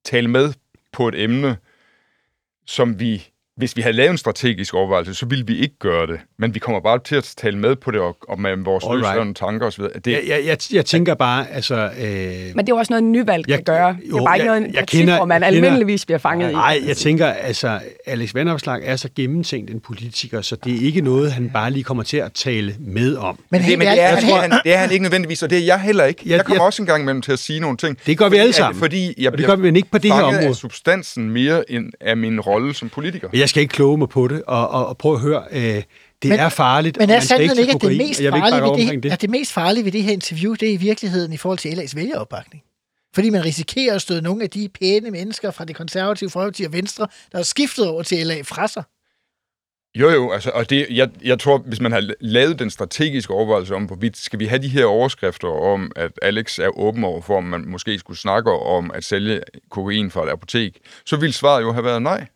tale 0.05 0.27
med 0.27 0.53
på 0.93 1.07
et 1.07 1.23
emne, 1.23 1.57
som 2.67 2.99
vi, 2.99 3.27
hvis 3.59 3.77
vi 3.77 3.81
havde 3.81 3.95
lavet 3.95 4.11
en 4.11 4.17
strategisk 4.17 4.73
overvejelse, 4.73 5.13
så 5.13 5.25
ville 5.25 5.45
vi 5.47 5.57
ikke 5.59 5.75
gøre 5.79 6.07
det. 6.07 6.19
Men 6.39 6.53
vi 6.53 6.59
kommer 6.59 6.81
bare 6.81 6.99
til 7.05 7.15
at 7.15 7.33
tale 7.37 7.57
med 7.57 7.75
på 7.75 7.91
det, 7.91 7.99
og, 7.99 8.17
og 8.29 8.39
med 8.41 8.57
vores 8.57 8.83
løsrevne 8.97 9.33
tanker 9.33 9.67
osv. 9.67 9.83
Det, 9.83 10.07
Jeg, 10.07 10.21
jeg, 10.27 10.41
jeg, 10.45 10.57
jeg 10.71 10.85
tænker 10.85 11.13
bare, 11.13 11.51
altså... 11.51 11.75
Øh, 11.75 11.81
Men 12.01 12.57
det 12.57 12.59
er 12.59 12.63
jo 12.69 12.75
også 12.75 12.93
noget, 12.93 13.03
nyvalg 13.03 13.45
kan 13.45 13.51
Jeg- 13.55 13.63
gøre. 13.63 13.97
Det 14.03 14.09
jo, 14.09 14.17
er 14.17 14.25
bare 14.25 14.37
ikke 14.37 14.51
jeg- 14.51 14.59
noget, 14.59 14.75
jeg 14.75 14.87
kender- 14.87 15.15
hvor 15.15 15.25
man 15.25 15.41
jeg 15.43 15.51
kender- 15.51 15.67
almindeligvis 15.67 16.05
bliver 16.05 16.19
fanget 16.19 16.49
i. 16.49 16.53
Nej, 16.53 16.81
jeg 16.87 16.97
tænker, 16.97 17.27
altså, 17.27 17.79
Alex 18.05 18.33
Vanopslag 18.35 18.79
er 18.83 18.95
så 18.95 19.09
gennemtænkt 19.15 19.71
en 19.71 19.79
politiker, 19.79 20.41
så 20.41 20.55
det 20.63 20.75
er 20.75 20.85
ikke 20.85 21.01
noget, 21.01 21.31
han 21.31 21.49
bare 21.53 21.71
lige 21.71 21.83
kommer 21.83 22.03
til 22.03 22.17
at 22.17 22.33
tale 22.33 22.75
med 22.79 23.15
om. 23.15 23.39
Men 23.49 23.61
det, 23.61 23.77
men 23.77 23.87
det, 23.87 24.01
er, 24.03 24.15
det, 24.15 24.23
han, 24.23 24.51
det 24.63 24.73
er 24.73 24.77
han 24.77 24.91
ikke 24.91 25.03
nødvendigvis, 25.03 25.43
og 25.43 25.49
det 25.49 25.57
er 25.57 25.63
jeg 25.65 25.81
heller 25.81 26.05
ikke. 26.05 26.21
Jeg- 26.25 26.31
Jeg 26.37 26.45
kommer 26.45 26.55
jeg- 26.61 26.65
også 26.65 26.81
en 26.81 26.85
gang 26.85 27.01
imellem 27.01 27.21
til 27.21 27.31
at 27.31 27.39
sige 27.39 27.59
nogle 27.59 27.77
ting. 27.77 27.97
Det 28.05 28.17
gør 28.17 28.29
vi 28.29 28.37
alle 28.37 28.53
sammen. 28.53 28.79
Fordi 28.79 29.13
jeg 29.23 29.31
Og 29.31 29.37
det 29.37 29.45
gør 29.45 29.55
vi, 29.55 29.61
men 29.61 29.75
ikke 29.75 29.89
på 29.91 29.97
det 29.97 30.11
her 30.13 30.19
fanget 30.19 30.35
område. 30.37 30.49
af 30.49 30.55
substansen 30.55 31.29
mere 31.29 31.71
end 31.71 31.85
af 32.01 32.17
min 32.17 32.39
rolle 32.39 32.73
som 32.73 32.89
politiker. 32.89 33.27
Men 33.31 33.39
jeg 33.49 33.51
skal 33.51 33.61
ikke 33.61 33.71
kloge 33.73 33.97
mig 33.97 34.09
på 34.09 34.27
det, 34.27 34.43
og, 34.47 34.69
og, 34.69 34.87
og 34.87 34.97
prøve 34.97 35.15
at 35.15 35.21
høre, 35.21 35.43
øh, 35.51 35.61
det 35.61 35.83
Men- 36.23 36.31
er 36.39 36.49
farligt, 36.49 36.97
Men 36.97 37.09
er 37.09 37.19
sandheden 37.19 37.59
ikke, 37.59 37.73
at 37.73 37.81
det 37.81 37.97
mest 37.97 38.21
farlige 38.21 38.61
ved 38.61 38.93
det, 38.93 39.03
det. 39.03 39.11
at 39.11 39.21
det 39.21 39.29
mest 39.29 39.51
farlige 39.53 39.85
ved 39.85 39.91
det 39.91 40.03
her 40.03 40.11
interview, 40.11 40.53
det 40.53 40.69
er 40.69 40.73
i 40.73 40.77
virkeligheden 40.77 41.33
i 41.33 41.37
forhold 41.37 41.57
til 41.59 41.69
LA's 41.69 41.95
vælgeropbakning? 41.95 42.63
Fordi 43.15 43.29
man 43.29 43.45
risikerer 43.45 43.95
at 43.95 44.01
støde 44.01 44.21
nogle 44.21 44.43
af 44.43 44.49
de 44.49 44.69
pæne 44.79 45.11
mennesker 45.11 45.51
fra 45.51 45.65
det 45.65 45.75
konservative 45.75 46.29
Folkeparti 46.29 46.63
og 46.63 46.73
Venstre, 46.73 47.07
der 47.31 47.39
er 47.39 47.43
skiftet 47.43 47.87
over 47.87 48.03
til 48.03 48.27
LA 48.27 48.41
fra 48.41 48.67
sig. 48.67 48.83
Jo, 49.95 50.09
jo, 50.09 50.31
altså, 50.31 50.49
og 50.53 50.69
det, 50.69 50.87
jeg, 50.89 51.09
jeg 51.23 51.39
tror, 51.39 51.57
hvis 51.57 51.81
man 51.81 51.91
har 51.91 52.09
lavet 52.19 52.59
den 52.59 52.69
strategiske 52.69 53.33
overvejelse 53.33 53.75
om, 53.75 53.85
hvorvidt 53.85 54.17
skal 54.17 54.39
vi 54.39 54.45
have 54.45 54.61
de 54.61 54.67
her 54.67 54.85
overskrifter 54.85 55.47
om, 55.47 55.91
at 55.95 56.11
Alex 56.21 56.59
er 56.59 56.79
åben 56.79 57.03
over 57.03 57.21
for, 57.21 57.37
om 57.37 57.43
man 57.43 57.65
måske 57.67 57.99
skulle 57.99 58.17
snakke 58.19 58.51
om 58.51 58.91
at 58.91 59.03
sælge 59.03 59.41
kokain 59.69 60.11
fra 60.11 60.23
et 60.25 60.29
apotek, 60.29 60.77
så 61.05 61.17
ville 61.17 61.33
svaret 61.33 61.61
jo 61.61 61.71
have 61.71 61.83
været 61.83 62.01
nej. 62.01 62.27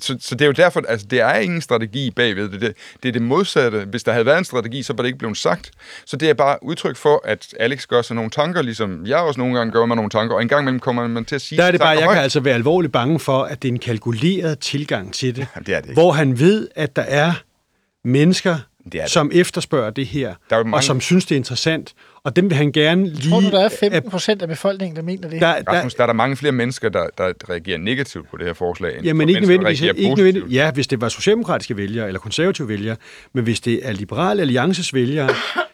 Så, 0.00 0.16
så 0.20 0.34
det 0.34 0.42
er 0.42 0.46
jo 0.46 0.52
derfor, 0.52 0.82
altså 0.88 1.06
det 1.10 1.20
er 1.20 1.34
ingen 1.34 1.60
strategi 1.60 2.10
bagved 2.10 2.48
det. 2.48 2.60
Det, 2.60 2.74
det 3.02 3.08
er 3.08 3.12
det 3.12 3.22
modsatte. 3.22 3.84
Hvis 3.84 4.02
der 4.04 4.12
havde 4.12 4.26
været 4.26 4.38
en 4.38 4.44
strategi, 4.44 4.82
så 4.82 4.92
var 4.92 5.02
det 5.02 5.06
ikke 5.08 5.18
blevet 5.18 5.36
sagt. 5.36 5.70
Så 6.06 6.16
det 6.16 6.30
er 6.30 6.34
bare 6.34 6.58
udtryk 6.62 6.96
for, 6.96 7.20
at 7.24 7.54
Alex 7.60 7.86
gør 7.86 8.02
sig 8.02 8.16
nogle 8.16 8.30
tanker, 8.30 8.62
ligesom 8.62 9.06
jeg 9.06 9.18
også 9.18 9.40
nogle 9.40 9.58
gange 9.58 9.72
gør 9.72 9.86
mig 9.86 9.96
nogle 9.96 10.10
tanker, 10.10 10.34
og 10.36 10.42
en 10.42 10.48
gang 10.48 10.62
imellem 10.62 10.80
kommer 10.80 11.08
man 11.08 11.24
til 11.24 11.34
at 11.34 11.40
sige 11.40 11.58
Der 11.58 11.64
er 11.64 11.70
det 11.70 11.80
bare, 11.80 11.88
jeg 11.88 12.04
højt. 12.04 12.14
kan 12.14 12.22
altså 12.22 12.40
være 12.40 12.54
alvorligt 12.54 12.92
bange 12.92 13.20
for, 13.20 13.42
at 13.42 13.62
det 13.62 13.68
er 13.68 13.72
en 13.72 13.78
kalkuleret 13.78 14.58
tilgang 14.58 15.14
til 15.14 15.36
det, 15.36 15.46
Jamen, 15.54 15.66
det 15.66 15.74
er 15.74 15.80
det 15.80 15.88
ikke. 15.88 16.00
hvor 16.00 16.12
han 16.12 16.38
ved, 16.38 16.68
at 16.76 16.96
der 16.96 17.02
er 17.02 17.32
mennesker, 18.04 18.56
Det 18.84 18.94
er 18.94 19.02
det. 19.02 19.10
som 19.10 19.30
efterspørger 19.34 19.90
det 19.90 20.06
her, 20.06 20.34
Der 20.50 20.56
er 20.56 20.64
mange- 20.64 20.76
og 20.76 20.84
som 20.84 21.00
synes, 21.00 21.24
det 21.26 21.34
er 21.34 21.36
interessant, 21.36 21.94
og 22.24 22.36
dem 22.36 22.50
vil 22.50 22.56
han 22.56 22.72
gerne 22.72 23.08
lige... 23.08 23.30
Tror 23.30 23.40
du, 23.40 23.50
der 23.50 23.60
er 23.64 23.68
15 23.80 24.10
procent 24.10 24.42
af 24.42 24.48
befolkningen, 24.48 24.96
der 24.96 25.02
mener 25.02 25.28
det? 25.28 25.40
der, 25.40 25.62
der, 25.62 25.72
Rasmus, 25.72 25.94
der 25.94 26.02
er 26.02 26.06
der 26.06 26.14
mange 26.14 26.36
flere 26.36 26.52
mennesker, 26.52 26.88
der, 26.88 27.06
der 27.18 27.32
reagerer 27.50 27.78
negativt 27.78 28.30
på 28.30 28.36
det 28.36 28.46
her 28.46 28.54
forslag, 28.54 28.96
end 28.96 29.04
Jamen 29.04 29.28
ikke 29.28 29.40
mennesker, 29.40 29.56
der 29.56 29.62
nødvendigvis. 29.62 29.82
reagerer 29.82 29.94
Ikke 29.94 30.08
positivt. 30.10 30.18
nødvendigvis. 30.18 30.56
Ja, 30.56 30.70
hvis 30.70 30.86
det 30.86 31.00
var 31.00 31.08
socialdemokratiske 31.08 31.76
vælgere 31.76 32.06
eller 32.06 32.20
konservative 32.20 32.68
vælgere, 32.68 32.96
men 33.32 33.44
hvis 33.44 33.60
det 33.60 33.80
er 33.88 33.92
liberale 33.92 34.42
alliances 34.42 34.94
vælgere, 34.94 35.28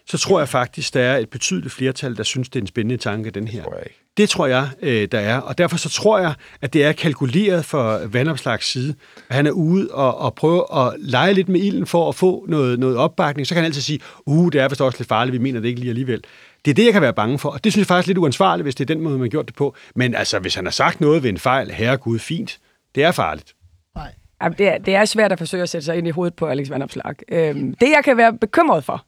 så 0.09 0.19
tror 0.19 0.39
jeg 0.39 0.49
faktisk, 0.49 0.95
der 0.95 1.01
er 1.01 1.17
et 1.17 1.31
betydeligt 1.31 1.75
flertal, 1.75 2.17
der 2.17 2.23
synes, 2.23 2.49
det 2.49 2.59
er 2.59 2.61
en 2.61 2.67
spændende 2.67 2.97
tanke, 2.97 3.31
den 3.31 3.49
her. 3.49 3.63
Tror 3.63 3.75
jeg 3.75 3.83
ikke. 3.87 4.01
Det 4.17 4.29
tror 4.29 4.47
jeg, 4.47 4.69
øh, 4.83 5.09
der 5.13 5.19
er. 5.19 5.39
Og 5.39 5.59
derfor 5.59 5.77
så 5.77 5.89
tror 5.89 6.19
jeg, 6.19 6.35
at 6.61 6.73
det 6.73 6.85
er 6.85 6.93
kalkuleret 6.93 7.65
for 7.65 8.01
vandopslags 8.07 8.67
side. 8.67 8.95
At 9.29 9.37
han 9.37 9.47
er 9.47 9.51
ude 9.51 9.89
og, 9.91 10.19
og 10.19 10.35
prøve 10.35 10.65
at 10.87 10.95
lege 10.99 11.35
lidt 11.35 11.49
med 11.49 11.61
ilden 11.61 11.87
for 11.87 12.09
at 12.09 12.15
få 12.15 12.47
noget, 12.49 12.79
noget 12.79 12.97
opbakning. 12.97 13.47
Så 13.47 13.55
kan 13.55 13.63
han 13.63 13.65
altid 13.65 13.83
sige, 13.83 14.01
uh, 14.27 14.53
det 14.53 14.61
er 14.61 14.69
vist 14.69 14.81
også 14.81 14.99
lidt 14.99 15.09
farligt, 15.09 15.33
vi 15.33 15.39
mener 15.39 15.61
det 15.61 15.69
ikke 15.69 15.81
lige 15.81 15.91
alligevel. 15.91 16.25
Det 16.65 16.71
er 16.71 16.75
det, 16.75 16.85
jeg 16.85 16.93
kan 16.93 17.03
være 17.03 17.15
bange 17.15 17.39
for. 17.39 17.49
Og 17.49 17.65
det 17.65 17.73
synes 17.73 17.83
jeg 17.83 17.87
faktisk 17.87 18.07
er 18.07 18.11
lidt 18.11 18.19
uansvarligt, 18.19 18.65
hvis 18.65 18.75
det 18.75 18.91
er 18.91 18.95
den 18.95 19.03
måde, 19.03 19.15
man 19.15 19.23
har 19.23 19.29
gjort 19.29 19.47
det 19.47 19.55
på. 19.55 19.75
Men 19.95 20.15
altså, 20.15 20.39
hvis 20.39 20.55
han 20.55 20.67
har 20.67 20.71
sagt 20.71 21.01
noget 21.01 21.23
ved 21.23 21.31
en 21.31 21.39
fejl, 21.39 21.71
herregud, 21.71 22.19
fint. 22.19 22.59
Det 22.95 23.05
er 23.05 23.13
farligt. 23.13 23.55
Nej. 23.97 24.13
Jamen, 24.43 24.59
det, 24.59 24.69
er, 24.69 24.79
det 24.79 24.95
er 24.95 25.05
svært 25.05 25.33
at 25.33 25.39
forsøge 25.39 25.63
at 25.63 25.69
sætte 25.69 25.85
sig 25.85 25.99
ind 25.99 26.07
i 26.07 26.11
hovedet 26.11 26.35
på 26.35 26.47
Alex 26.47 26.71
Vandopslag. 26.71 27.15
Øhm, 27.33 27.75
det, 27.75 27.89
jeg 27.89 28.01
kan 28.05 28.17
være 28.17 28.33
bekymret 28.33 28.85
for, 28.85 29.05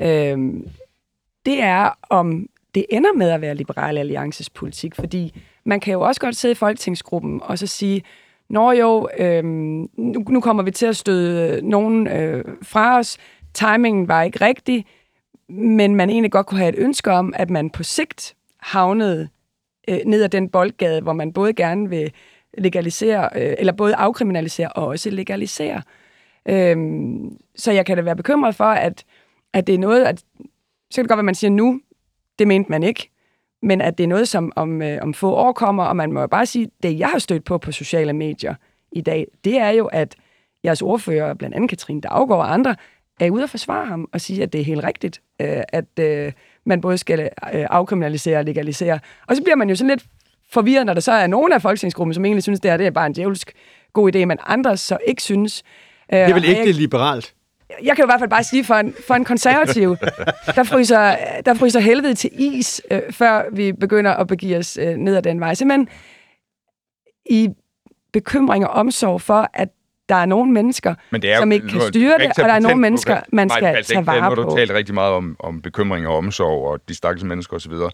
øhm, 0.00 0.68
det 1.46 1.62
er, 1.62 1.98
om 2.10 2.46
det 2.74 2.86
ender 2.90 3.12
med 3.12 3.30
at 3.30 3.40
være 3.40 3.54
Liberale 3.54 4.00
Alliances 4.00 4.50
politik. 4.50 4.94
Fordi 4.94 5.40
man 5.64 5.80
kan 5.80 5.92
jo 5.92 6.00
også 6.00 6.20
godt 6.20 6.36
sidde 6.36 6.52
i 6.52 6.54
folketingsgruppen 6.54 7.40
og 7.42 7.58
så 7.58 7.66
sige, 7.66 8.02
Nå 8.50 8.70
jo, 8.72 9.08
øhm, 9.18 9.88
nu, 9.96 10.24
nu 10.28 10.40
kommer 10.40 10.62
vi 10.62 10.70
til 10.70 10.86
at 10.86 10.96
støde 10.96 11.68
nogen 11.68 12.06
øh, 12.06 12.44
fra 12.62 12.98
os. 12.98 13.18
Timingen 13.54 14.08
var 14.08 14.22
ikke 14.22 14.44
rigtig, 14.44 14.86
men 15.48 15.96
man 15.96 16.10
egentlig 16.10 16.32
godt 16.32 16.46
kunne 16.46 16.58
have 16.58 16.68
et 16.68 16.78
ønske 16.78 17.10
om, 17.10 17.34
at 17.36 17.50
man 17.50 17.70
på 17.70 17.82
sigt 17.82 18.36
havnede 18.60 19.28
øh, 19.88 19.98
ned 20.06 20.22
ad 20.22 20.28
den 20.28 20.48
boldgade, 20.48 21.00
hvor 21.00 21.12
man 21.12 21.32
både 21.32 21.52
gerne 21.52 21.88
vil 21.90 22.12
legalisere, 22.58 23.28
øh, 23.36 23.54
eller 23.58 23.72
både 23.72 23.94
afkriminalisere 23.94 24.68
og 24.68 24.86
også 24.86 25.10
legalisere. 25.10 25.82
Øhm, 26.48 27.36
så 27.56 27.72
jeg 27.72 27.86
kan 27.86 27.96
da 27.96 28.02
være 28.02 28.16
bekymret 28.16 28.54
for, 28.54 28.64
at, 28.64 29.04
at 29.54 29.66
det 29.66 29.74
er 29.74 29.78
noget, 29.78 30.04
at, 30.04 30.18
så 30.90 30.94
kan 30.94 31.04
det 31.04 31.08
godt 31.08 31.16
være, 31.16 31.22
at 31.22 31.24
man 31.24 31.34
siger 31.34 31.50
nu, 31.50 31.80
det 32.38 32.48
mente 32.48 32.70
man 32.70 32.82
ikke, 32.82 33.10
men 33.62 33.80
at 33.80 33.98
det 33.98 34.04
er 34.04 34.08
noget, 34.08 34.28
som 34.28 34.52
om, 34.56 34.82
øh, 34.82 34.98
om 35.02 35.14
få 35.14 35.34
år 35.34 35.52
kommer, 35.52 35.84
og 35.84 35.96
man 35.96 36.12
må 36.12 36.20
jo 36.20 36.26
bare 36.26 36.46
sige, 36.46 36.70
det 36.82 36.98
jeg 36.98 37.08
har 37.08 37.18
stødt 37.18 37.44
på 37.44 37.58
på 37.58 37.72
sociale 37.72 38.12
medier 38.12 38.54
i 38.92 39.00
dag, 39.00 39.26
det 39.44 39.58
er 39.58 39.70
jo, 39.70 39.86
at 39.86 40.14
jeres 40.64 40.82
ordfører, 40.82 41.34
blandt 41.34 41.56
andet 41.56 41.70
Katrine 41.70 42.00
Daggaard 42.00 42.30
og 42.40 42.52
andre, 42.52 42.76
er 43.20 43.30
ude 43.30 43.42
at 43.42 43.50
forsvare 43.50 43.86
ham 43.86 44.08
og 44.12 44.20
sige, 44.20 44.42
at 44.42 44.52
det 44.52 44.60
er 44.60 44.64
helt 44.64 44.84
rigtigt, 44.84 45.20
øh, 45.40 45.62
at 45.68 45.98
øh, 46.00 46.32
man 46.66 46.80
både 46.80 46.98
skal 46.98 47.20
øh, 47.20 47.28
afkriminalisere 47.70 48.38
og 48.38 48.44
legalisere. 48.44 48.98
Og 49.26 49.36
så 49.36 49.42
bliver 49.42 49.56
man 49.56 49.68
jo 49.68 49.76
sådan 49.76 49.88
lidt 49.90 50.04
forvirret, 50.52 50.86
når 50.86 50.94
der 50.94 51.00
så 51.00 51.12
er 51.12 51.26
nogen 51.26 51.52
af 51.52 51.62
folketingsgruppen, 51.62 52.14
som 52.14 52.24
egentlig 52.24 52.42
synes, 52.42 52.60
det, 52.60 52.70
er, 52.70 52.76
det 52.76 52.86
er 52.86 52.90
bare 52.90 53.06
en 53.06 53.12
djævelsk 53.12 53.52
god 53.92 54.14
idé, 54.16 54.24
men 54.24 54.38
andre 54.46 54.76
så 54.76 54.98
ikke 55.06 55.22
synes. 55.22 55.62
Det 56.10 56.18
er 56.18 56.34
vel 56.34 56.44
ikke 56.44 56.58
jeg- 56.58 56.66
det 56.66 56.74
liberalt. 56.74 57.34
Jeg 57.82 57.96
kan 57.96 58.02
jo 58.02 58.06
i 58.06 58.10
hvert 58.10 58.20
fald 58.20 58.30
bare 58.30 58.44
sige, 58.44 58.64
for 58.64 58.74
en, 58.74 58.94
for 59.06 59.14
en 59.14 59.24
konservativ, 59.24 59.96
der 60.56 60.62
fryser, 60.64 61.16
der 61.46 61.54
fryser 61.54 61.80
helvede 61.80 62.14
til 62.14 62.30
is, 62.32 62.82
øh, 62.90 63.00
før 63.10 63.42
vi 63.52 63.72
begynder 63.72 64.10
at 64.14 64.26
begive 64.26 64.56
os 64.56 64.78
øh, 64.82 64.96
ned 64.96 65.16
ad 65.16 65.22
den 65.22 65.40
vej. 65.40 65.54
Simpelthen 65.54 65.88
i 67.26 67.48
bekymring 68.12 68.66
og 68.66 68.70
omsorg 68.72 69.20
for, 69.22 69.50
at 69.54 69.68
der 70.08 70.14
er 70.16 70.26
nogle 70.26 70.52
mennesker, 70.52 70.94
Men 71.10 71.22
det 71.22 71.32
er 71.32 71.38
som 71.38 71.48
jo- 71.52 71.54
ikke 71.54 71.68
kan 71.68 71.80
styre 71.80 72.18
det, 72.18 72.28
og 72.28 72.34
der 72.36 72.52
er 72.52 72.58
nogle 72.60 72.74
på- 72.74 72.78
mennesker, 72.80 73.20
man 73.32 73.46
Nej, 73.46 73.58
skal 73.58 73.66
altså, 73.66 73.92
tage 73.92 74.00
Nu 74.00 74.04
vare 74.04 74.20
har 74.20 74.34
du 74.34 74.42
på. 74.44 74.56
talt 74.56 74.70
rigtig 74.70 74.94
meget 74.94 75.12
om, 75.12 75.36
om 75.38 75.62
bekymring 75.62 76.08
og 76.08 76.16
omsorg, 76.16 76.68
og 76.72 76.80
de 76.88 76.94
stakkels 76.94 77.24
mennesker 77.24 77.56
osv. 77.56 77.72
Det, 77.72 77.90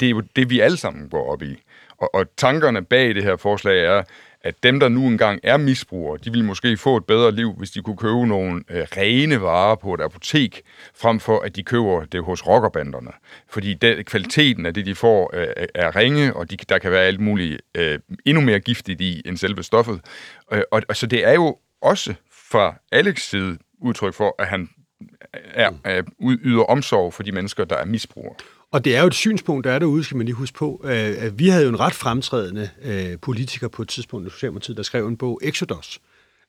det 0.00 0.06
er 0.06 0.10
jo 0.10 0.22
det, 0.36 0.50
vi 0.50 0.60
alle 0.60 0.76
sammen 0.76 1.08
går 1.08 1.32
op 1.32 1.42
i. 1.42 1.62
Og, 1.98 2.14
og 2.14 2.26
tankerne 2.36 2.82
bag 2.84 3.14
det 3.14 3.22
her 3.24 3.36
forslag 3.36 3.84
er, 3.84 4.02
at 4.42 4.62
dem, 4.62 4.80
der 4.80 4.88
nu 4.88 5.06
engang 5.06 5.40
er 5.42 5.56
misbrugere, 5.56 6.18
de 6.24 6.30
ville 6.30 6.44
måske 6.44 6.76
få 6.76 6.96
et 6.96 7.04
bedre 7.04 7.32
liv, 7.32 7.54
hvis 7.58 7.70
de 7.70 7.82
kunne 7.82 7.96
købe 7.96 8.26
nogle 8.26 8.64
øh, 8.70 8.86
rene 8.96 9.40
varer 9.40 9.74
på 9.74 9.94
et 9.94 10.00
apotek, 10.00 10.62
frem 10.94 11.20
for 11.20 11.40
at 11.40 11.56
de 11.56 11.62
køber 11.62 12.04
det 12.04 12.24
hos 12.24 12.46
rockerbanderne. 12.46 13.10
Fordi 13.48 13.74
det, 13.74 14.06
kvaliteten 14.06 14.66
af 14.66 14.74
det, 14.74 14.86
de 14.86 14.94
får, 14.94 15.30
øh, 15.34 15.66
er 15.74 15.96
ringe, 15.96 16.36
og 16.36 16.50
de, 16.50 16.56
der 16.56 16.78
kan 16.78 16.90
være 16.90 17.04
alt 17.04 17.20
muligt 17.20 17.62
øh, 17.74 17.98
endnu 18.24 18.40
mere 18.40 18.60
giftigt 18.60 19.00
i 19.00 19.22
end 19.24 19.36
selve 19.36 19.62
stoffet. 19.62 20.00
Øh, 20.52 20.62
og, 20.70 20.82
og 20.88 20.96
så 20.96 21.06
det 21.06 21.26
er 21.26 21.32
jo 21.32 21.56
også 21.82 22.14
fra 22.50 22.74
Alex 22.92 23.22
side 23.22 23.58
udtryk 23.82 24.14
for, 24.14 24.34
at 24.38 24.46
han 24.46 24.68
er, 25.32 25.70
er, 25.84 26.02
yder 26.20 26.62
omsorg 26.64 27.14
for 27.14 27.22
de 27.22 27.32
mennesker, 27.32 27.64
der 27.64 27.76
er 27.76 27.84
misbrugere. 27.84 28.34
Og 28.72 28.84
det 28.84 28.96
er 28.96 29.00
jo 29.00 29.06
et 29.06 29.14
synspunkt, 29.14 29.64
der 29.64 29.72
er 29.72 29.78
derude, 29.78 30.04
skal 30.04 30.16
man 30.16 30.26
lige 30.26 30.36
huske 30.36 30.58
på. 30.58 30.80
Øh, 30.84 31.14
at 31.18 31.38
vi 31.38 31.48
havde 31.48 31.62
jo 31.62 31.68
en 31.68 31.80
ret 31.80 31.94
fremtrædende 31.94 32.70
øh, 32.84 33.18
politiker 33.22 33.68
på 33.68 33.82
et 33.82 33.88
tidspunkt 33.88 34.26
i 34.26 34.30
Socialdemokratiet, 34.30 34.76
der 34.76 34.82
skrev 34.82 35.06
en 35.06 35.16
bog, 35.16 35.40
Exodus, 35.42 35.98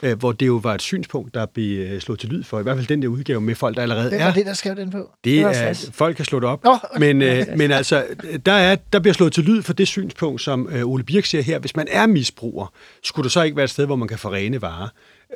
øh, 0.03 0.19
hvor 0.19 0.31
det 0.31 0.47
jo 0.47 0.53
var 0.53 0.75
et 0.75 0.81
synspunkt, 0.81 1.33
der 1.33 1.45
blev 1.45 2.01
slået 2.01 2.19
til 2.19 2.29
lyd 2.29 2.43
for. 2.43 2.59
I 2.59 2.63
hvert 2.63 2.77
fald 2.77 2.87
den 2.87 3.01
der 3.01 3.07
udgave 3.07 3.41
med 3.41 3.55
folk, 3.55 3.75
der 3.75 3.81
allerede 3.81 4.09
Hvem 4.09 4.21
er. 4.21 4.25
var 4.25 4.33
det, 4.33 4.45
der 4.45 4.53
skrev 4.53 4.75
den 4.75 4.91
på? 4.91 5.11
Det 5.23 5.39
er, 5.39 5.89
folk 5.93 6.15
kan 6.15 6.25
slå 6.25 6.39
det 6.39 6.49
op. 6.49 6.63
Nå, 6.63 6.77
okay. 6.83 6.99
men, 6.99 7.21
øh, 7.21 7.45
men 7.57 7.71
altså, 7.71 8.05
der, 8.45 8.53
er, 8.53 8.75
der 8.93 8.99
bliver 8.99 9.13
slået 9.13 9.33
til 9.33 9.43
lyd 9.43 9.61
for 9.61 9.73
det 9.73 9.87
synspunkt, 9.87 10.41
som 10.41 10.69
øh, 10.71 10.85
Ole 10.85 11.03
Birk 11.03 11.25
siger 11.25 11.41
her. 11.41 11.59
Hvis 11.59 11.75
man 11.75 11.87
er 11.89 12.07
misbruger, 12.07 12.73
skulle 13.03 13.23
der 13.23 13.29
så 13.29 13.41
ikke 13.41 13.57
være 13.57 13.63
et 13.63 13.69
sted, 13.69 13.85
hvor 13.85 13.95
man 13.95 14.07
kan 14.07 14.17
få 14.17 14.31
rene 14.31 14.61
varer? 14.61 14.87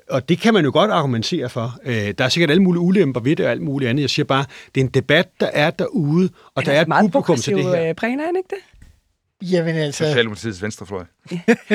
Og 0.09 0.29
det 0.29 0.39
kan 0.39 0.53
man 0.53 0.65
jo 0.65 0.71
godt 0.73 0.91
argumentere 0.91 1.49
for. 1.49 1.77
Øh, 1.85 2.13
der 2.17 2.25
er 2.25 2.29
sikkert 2.29 2.51
alle 2.51 2.63
mulige 2.63 2.81
ulemper 2.81 3.19
ved 3.19 3.35
det 3.35 3.45
og 3.45 3.51
alt 3.51 3.61
muligt 3.61 3.89
andet. 3.89 4.01
Jeg 4.01 4.09
siger 4.09 4.25
bare, 4.25 4.45
det 4.75 4.81
er 4.81 4.85
en 4.85 4.91
debat, 4.91 5.29
der 5.39 5.49
er 5.53 5.69
derude, 5.69 6.29
og 6.55 6.65
der 6.65 6.71
er 6.71 6.81
et 6.81 6.87
meget 6.87 7.11
publikum 7.11 7.37
til 7.37 7.55
det 7.55 7.63
her. 7.63 7.89
øh, 7.89 7.95
Prægen, 7.95 8.19
er 8.19 8.25
han 8.25 8.35
ikke 8.35 8.49
det? 8.49 9.51
Jamen 9.51 9.75
altså, 9.75 10.05
Socialdemokratiets 10.05 10.61
venstrefløj. 10.61 11.03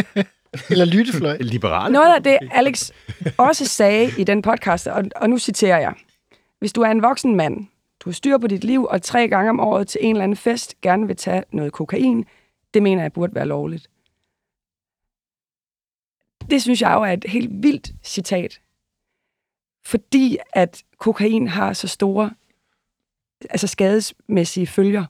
eller 0.70 0.84
lyttefløj. 0.84 1.36
Liberale. 1.40 1.92
Noget 1.92 2.14
af 2.14 2.22
det, 2.22 2.38
Alex 2.52 2.90
også 3.36 3.66
sagde 3.66 4.10
i 4.18 4.24
den 4.24 4.42
podcast, 4.42 4.86
og, 4.86 5.04
og 5.16 5.30
nu 5.30 5.38
citerer 5.38 5.78
jeg. 5.78 5.92
Hvis 6.60 6.72
du 6.72 6.80
er 6.80 6.90
en 6.90 7.02
voksen 7.02 7.36
mand, 7.36 7.56
du 8.04 8.10
har 8.10 8.12
styr 8.12 8.38
på 8.38 8.46
dit 8.46 8.64
liv, 8.64 8.84
og 8.84 9.02
tre 9.02 9.28
gange 9.28 9.50
om 9.50 9.60
året 9.60 9.88
til 9.88 10.00
en 10.02 10.10
eller 10.16 10.24
anden 10.24 10.36
fest 10.36 10.74
gerne 10.82 11.06
vil 11.06 11.16
tage 11.16 11.42
noget 11.52 11.72
kokain, 11.72 12.24
det 12.74 12.82
mener 12.82 13.02
jeg 13.02 13.12
burde 13.12 13.34
være 13.34 13.46
lovligt. 13.46 13.86
Det 16.50 16.62
synes 16.62 16.82
jeg 16.82 16.94
jo 16.94 17.02
er 17.02 17.12
et 17.12 17.24
helt 17.28 17.62
vildt 17.62 17.92
citat. 18.02 18.60
Fordi 19.84 20.38
at 20.52 20.82
kokain 20.98 21.48
har 21.48 21.72
så 21.72 21.88
store 21.88 22.30
altså 23.50 23.66
skadesmæssige 23.66 24.66
følger. 24.66 25.04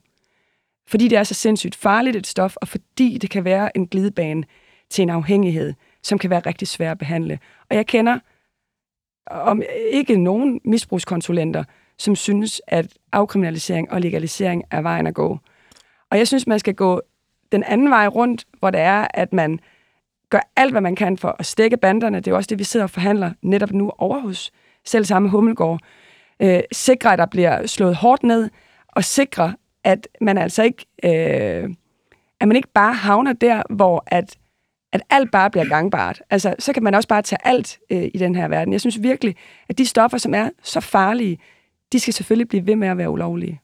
Fordi 0.86 1.08
det 1.08 1.18
er 1.18 1.24
så 1.24 1.34
sindssygt 1.34 1.74
farligt 1.74 2.16
et 2.16 2.26
stof, 2.26 2.56
og 2.56 2.68
fordi 2.68 3.18
det 3.18 3.30
kan 3.30 3.44
være 3.44 3.76
en 3.76 3.86
glidebane 3.86 4.44
til 4.90 5.02
en 5.02 5.10
afhængighed, 5.10 5.74
som 6.02 6.18
kan 6.18 6.30
være 6.30 6.40
rigtig 6.40 6.68
svær 6.68 6.90
at 6.90 6.98
behandle. 6.98 7.38
Og 7.70 7.76
jeg 7.76 7.86
kender 7.86 8.18
om 9.26 9.62
ikke 9.90 10.16
nogen 10.16 10.60
misbrugskonsulenter, 10.64 11.64
som 11.98 12.16
synes, 12.16 12.62
at 12.66 12.98
afkriminalisering 13.12 13.90
og 13.90 14.00
legalisering 14.00 14.64
er 14.70 14.80
vejen 14.80 15.06
at 15.06 15.14
gå. 15.14 15.38
Og 16.10 16.18
jeg 16.18 16.28
synes, 16.28 16.46
man 16.46 16.58
skal 16.58 16.74
gå 16.74 17.00
den 17.52 17.62
anden 17.62 17.90
vej 17.90 18.06
rundt, 18.06 18.46
hvor 18.58 18.70
det 18.70 18.80
er, 18.80 19.06
at 19.14 19.32
man 19.32 19.60
gør 20.30 20.40
alt, 20.56 20.72
hvad 20.72 20.80
man 20.80 20.96
kan 20.96 21.18
for 21.18 21.36
at 21.38 21.46
stikke 21.46 21.76
banderne. 21.76 22.16
Det 22.16 22.26
er 22.26 22.30
jo 22.30 22.36
også 22.36 22.48
det, 22.48 22.58
vi 22.58 22.64
sidder 22.64 22.84
og 22.84 22.90
forhandler 22.90 23.32
netop 23.42 23.72
nu 23.72 23.92
over 23.98 24.20
hos 24.20 24.50
selv 24.84 25.04
samme 25.04 25.28
Hummelgård. 25.28 25.80
Øh, 26.42 26.60
sikre, 26.72 27.12
at 27.12 27.18
der 27.18 27.26
bliver 27.26 27.66
slået 27.66 27.96
hårdt 27.96 28.22
ned, 28.22 28.50
og 28.88 29.04
sikre, 29.04 29.54
at 29.84 30.08
man 30.20 30.38
altså 30.38 30.62
ikke, 30.62 30.86
øh, 31.04 31.74
at 32.40 32.48
man 32.48 32.56
ikke 32.56 32.72
bare 32.74 32.94
havner 32.94 33.32
der, 33.32 33.62
hvor 33.70 34.04
at, 34.06 34.36
at 34.92 35.02
alt 35.10 35.30
bare 35.30 35.50
bliver 35.50 35.68
gangbart. 35.68 36.22
Altså, 36.30 36.54
så 36.58 36.72
kan 36.72 36.82
man 36.82 36.94
også 36.94 37.08
bare 37.08 37.22
tage 37.22 37.46
alt 37.46 37.78
øh, 37.90 38.10
i 38.14 38.18
den 38.18 38.34
her 38.34 38.48
verden. 38.48 38.72
Jeg 38.72 38.80
synes 38.80 39.02
virkelig, 39.02 39.36
at 39.68 39.78
de 39.78 39.86
stoffer, 39.86 40.18
som 40.18 40.34
er 40.34 40.50
så 40.62 40.80
farlige, 40.80 41.38
de 41.92 42.00
skal 42.00 42.14
selvfølgelig 42.14 42.48
blive 42.48 42.66
ved 42.66 42.76
med 42.76 42.88
at 42.88 42.98
være 42.98 43.10
ulovlige. 43.10 43.60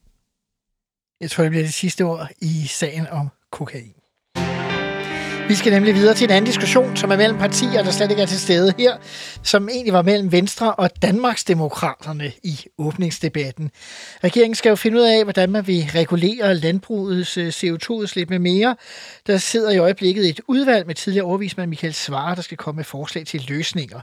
Jeg 1.20 1.30
tror, 1.30 1.42
det 1.42 1.50
bliver 1.50 1.64
det 1.64 1.74
sidste 1.74 2.02
ord 2.02 2.28
i 2.40 2.66
sagen 2.66 3.06
om 3.06 3.28
kokain. 3.50 3.95
Vi 5.48 5.54
skal 5.54 5.72
nemlig 5.72 5.94
videre 5.94 6.14
til 6.14 6.24
en 6.24 6.30
anden 6.30 6.46
diskussion, 6.46 6.96
som 6.96 7.10
er 7.10 7.16
mellem 7.16 7.38
partier, 7.38 7.82
der 7.82 7.90
slet 7.90 8.10
ikke 8.10 8.22
er 8.22 8.26
til 8.26 8.40
stede 8.40 8.74
her, 8.78 8.96
som 9.42 9.68
egentlig 9.68 9.92
var 9.92 10.02
mellem 10.02 10.32
Venstre 10.32 10.74
og 10.74 10.90
Danmarksdemokraterne 11.02 12.32
i 12.42 12.60
åbningsdebatten. 12.78 13.70
Regeringen 14.24 14.54
skal 14.54 14.70
jo 14.70 14.76
finde 14.76 14.96
ud 14.96 15.02
af, 15.02 15.24
hvordan 15.24 15.50
man 15.50 15.66
vil 15.66 15.90
regulere 15.94 16.54
landbrugets 16.54 17.38
øh, 17.38 17.48
CO2-udslip 17.48 18.30
med 18.30 18.38
mere. 18.38 18.76
Der 19.26 19.38
sidder 19.38 19.70
i 19.70 19.78
øjeblikket 19.78 20.28
et 20.28 20.40
udvalg 20.48 20.86
med 20.86 20.94
tidligere 20.94 21.26
overvismand 21.26 21.70
Michael 21.70 21.94
Svare, 21.94 22.36
der 22.36 22.42
skal 22.42 22.56
komme 22.56 22.76
med 22.76 22.84
forslag 22.84 23.26
til 23.26 23.44
løsninger. 23.48 24.00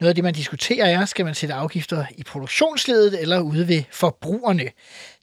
Noget 0.00 0.08
af 0.08 0.14
det, 0.14 0.24
man 0.24 0.34
diskuterer 0.34 0.86
er, 0.86 1.04
skal 1.04 1.24
man 1.24 1.34
sætte 1.34 1.54
afgifter 1.54 2.04
i 2.16 2.22
produktionsledet 2.22 3.20
eller 3.20 3.40
ude 3.40 3.68
ved 3.68 3.82
forbrugerne. 3.90 4.64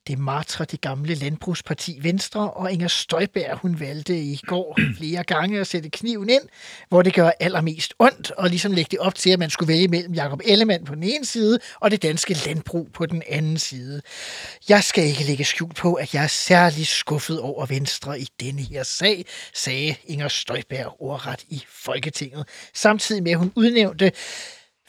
Det 0.10 0.20
martrer 0.20 0.66
det 0.66 0.82
gamle 0.82 1.14
landbrugsparti 1.14 2.00
Venstre, 2.02 2.52
og 2.52 2.72
Inger 2.72 2.88
Støjberg, 2.88 3.58
hun 3.58 3.80
valgte 3.80 4.18
i 4.18 4.42
går 4.46 4.80
flere 4.98 5.24
gange 5.24 5.60
at 5.60 5.68
sætte 5.68 5.90
kniven 5.90 6.30
ind, 6.30 6.42
hvor 6.90 7.02
det 7.02 7.14
gør 7.14 7.32
allermest 7.40 7.94
ondt, 8.00 8.32
og 8.32 8.50
ligesom 8.50 8.72
lægge 8.72 8.90
det 8.92 9.00
op 9.00 9.16
til, 9.16 9.30
at 9.30 9.40
man 9.40 9.50
skulle 9.50 9.74
vælge 9.74 9.88
mellem 9.88 10.14
Jakob 10.14 10.42
Ellemann 10.46 10.86
på 10.86 10.96
den 10.96 11.04
ene 11.04 11.26
side, 11.26 11.60
og 11.80 11.92
det 11.92 12.02
danske 12.02 12.34
landbrug 12.46 12.88
på 12.94 13.06
den 13.06 13.24
anden 13.30 13.58
side. 13.58 14.02
Jeg 14.70 14.84
skal 14.84 15.04
ikke 15.04 15.24
lægge 15.24 15.44
skjul 15.44 15.74
på, 15.74 15.94
at 15.94 16.14
jeg 16.14 16.24
er 16.24 16.28
særlig 16.28 16.88
skuffet 16.88 17.40
over 17.40 17.66
Venstre 17.66 18.20
i 18.20 18.28
denne 18.40 18.62
her 18.62 18.84
sag, 18.84 19.26
sagde 19.54 19.96
Inger 20.06 20.28
Støjberg 20.28 20.96
ordret 21.00 21.44
i 21.50 21.64
Folketinget, 21.70 22.48
samtidig 22.74 23.24
med 23.24 23.32
at 23.32 23.38
hun 23.38 23.52
udnævnte 23.56 24.12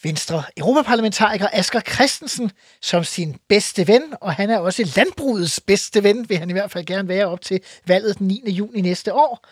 Venstre 0.02 0.42
Europaparlamentariker 0.56 1.48
Asger 1.52 1.80
Christensen 1.80 2.50
som 2.80 3.04
sin 3.04 3.36
bedste 3.48 3.88
ven, 3.88 4.02
og 4.20 4.34
han 4.34 4.50
er 4.50 4.58
også 4.58 4.92
landbrugets 4.96 5.60
bedste 5.60 6.02
ven, 6.02 6.28
vil 6.28 6.38
han 6.38 6.50
i 6.50 6.52
hvert 6.52 6.70
fald 6.70 6.86
gerne 6.86 7.08
være 7.08 7.26
op 7.26 7.40
til 7.40 7.60
valget 7.86 8.18
den 8.18 8.26
9. 8.26 8.50
juni 8.50 8.80
næste 8.80 9.14
år. 9.14 9.46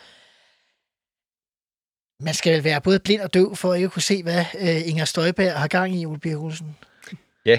Man 2.24 2.34
skal 2.34 2.52
vel 2.52 2.64
være 2.64 2.80
både 2.80 3.00
blind 3.00 3.20
og 3.20 3.34
døv 3.34 3.56
for 3.56 3.74
ikke 3.74 3.84
at 3.84 3.92
kunne 3.92 4.02
se, 4.02 4.22
hvad 4.22 4.44
øh, 4.60 4.88
Inger 4.88 5.04
Støjberg 5.04 5.52
har 5.52 5.68
gang 5.68 5.94
i, 5.94 6.06
Ole 6.06 6.18
Birk 6.18 6.38
Olsen. 6.38 6.76
Ja, 7.46 7.58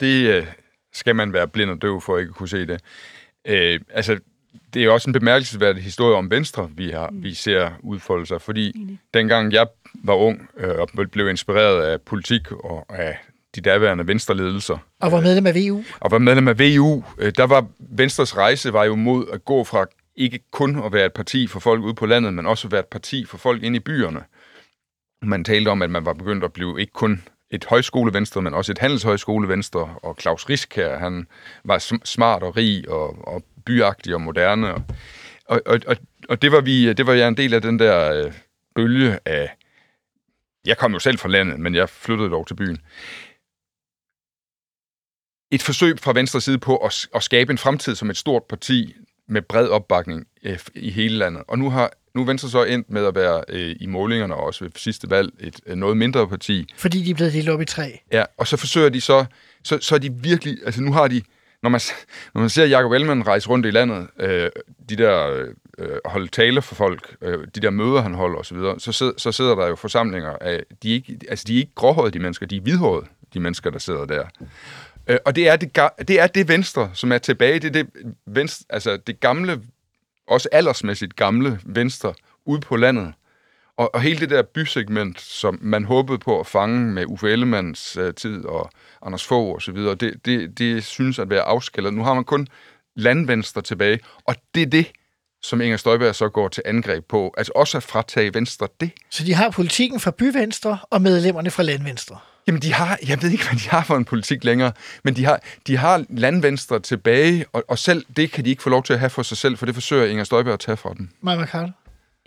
det 0.00 0.26
øh, 0.26 0.46
skal 0.92 1.16
man 1.16 1.32
være 1.32 1.48
blind 1.48 1.70
og 1.70 1.82
døv 1.82 2.00
for 2.00 2.16
at 2.16 2.20
ikke 2.20 2.32
kunne 2.32 2.48
se 2.48 2.66
det. 2.66 2.80
Øh, 3.44 3.80
altså, 3.90 4.18
det 4.74 4.84
er 4.84 4.90
også 4.90 5.10
en 5.10 5.12
bemærkelsesværdig 5.12 5.82
historie 5.82 6.16
om 6.16 6.30
Venstre, 6.30 6.70
vi, 6.76 6.90
har, 6.90 7.10
vi 7.12 7.34
ser 7.34 7.70
udfolde 7.82 8.26
sig, 8.26 8.42
fordi 8.42 8.72
mm. 8.74 8.98
dengang 9.14 9.52
jeg 9.52 9.66
var 9.94 10.14
ung 10.14 10.48
øh, 10.56 10.78
og 10.78 10.88
blev 11.12 11.28
inspireret 11.28 11.82
af 11.82 12.00
politik 12.00 12.52
og 12.52 12.86
af 12.88 13.18
de 13.54 13.60
daværende 13.60 14.06
venstreledelser. 14.06 14.78
Og 15.00 15.12
var 15.12 15.20
medlem 15.20 15.46
af 15.46 15.54
VU. 15.54 15.82
Og 16.00 16.10
var 16.10 16.18
medlem 16.18 16.48
af 16.48 16.58
VU. 16.58 17.04
Øh, 17.18 17.32
der 17.36 17.44
var 17.44 17.66
Venstres 17.78 18.36
rejse 18.36 18.72
var 18.72 18.84
jo 18.84 18.94
mod 18.94 19.26
at 19.32 19.44
gå 19.44 19.64
fra 19.64 19.86
ikke 20.16 20.40
kun 20.50 20.84
at 20.84 20.92
være 20.92 21.06
et 21.06 21.12
parti 21.12 21.46
for 21.46 21.60
folk 21.60 21.82
ude 21.82 21.94
på 21.94 22.06
landet, 22.06 22.34
men 22.34 22.46
også 22.46 22.68
at 22.68 22.72
være 22.72 22.80
et 22.80 22.86
parti 22.86 23.24
for 23.24 23.38
folk 23.38 23.62
inde 23.62 23.76
i 23.76 23.80
byerne. 23.80 24.20
Man 25.22 25.44
talte 25.44 25.68
om, 25.68 25.82
at 25.82 25.90
man 25.90 26.04
var 26.04 26.12
begyndt 26.12 26.44
at 26.44 26.52
blive 26.52 26.80
ikke 26.80 26.92
kun 26.92 27.22
et 27.50 27.64
højskolevenstre, 27.64 28.42
men 28.42 28.54
også 28.54 28.72
et 28.72 28.78
handelshøjskolevenstre, 28.78 29.94
og 30.02 30.16
Claus 30.20 30.46
her, 30.74 30.98
han 30.98 31.26
var 31.64 32.00
smart 32.04 32.42
og 32.42 32.56
rig 32.56 32.90
og, 32.90 33.28
og 33.28 33.44
byagtig 33.64 34.14
og 34.14 34.20
moderne. 34.20 34.74
Og, 34.74 34.82
og, 35.46 35.80
og, 35.86 35.96
og 36.28 36.42
det, 36.42 36.52
var 36.52 36.60
vi, 36.60 36.92
det 36.92 37.06
var 37.06 37.12
jeg 37.12 37.28
en 37.28 37.36
del 37.36 37.54
af 37.54 37.62
den 37.62 37.78
der 37.78 38.24
øh, 38.24 38.32
bølge 38.74 39.18
af... 39.24 39.56
Jeg 40.66 40.78
kom 40.78 40.92
jo 40.92 40.98
selv 40.98 41.18
fra 41.18 41.28
landet, 41.28 41.60
men 41.60 41.74
jeg 41.74 41.88
flyttede 41.88 42.30
dog 42.30 42.46
til 42.46 42.54
byen. 42.54 42.78
Et 45.52 45.62
forsøg 45.62 45.98
fra 45.98 46.12
venstre 46.12 46.40
side 46.40 46.58
på 46.58 46.76
at, 46.76 47.08
at 47.14 47.22
skabe 47.22 47.50
en 47.50 47.58
fremtid 47.58 47.94
som 47.94 48.10
et 48.10 48.16
stort 48.16 48.44
parti 48.44 48.94
med 49.28 49.42
bred 49.42 49.68
opbakning 49.68 50.26
øh, 50.42 50.58
i 50.74 50.90
hele 50.90 51.18
landet. 51.18 51.42
Og 51.48 51.58
nu 51.58 51.70
har 51.70 51.92
nu 52.14 52.20
er 52.20 52.24
Venstre 52.26 52.50
så 52.50 52.64
endt 52.64 52.90
med 52.90 53.06
at 53.06 53.14
være 53.14 53.44
øh, 53.48 53.76
i 53.80 53.86
målingerne 53.86 54.34
også 54.34 54.64
ved 54.64 54.70
sidste 54.76 55.10
valg 55.10 55.32
et 55.40 55.60
øh, 55.66 55.76
noget 55.76 55.96
mindre 55.96 56.28
parti. 56.28 56.66
Fordi 56.76 57.02
de 57.02 57.10
er 57.10 57.14
blevet 57.14 57.32
delt 57.32 57.48
op 57.48 57.60
i 57.60 57.64
tre. 57.64 58.00
Ja, 58.12 58.24
og 58.38 58.46
så 58.46 58.56
forsøger 58.56 58.88
de 58.88 59.00
så, 59.00 59.24
så, 59.62 59.78
så 59.80 59.94
er 59.94 59.98
de 59.98 60.12
virkelig, 60.14 60.58
altså 60.64 60.82
nu 60.82 60.92
har 60.92 61.08
de, 61.08 61.22
når 61.62 61.70
man, 61.70 61.80
når 62.34 62.40
man 62.40 62.50
ser 62.50 62.66
Jacob 62.66 62.92
Ellemann 62.92 63.26
rejse 63.26 63.48
rundt 63.48 63.66
i 63.66 63.70
landet, 63.70 64.08
øh, 64.20 64.50
de 64.88 64.96
der 64.96 65.46
øh, 65.78 65.98
holde 66.04 66.28
taler 66.28 66.60
for 66.60 66.74
folk, 66.74 67.16
øh, 67.22 67.46
de 67.54 67.60
der 67.60 67.70
møder, 67.70 68.00
han 68.00 68.14
holder 68.14 68.38
osv., 68.38 68.56
så, 68.78 68.92
så, 68.92 69.12
så 69.16 69.32
sidder 69.32 69.54
der 69.54 69.66
jo 69.66 69.76
forsamlinger 69.76 70.36
af, 70.40 70.62
de 70.82 70.90
er 70.90 70.94
ikke, 70.94 71.18
altså 71.28 71.44
de 71.48 71.54
er 71.54 71.58
ikke 71.58 71.74
gråhårede, 71.74 72.10
de 72.10 72.18
mennesker, 72.18 72.46
de 72.46 72.56
er 72.56 72.60
hvidhårede, 72.60 73.06
de 73.34 73.40
mennesker, 73.40 73.70
der 73.70 73.78
sidder 73.78 74.04
der. 74.04 74.24
Øh, 75.06 75.18
og 75.24 75.36
det 75.36 75.48
er 75.48 75.56
det, 75.56 75.78
det 76.08 76.20
er 76.20 76.26
det 76.26 76.48
venstre, 76.48 76.90
som 76.94 77.12
er 77.12 77.18
tilbage, 77.18 77.58
det 77.58 77.76
er 77.76 77.82
det, 77.82 77.86
venstre, 78.26 78.64
altså 78.70 78.96
det 78.96 79.20
gamle, 79.20 79.60
også 80.28 80.48
aldersmæssigt 80.52 81.16
gamle 81.16 81.60
venstre, 81.64 82.14
ude 82.44 82.60
på 82.60 82.76
landet. 82.76 83.12
Og, 83.78 83.94
og 83.94 84.00
hele 84.00 84.20
det 84.20 84.30
der 84.30 84.42
bysegment, 84.42 85.20
som 85.20 85.58
man 85.62 85.84
håbede 85.84 86.18
på 86.18 86.40
at 86.40 86.46
fange 86.46 86.92
med 86.92 87.04
Uffe 87.06 87.32
Ellemanns 87.32 87.96
uh, 87.96 88.10
tid 88.16 88.44
og 88.44 88.70
Anders 89.02 89.24
Fogh 89.24 89.54
og 89.54 89.62
så 89.62 89.72
videre, 89.72 89.94
det, 89.94 90.14
det, 90.24 90.58
det 90.58 90.84
synes 90.84 91.18
at 91.18 91.30
være 91.30 91.42
afskældet. 91.42 91.94
Nu 91.94 92.04
har 92.04 92.14
man 92.14 92.24
kun 92.24 92.48
landvenstre 92.96 93.62
tilbage, 93.62 94.00
og 94.24 94.36
det 94.54 94.62
er 94.62 94.66
det, 94.66 94.86
som 95.42 95.60
Inger 95.60 95.76
Støjberg 95.76 96.14
så 96.14 96.28
går 96.28 96.48
til 96.48 96.62
angreb 96.66 97.04
på. 97.08 97.34
Altså 97.36 97.52
også 97.54 97.76
at 97.76 97.82
fratage 97.82 98.34
Venstre 98.34 98.68
det. 98.80 98.90
Så 99.10 99.24
de 99.24 99.34
har 99.34 99.50
politikken 99.50 100.00
fra 100.00 100.10
byvenstre 100.10 100.78
og 100.90 101.02
medlemmerne 101.02 101.50
fra 101.50 101.62
landvenstre? 101.62 102.18
Jamen, 102.46 102.62
de 102.62 102.72
har, 102.72 102.98
jeg 103.08 103.22
ved 103.22 103.30
ikke, 103.30 103.44
hvad 103.48 103.58
de 103.58 103.68
har 103.68 103.84
for 103.84 103.96
en 103.96 104.04
politik 104.04 104.44
længere, 104.44 104.72
men 105.04 105.16
de 105.16 105.24
har, 105.24 105.40
de 105.66 105.76
har 105.76 106.04
landvenstre 106.08 106.80
tilbage, 106.80 107.44
og, 107.52 107.64
og 107.68 107.78
selv 107.78 108.04
det 108.16 108.32
kan 108.32 108.44
de 108.44 108.50
ikke 108.50 108.62
få 108.62 108.70
lov 108.70 108.82
til 108.82 108.92
at 108.92 108.98
have 108.98 109.10
for 109.10 109.22
sig 109.22 109.36
selv, 109.36 109.56
for 109.56 109.66
det 109.66 109.74
forsøger 109.74 110.06
Inger 110.06 110.24
Støjberg 110.24 110.54
at 110.54 110.60
tage 110.60 110.76
fra 110.76 110.94
dem. 110.94 111.08
Maja 111.20 111.46
Carl. 111.46 111.72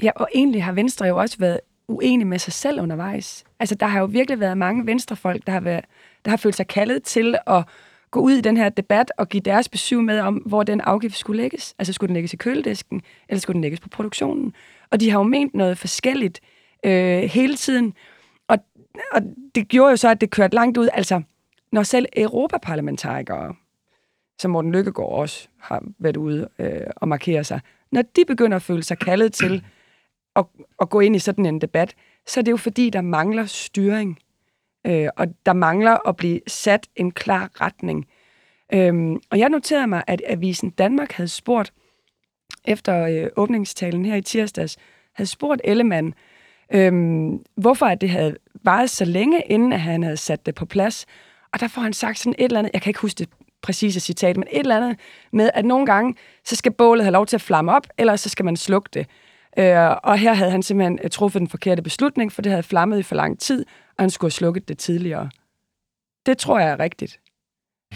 Ja, 0.04 0.12
og 0.16 0.30
egentlig 0.36 0.64
har 0.64 0.72
Venstre 0.72 1.06
jo 1.06 1.18
også 1.18 1.38
været 1.40 1.60
uenig 1.88 2.28
med 2.28 2.40
sig 2.40 2.54
selv 2.54 2.82
undervejs. 2.82 3.44
Altså, 3.60 3.76
der 3.76 3.86
har 3.86 4.00
jo 4.00 4.06
virkelig 4.06 4.40
været 4.40 4.58
mange 4.58 4.86
venstrefolk, 4.86 5.48
der 5.48 5.52
har, 5.52 5.60
været, 5.60 5.86
der 6.26 6.30
har 6.30 6.38
følt 6.38 6.56
sig 6.56 6.68
kaldet 6.68 7.04
til 7.04 7.38
at 7.48 7.64
gå 8.12 8.20
ud 8.20 8.34
i 8.34 8.42
den 8.42 8.58
her 8.58 8.70
debat 8.70 9.12
og 9.18 9.30
give 9.30 9.42
deres 9.42 9.70
besøg 9.70 10.04
med 10.04 10.20
om, 10.20 10.36
hvor 10.36 10.64
den 10.64 10.82
afgift 10.82 11.18
skulle 11.18 11.42
lægges. 11.42 11.76
Altså, 11.80 11.94
skulle 11.94 12.08
den 12.08 12.14
lægges 12.14 12.34
i 12.34 12.38
køledisken, 12.38 13.02
eller 13.30 13.40
skulle 13.40 13.54
den 13.54 13.62
lægges 13.62 13.80
på 13.80 13.90
produktionen? 13.90 14.54
Og 14.92 15.00
de 15.00 15.10
har 15.10 15.20
jo 15.20 15.24
ment 15.24 15.54
noget 15.54 15.78
forskelligt 15.78 16.42
øh, 16.86 17.24
hele 17.24 17.56
tiden. 17.56 17.94
Og, 18.48 18.58
og 19.12 19.22
det 19.56 19.68
gjorde 19.68 19.90
jo 19.90 19.96
så, 19.96 20.10
at 20.10 20.22
det 20.22 20.30
kørte 20.30 20.56
langt 20.56 20.78
ud. 20.78 20.90
Altså, 20.94 21.22
når 21.72 21.84
selv 21.84 22.06
europaparlamentarikere, 22.18 23.56
som 24.40 24.52
Morten 24.52 24.72
Lykkegaard 24.72 25.12
også 25.12 25.48
har 25.60 25.84
været 26.00 26.18
ude 26.18 26.50
øh, 26.60 26.82
og 26.96 27.08
markere 27.08 27.44
sig, 27.44 27.60
når 27.92 28.02
de 28.02 28.26
begynder 28.28 28.56
at 28.56 28.62
føle 28.62 28.84
sig 28.84 29.00
kaldet 29.00 29.34
til 29.34 29.64
at, 30.36 30.46
at 30.82 30.90
gå 30.90 31.00
ind 31.00 31.16
i 31.16 31.20
sådan 31.20 31.46
en 31.46 31.62
debat, 31.62 31.96
så 32.28 32.40
er 32.40 32.44
det 32.44 32.52
jo 32.52 32.58
fordi, 32.58 32.90
der 32.90 33.02
mangler 33.02 33.46
styring. 33.46 34.20
Øh, 34.88 35.08
og 35.18 35.28
der 35.46 35.54
mangler 35.54 36.08
at 36.08 36.16
blive 36.16 36.40
sat 36.48 36.88
en 36.96 37.12
klar 37.12 37.50
retning. 37.62 38.06
Øhm, 38.74 39.22
og 39.30 39.40
jeg 39.40 39.50
noterede 39.50 39.88
mig, 39.88 40.04
at 40.08 40.22
Avisen 40.28 40.70
Danmark 40.70 41.12
havde 41.12 41.28
spurgt, 41.28 41.74
efter 42.66 43.06
øh, 43.06 43.28
åbningstalen 43.36 44.06
her 44.06 44.16
i 44.16 44.22
tirsdags, 44.22 44.78
havde 45.14 45.30
spurgt 45.30 45.62
Ellemann, 45.64 46.14
øhm, 46.74 47.44
hvorfor 47.58 47.86
at 47.86 48.02
det 48.02 48.10
havde 48.10 48.38
varet 48.64 48.90
så 48.90 49.06
længe, 49.06 49.42
inden 49.46 49.74
at 49.74 49.82
han 49.82 50.04
havde 50.04 50.18
sat 50.18 50.46
det 50.46 50.56
på 50.56 50.66
plads. 50.66 51.06
Og 51.54 51.60
der 51.60 51.68
får 51.68 51.82
han 51.82 51.94
sagt 51.94 52.20
sådan 52.20 52.36
et 52.40 52.46
eller 52.46 52.60
andet, 52.60 52.74
jeg 52.74 52.82
kan 52.82 52.90
ikke 52.90 53.00
huske 53.00 53.18
det 53.18 53.30
præcise 53.62 54.00
citat, 54.00 54.38
men 54.38 54.48
et 54.52 54.60
eller 54.60 54.78
andet 54.78 55.00
med, 55.32 55.50
at 55.54 55.66
nogle 55.66 55.86
gange, 55.86 56.16
så 56.44 56.56
skal 56.56 56.72
bålet 56.72 57.04
have 57.04 57.14
lov 57.14 57.26
til 57.26 57.38
at 57.38 57.42
flamme 57.42 57.72
op, 57.72 57.88
eller 57.98 58.16
så 58.16 58.30
skal 58.30 58.46
man 58.46 58.58
slukke 58.58 58.90
det. 58.94 59.08
Øh, 59.58 59.92
og 60.04 60.18
her 60.18 60.34
havde 60.34 60.52
han 60.52 60.64
simpelthen 60.64 61.00
øh, 61.04 61.10
truffet 61.10 61.40
den 61.40 61.50
forkerte 61.50 61.82
beslutning, 61.82 62.32
for 62.32 62.42
det 62.42 62.52
havde 62.52 62.64
flammet 62.64 63.00
i 63.00 63.04
for 63.04 63.16
lang 63.16 63.40
tid, 63.40 63.66
og 63.98 64.04
han 64.04 64.10
skulle 64.10 64.30
have 64.30 64.32
slukket 64.32 64.68
det 64.68 64.78
tidligere. 64.78 65.30
Det 66.26 66.38
tror 66.38 66.60
jeg 66.60 66.70
er 66.70 66.80
rigtigt. 66.80 67.20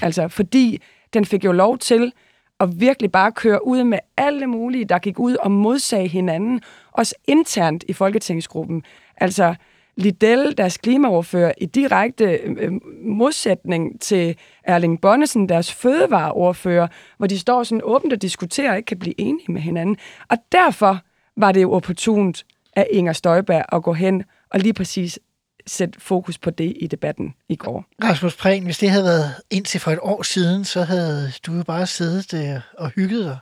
Altså, 0.01 0.27
fordi 0.27 0.81
den 1.13 1.25
fik 1.25 1.45
jo 1.45 1.51
lov 1.51 1.77
til 1.77 2.13
at 2.59 2.79
virkelig 2.79 3.11
bare 3.11 3.31
køre 3.31 3.67
ud 3.67 3.83
med 3.83 3.99
alle 4.17 4.47
mulige, 4.47 4.85
der 4.85 4.99
gik 4.99 5.19
ud 5.19 5.35
og 5.35 5.51
modsag 5.51 6.11
hinanden, 6.11 6.61
også 6.91 7.15
internt 7.27 7.83
i 7.87 7.93
Folketingsgruppen. 7.93 8.83
Altså, 9.17 9.55
Liddell, 9.95 10.57
deres 10.57 10.77
klimaordfører, 10.77 11.51
i 11.57 11.65
direkte 11.65 12.25
øh, 12.25 12.55
øh 12.59 12.71
modsætning 13.01 14.01
til 14.01 14.37
Erling 14.63 15.01
Bonnesen, 15.01 15.49
deres 15.49 15.73
fødevareordfører, 15.73 16.87
hvor 17.17 17.27
de 17.27 17.39
står 17.39 17.63
sådan 17.63 17.81
åbent 17.83 18.13
og 18.13 18.21
diskuterer 18.21 18.71
og 18.71 18.77
ikke 18.77 18.87
kan 18.87 18.99
blive 18.99 19.21
enige 19.21 19.51
med 19.51 19.61
hinanden. 19.61 19.97
Og 20.29 20.37
derfor 20.51 20.99
var 21.39 21.51
det 21.51 21.61
jo 21.61 21.71
opportunt 21.71 22.45
af 22.75 22.87
Inger 22.91 23.13
Støjberg 23.13 23.65
at 23.71 23.83
gå 23.83 23.93
hen 23.93 24.23
og 24.49 24.59
lige 24.59 24.73
præcis 24.73 25.19
sætte 25.67 26.01
fokus 26.01 26.37
på 26.37 26.49
det 26.49 26.73
i 26.79 26.87
debatten 26.87 27.33
i 27.49 27.55
går. 27.55 27.85
Rasmus 28.03 28.35
Prehn, 28.35 28.63
hvis 28.63 28.77
det 28.77 28.89
havde 28.89 29.03
været 29.03 29.33
indtil 29.49 29.79
for 29.79 29.91
et 29.91 29.99
år 30.01 30.23
siden, 30.23 30.65
så 30.65 30.83
havde 30.83 31.31
du 31.45 31.53
jo 31.53 31.63
bare 31.63 31.87
siddet 31.87 32.33
øh, 32.33 32.61
og 32.77 32.89
hygget 32.89 33.25
dig 33.25 33.37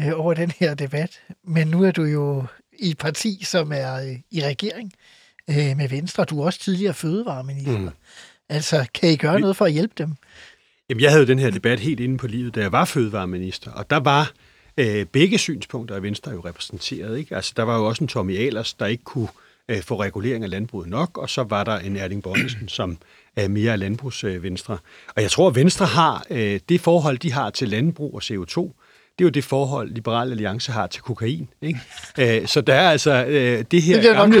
øh, 0.00 0.20
over 0.20 0.34
den 0.34 0.52
her 0.58 0.74
debat. 0.74 1.20
Men 1.44 1.66
nu 1.66 1.84
er 1.84 1.90
du 1.90 2.02
jo 2.02 2.44
i 2.78 2.90
et 2.90 2.98
parti, 2.98 3.44
som 3.44 3.72
er 3.74 3.94
øh, 3.94 4.16
i 4.30 4.44
regering 4.44 4.92
med 5.48 5.88
Venstre. 5.88 6.24
Du 6.24 6.40
er 6.40 6.44
også 6.44 6.60
tidligere 6.60 6.94
fødevareminister. 6.94 7.78
Mm. 7.78 7.90
Altså, 8.48 8.86
kan 8.94 9.10
I 9.10 9.16
gøre 9.16 9.40
noget 9.40 9.56
for 9.56 9.64
at 9.64 9.72
hjælpe 9.72 9.94
dem? 9.98 10.14
Jamen, 10.88 11.02
jeg 11.02 11.10
havde 11.10 11.22
jo 11.22 11.26
den 11.26 11.38
her 11.38 11.50
debat 11.50 11.80
helt 11.80 12.00
inde 12.00 12.18
på 12.18 12.26
livet, 12.26 12.54
da 12.54 12.60
jeg 12.60 12.72
var 12.72 12.84
fødevareminister, 12.84 13.70
og 13.70 13.90
der 13.90 13.96
var 13.96 14.32
øh, 14.76 15.06
begge 15.06 15.38
synspunkter 15.38 15.94
af 15.94 16.02
Venstre 16.02 16.32
jo 16.32 16.40
repræsenteret. 16.40 17.18
Ikke? 17.18 17.36
Altså, 17.36 17.52
der 17.56 17.62
var 17.62 17.78
jo 17.78 17.86
også 17.86 18.04
en 18.04 18.08
Tommy 18.08 18.38
Ahlers, 18.38 18.74
der 18.74 18.86
ikke 18.86 19.04
kunne 19.04 19.28
øh, 19.68 19.82
få 19.82 20.00
regulering 20.00 20.44
af 20.44 20.50
landbruget 20.50 20.88
nok, 20.88 21.18
og 21.18 21.30
så 21.30 21.42
var 21.42 21.64
der 21.64 21.78
en 21.78 21.96
Erling 21.96 22.22
Bonnesen, 22.22 22.68
som 22.68 22.98
er 23.36 23.48
mere 23.48 23.76
landbrugsvenstre. 23.76 24.78
Og 25.16 25.22
jeg 25.22 25.30
tror, 25.30 25.48
at 25.48 25.54
Venstre 25.54 25.86
har 25.86 26.26
øh, 26.30 26.60
det 26.68 26.80
forhold, 26.80 27.18
de 27.18 27.32
har 27.32 27.50
til 27.50 27.68
landbrug 27.68 28.14
og 28.14 28.22
CO2, 28.24 28.72
det 29.18 29.24
er 29.24 29.28
jo 29.28 29.30
det 29.30 29.44
forhold, 29.44 29.90
Liberal 29.90 30.30
Alliance 30.30 30.72
har 30.72 30.86
til 30.86 31.02
kokain. 31.02 31.48
Ikke? 31.62 31.80
Øh, 32.18 32.46
så 32.46 32.60
der 32.60 32.74
er 32.74 32.90
altså 32.90 33.24
øh, 33.24 33.64
det 33.70 33.82
her 33.82 34.00
det 34.00 34.04
gamle, 34.12 34.40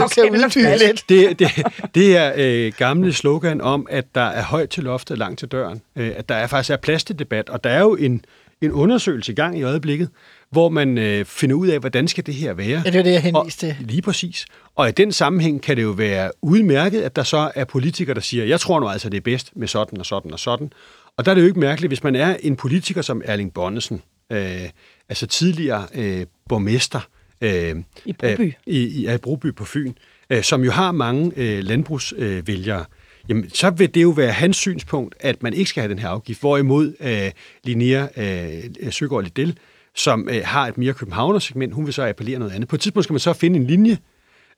det, 1.08 1.38
det, 1.38 1.48
det 1.94 2.06
her 2.06 2.32
øh, 2.36 2.72
gamle 2.76 3.12
slogan 3.12 3.60
om, 3.60 3.86
at 3.90 4.14
der 4.14 4.20
er 4.20 4.42
højt 4.42 4.70
til 4.70 4.84
loftet, 4.84 5.18
langt 5.18 5.38
til 5.38 5.48
døren. 5.48 5.82
Øh, 5.96 6.12
at 6.16 6.28
der 6.28 6.34
er 6.34 6.46
faktisk 6.46 6.70
er 6.70 6.76
plads 6.76 7.04
til 7.04 7.18
debat, 7.18 7.48
og 7.48 7.64
der 7.64 7.70
er 7.70 7.80
jo 7.80 7.94
en, 7.94 8.24
en 8.62 8.72
undersøgelse 8.72 9.32
i 9.32 9.34
gang 9.34 9.58
i 9.58 9.62
øjeblikket, 9.62 10.08
hvor 10.50 10.68
man 10.68 10.98
øh, 10.98 11.24
finder 11.24 11.56
ud 11.56 11.68
af, 11.68 11.80
hvordan 11.80 12.08
skal 12.08 12.26
det 12.26 12.34
her 12.34 12.52
være. 12.52 12.82
Ja, 12.84 12.90
det 12.90 12.94
er 12.94 13.02
det, 13.02 13.12
jeg 13.12 13.22
henviste 13.22 13.66
til. 13.66 13.76
Lige 13.80 14.02
præcis. 14.02 14.46
Og 14.74 14.88
i 14.88 14.92
den 14.92 15.12
sammenhæng 15.12 15.62
kan 15.62 15.76
det 15.76 15.82
jo 15.82 15.90
være 15.90 16.30
udmærket, 16.42 17.02
at 17.02 17.16
der 17.16 17.22
så 17.22 17.50
er 17.54 17.64
politikere, 17.64 18.14
der 18.14 18.20
siger, 18.20 18.44
jeg 18.44 18.60
tror 18.60 18.80
nu 18.80 18.88
altså, 18.88 19.08
det 19.08 19.16
er 19.16 19.20
bedst 19.20 19.56
med 19.56 19.68
sådan 19.68 19.98
og 19.98 20.06
sådan 20.06 20.32
og 20.32 20.38
sådan. 20.38 20.72
Og 21.16 21.24
der 21.24 21.30
er 21.30 21.34
det 21.34 21.42
jo 21.42 21.46
ikke 21.46 21.60
mærkeligt, 21.60 21.90
hvis 21.90 22.04
man 22.04 22.16
er 22.16 22.36
en 22.40 22.56
politiker 22.56 23.02
som 23.02 23.22
Erling 23.24 23.54
Bonnesen, 23.54 24.02
øh, 24.32 24.68
altså 25.08 25.26
tidligere 25.26 25.86
øh, 25.94 26.26
borgmester 26.48 27.00
øh, 27.40 27.76
i 28.04 28.12
Broby, 28.12 28.40
øh, 28.40 28.52
i, 28.66 29.06
i, 29.06 29.14
i 29.14 29.16
Broby 29.16 29.54
på 29.54 29.64
Fyn, 29.64 29.92
øh, 30.30 30.42
som 30.42 30.64
jo 30.64 30.70
har 30.70 30.92
mange 30.92 31.32
øh, 31.36 31.64
landbrugsvælgere, 31.64 32.78
øh, 32.78 32.84
jamen, 33.28 33.50
så 33.50 33.70
vil 33.70 33.94
det 33.94 34.02
jo 34.02 34.10
være 34.10 34.32
hans 34.32 34.56
synspunkt, 34.56 35.14
at 35.20 35.42
man 35.42 35.54
ikke 35.54 35.68
skal 35.70 35.80
have 35.80 35.90
den 35.90 35.98
her 35.98 36.08
afgift. 36.08 36.40
Hvorimod 36.40 36.94
øh, 37.00 37.30
Linnea 37.64 38.06
øh, 38.16 38.92
Søgaard 38.92 39.22
Liddell, 39.22 39.58
som 39.94 40.28
øh, 40.28 40.42
har 40.44 40.66
et 40.66 40.78
mere 40.78 40.94
københavner-segment, 40.94 41.74
hun 41.74 41.86
vil 41.86 41.94
så 41.94 42.08
appellere 42.08 42.38
noget 42.38 42.52
andet. 42.52 42.68
På 42.68 42.76
et 42.76 42.80
tidspunkt 42.80 43.04
skal 43.04 43.14
man 43.14 43.20
så 43.20 43.32
finde 43.32 43.58
en 43.60 43.66
linje, 43.66 43.98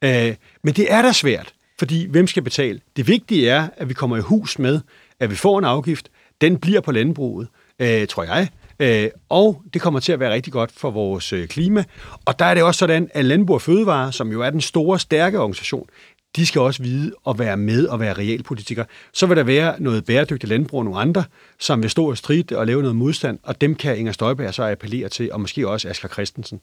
øh, 0.04 0.34
men 0.62 0.74
det 0.74 0.92
er 0.92 1.02
da 1.02 1.12
svært, 1.12 1.54
fordi 1.78 2.06
hvem 2.10 2.26
skal 2.26 2.42
betale? 2.42 2.80
Det 2.96 3.08
vigtige 3.08 3.48
er, 3.48 3.68
at 3.76 3.88
vi 3.88 3.94
kommer 3.94 4.16
i 4.16 4.20
hus 4.20 4.58
med, 4.58 4.80
at 5.20 5.30
vi 5.30 5.34
får 5.36 5.58
en 5.58 5.64
afgift, 5.64 6.10
den 6.40 6.58
bliver 6.58 6.80
på 6.80 6.92
landbruget, 6.92 7.48
øh, 7.78 8.06
tror 8.06 8.22
jeg, 8.24 8.48
øh, 8.78 9.10
og 9.28 9.62
det 9.74 9.82
kommer 9.82 10.00
til 10.00 10.12
at 10.12 10.20
være 10.20 10.32
rigtig 10.32 10.52
godt 10.52 10.72
for 10.76 10.90
vores 10.90 11.32
øh, 11.32 11.48
klima. 11.48 11.84
Og 12.24 12.38
der 12.38 12.44
er 12.44 12.54
det 12.54 12.62
også 12.62 12.78
sådan, 12.78 13.10
at 13.14 13.24
Landbrug 13.24 13.54
og 13.54 13.62
Fødevare, 13.62 14.12
som 14.12 14.32
jo 14.32 14.40
er 14.40 14.50
den 14.50 14.60
store, 14.60 14.98
stærke 14.98 15.40
organisation, 15.40 15.88
de 16.36 16.46
skal 16.46 16.60
også 16.60 16.82
vide 16.82 17.12
at 17.28 17.38
være 17.38 17.56
med 17.56 17.86
og 17.86 18.00
være 18.00 18.12
realpolitikere. 18.12 18.86
Så 19.12 19.26
vil 19.26 19.36
der 19.36 19.42
være 19.42 19.74
noget 19.78 20.04
bæredygtigt 20.04 20.50
landbrug 20.50 20.78
og 20.78 20.84
nogle 20.84 21.00
andre, 21.00 21.24
som 21.58 21.82
vil 21.82 21.90
stå 21.90 22.10
og 22.10 22.16
stride 22.16 22.58
og 22.58 22.66
lave 22.66 22.80
noget 22.80 22.96
modstand, 22.96 23.38
og 23.42 23.60
dem 23.60 23.74
kan 23.74 23.98
Inger 23.98 24.12
Støjberg 24.12 24.54
så 24.54 24.70
appellere 24.70 25.08
til, 25.08 25.32
og 25.32 25.40
måske 25.40 25.68
også 25.68 25.88
Asger 25.88 26.08
Christensen. 26.08 26.60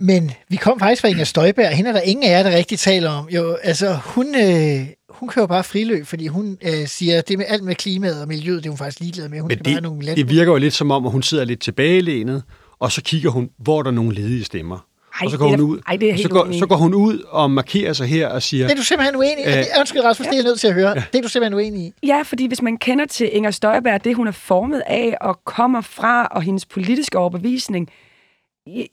Men 0.00 0.30
vi 0.48 0.56
kom 0.56 0.78
faktisk 0.78 1.00
fra 1.00 1.08
Inger 1.08 1.24
Støjberg. 1.24 1.76
Hende 1.76 1.88
er 1.88 1.92
der 1.92 2.00
ingen 2.00 2.24
af 2.24 2.30
jer, 2.30 2.42
der 2.42 2.56
rigtig 2.56 2.78
taler 2.78 3.10
om. 3.10 3.28
Jo, 3.28 3.54
altså, 3.54 3.98
hun, 4.04 4.34
øh, 4.34 4.86
hun 5.08 5.28
kører 5.28 5.46
bare 5.46 5.64
friløb, 5.64 6.06
fordi 6.06 6.26
hun 6.26 6.58
øh, 6.62 6.86
siger, 6.86 7.18
at 7.18 7.28
det 7.28 7.38
med 7.38 7.46
alt 7.48 7.64
med 7.64 7.74
klimaet 7.74 8.22
og 8.22 8.28
miljøet, 8.28 8.62
det 8.62 8.68
er 8.68 8.70
hun 8.70 8.78
faktisk 8.78 9.00
ligeglad 9.00 9.28
med. 9.28 9.40
Hun 9.40 9.48
Men 9.48 9.58
det, 9.58 9.82
nogle 9.82 10.16
det 10.16 10.30
virker 10.30 10.52
jo 10.52 10.58
lidt 10.58 10.74
som 10.74 10.90
om, 10.90 11.06
at 11.06 11.12
hun 11.12 11.22
sidder 11.22 11.44
lidt 11.44 11.60
tilbagelænet, 11.60 12.42
og 12.78 12.92
så 12.92 13.02
kigger 13.02 13.30
hun, 13.30 13.50
hvor 13.58 13.78
er 13.78 13.82
der 13.82 13.90
nogle 13.90 14.14
ledige 14.14 14.44
stemmer. 14.44 14.86
Ej, 15.20 15.24
og 15.24 15.30
så 15.30 15.38
går 15.38 15.46
det 15.46 15.54
er 15.54 15.58
hun 15.58 15.70
ud, 15.70 15.80
ej, 15.86 15.96
det 15.96 16.08
er 16.08 16.12
og 16.12 16.18
så 16.18 16.28
går, 16.28 16.58
så 16.58 16.66
går 16.66 16.76
hun 16.76 16.94
ud 16.94 17.18
og 17.28 17.50
markerer 17.50 17.92
sig 17.92 18.06
her 18.06 18.28
og 18.28 18.42
siger, 18.42 18.66
Det 18.66 18.72
er 18.72 18.76
du 18.76 18.84
simpelthen 18.84 19.16
uenig 19.16 19.44
i. 19.44 19.48
Øh, 19.48 19.64
Undskyld, 19.78 20.04
Rasmus, 20.04 20.26
det 20.26 20.32
er 20.32 20.36
jeg 20.36 20.44
nødt 20.44 20.60
til 20.60 20.68
at 20.68 20.74
høre. 20.74 20.94
Det 20.94 21.18
er 21.18 21.22
du 21.22 21.28
simpelthen 21.28 21.54
uenig 21.54 21.82
i. 21.82 21.92
Ja, 22.06 22.22
fordi 22.22 22.46
hvis 22.46 22.62
man 22.62 22.76
kender 22.76 23.04
til 23.06 23.30
Inger 23.32 23.50
Støjberg, 23.50 24.04
det 24.04 24.16
hun 24.16 24.26
er 24.26 24.32
formet 24.32 24.82
af 24.86 25.16
og 25.20 25.44
kommer 25.44 25.80
fra, 25.80 26.26
og 26.26 26.42
hendes 26.42 26.66
politiske 26.66 27.18
overbevisning, 27.18 27.88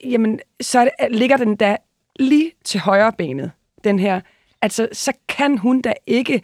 jamen, 0.05 0.39
så 0.61 0.83
det, 0.83 1.11
ligger 1.11 1.37
den 1.37 1.55
da 1.55 1.77
lige 2.19 2.51
til 2.65 2.79
højre 2.79 3.11
benet, 3.17 3.51
den 3.83 3.99
her. 3.99 4.21
Altså, 4.61 4.87
så 4.93 5.11
kan 5.29 5.57
hun 5.57 5.81
da 5.81 5.93
ikke 6.07 6.41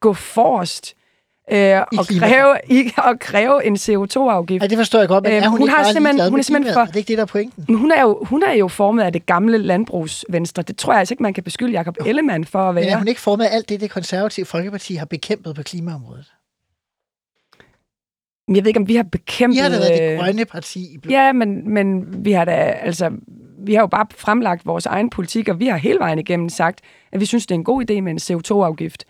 gå 0.00 0.12
forrest 0.12 0.94
øh, 1.52 1.80
og, 1.98 2.06
kræve, 2.06 2.56
i, 2.70 2.90
og 2.98 3.18
kræve 3.20 3.64
en 3.66 3.74
CO2-afgift. 3.76 4.62
Ja, 4.62 4.66
det 4.68 4.78
forstår 4.78 4.98
jeg 4.98 5.08
godt, 5.08 5.24
men 5.24 5.32
Øh, 5.32 5.38
er 5.42 5.48
hun, 5.48 5.58
hun 5.58 5.68
ikke 5.68 5.76
har 5.76 5.92
simpelthen- 5.92 6.30
hun 6.30 6.38
er 6.38 6.42
simpelthen 6.42 6.74
for- 6.74 6.80
Er 6.80 6.86
det 6.86 6.96
ikke 6.96 7.08
det, 7.08 7.18
der 7.18 7.22
er 7.24 7.26
pointen? 7.26 7.64
Men 7.68 7.76
hun 7.78 7.92
er, 7.92 8.02
jo, 8.02 8.18
hun 8.24 8.42
er 8.42 8.52
jo 8.52 8.68
formet 8.68 9.02
af 9.02 9.12
det 9.12 9.26
gamle 9.26 9.58
landbrugsvenstre. 9.58 10.62
Det 10.62 10.76
tror 10.76 10.92
jeg 10.92 10.98
altså 11.00 11.14
ikke, 11.14 11.22
man 11.22 11.34
kan 11.34 11.44
beskylde 11.44 11.72
Jacob 11.72 11.96
Ellemann 12.06 12.44
for 12.44 12.58
at 12.68 12.74
Men 12.74 12.84
er 12.84 12.88
være. 12.88 12.98
hun 12.98 13.08
ikke 13.08 13.20
formet 13.20 13.44
af 13.44 13.54
alt 13.54 13.68
det, 13.68 13.80
det 13.80 13.90
konservative 13.90 14.46
Folkeparti 14.46 14.94
har 14.94 15.06
bekæmpet 15.06 15.54
på 15.54 15.62
klimaområdet? 15.62 16.32
Jeg 18.54 18.64
ved 18.64 18.66
ikke, 18.68 18.80
om 18.80 18.88
vi 18.88 18.96
har 18.96 19.02
bekæmpet... 19.02 19.56
I 19.56 19.60
har 19.60 19.68
da 19.68 19.76
været 19.78 20.00
det 20.00 20.12
øh, 20.12 20.18
grønne 20.18 20.44
parti 20.44 20.80
i. 20.80 20.98
Ja, 21.10 21.32
men, 21.32 21.70
men 21.74 22.04
vi 22.24 22.32
har 22.32 22.44
da, 22.44 22.52
altså, 22.52 23.10
vi 23.58 23.74
har 23.74 23.80
jo 23.80 23.86
bare 23.86 24.06
fremlagt 24.16 24.66
vores 24.66 24.86
egen 24.86 25.10
politik, 25.10 25.48
og 25.48 25.60
vi 25.60 25.66
har 25.66 25.76
hele 25.76 25.98
vejen 25.98 26.18
igennem 26.18 26.48
sagt, 26.48 26.80
at 27.12 27.20
vi 27.20 27.24
synes, 27.26 27.46
det 27.46 27.54
er 27.54 27.58
en 27.58 27.64
god 27.64 27.82
idé 27.90 28.00
med 28.00 28.12
en 28.12 28.18
CO2-afgift. 28.18 29.04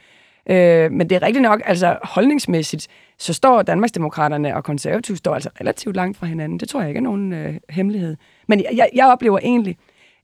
Øh, 0.50 0.92
men 0.92 1.10
det 1.10 1.16
er 1.16 1.22
rigtigt 1.22 1.42
nok, 1.42 1.62
altså 1.64 1.98
holdningsmæssigt, 2.02 2.88
så 3.18 3.32
står 3.32 3.62
Danmarksdemokraterne 3.62 4.56
og 4.56 4.64
konservative 4.64 5.16
står 5.16 5.34
altså 5.34 5.50
relativt 5.60 5.96
langt 5.96 6.18
fra 6.18 6.26
hinanden. 6.26 6.60
Det 6.60 6.68
tror 6.68 6.80
jeg 6.80 6.88
ikke 6.88 6.98
er 6.98 7.02
nogen 7.02 7.32
øh, 7.32 7.54
hemmelighed. 7.70 8.16
Men 8.48 8.60
jeg, 8.60 8.70
jeg, 8.72 8.90
jeg 8.94 9.06
oplever 9.06 9.38
egentlig, 9.38 9.76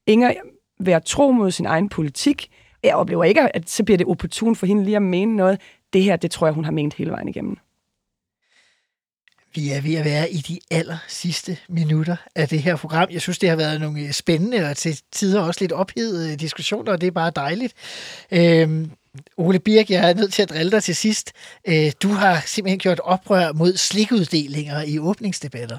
Inger 0.06 0.32
være 0.80 1.00
tro 1.00 1.32
mod 1.32 1.50
sin 1.50 1.66
egen 1.66 1.88
politik. 1.88 2.50
Jeg 2.82 2.94
oplever 2.94 3.24
ikke, 3.24 3.56
at 3.56 3.70
så 3.70 3.84
bliver 3.84 3.98
det 3.98 4.06
opportun 4.06 4.56
for 4.56 4.66
hende 4.66 4.84
lige 4.84 4.96
at 4.96 5.02
mene 5.02 5.36
noget. 5.36 5.60
Det 5.92 6.02
her, 6.02 6.16
det 6.16 6.30
tror 6.30 6.46
jeg, 6.46 6.54
hun 6.54 6.64
har 6.64 6.72
ment 6.72 6.94
hele 6.94 7.10
vejen 7.10 7.28
igennem. 7.28 7.56
Vi 9.54 9.70
er 9.70 9.80
ved 9.80 9.94
at 9.94 10.04
være 10.04 10.30
i 10.30 10.36
de 10.36 10.58
aller 10.70 10.96
sidste 11.08 11.58
minutter 11.68 12.16
af 12.34 12.48
det 12.48 12.62
her 12.62 12.76
program. 12.76 13.08
Jeg 13.10 13.20
synes, 13.20 13.38
det 13.38 13.48
har 13.48 13.56
været 13.56 13.80
nogle 13.80 14.12
spændende 14.12 14.70
og 14.70 14.76
til 14.76 15.00
tider 15.12 15.42
også 15.42 15.60
lidt 15.60 15.72
ophedede 15.72 16.36
diskussioner, 16.36 16.92
og 16.92 17.00
det 17.00 17.06
er 17.06 17.10
bare 17.10 17.32
dejligt. 17.36 17.74
Øhm, 18.30 18.90
Ole 19.36 19.58
Birk, 19.58 19.90
jeg 19.90 20.10
er 20.10 20.14
nødt 20.14 20.32
til 20.32 20.42
at 20.42 20.50
drille 20.50 20.72
dig 20.72 20.82
til 20.82 20.96
sidst. 20.96 21.32
Øh, 21.68 21.92
du 22.02 22.08
har 22.08 22.42
simpelthen 22.46 22.78
gjort 22.78 23.00
oprør 23.00 23.52
mod 23.52 23.76
slikuddelinger 23.76 24.82
i 24.82 24.98
åbningsdebatter. 24.98 25.78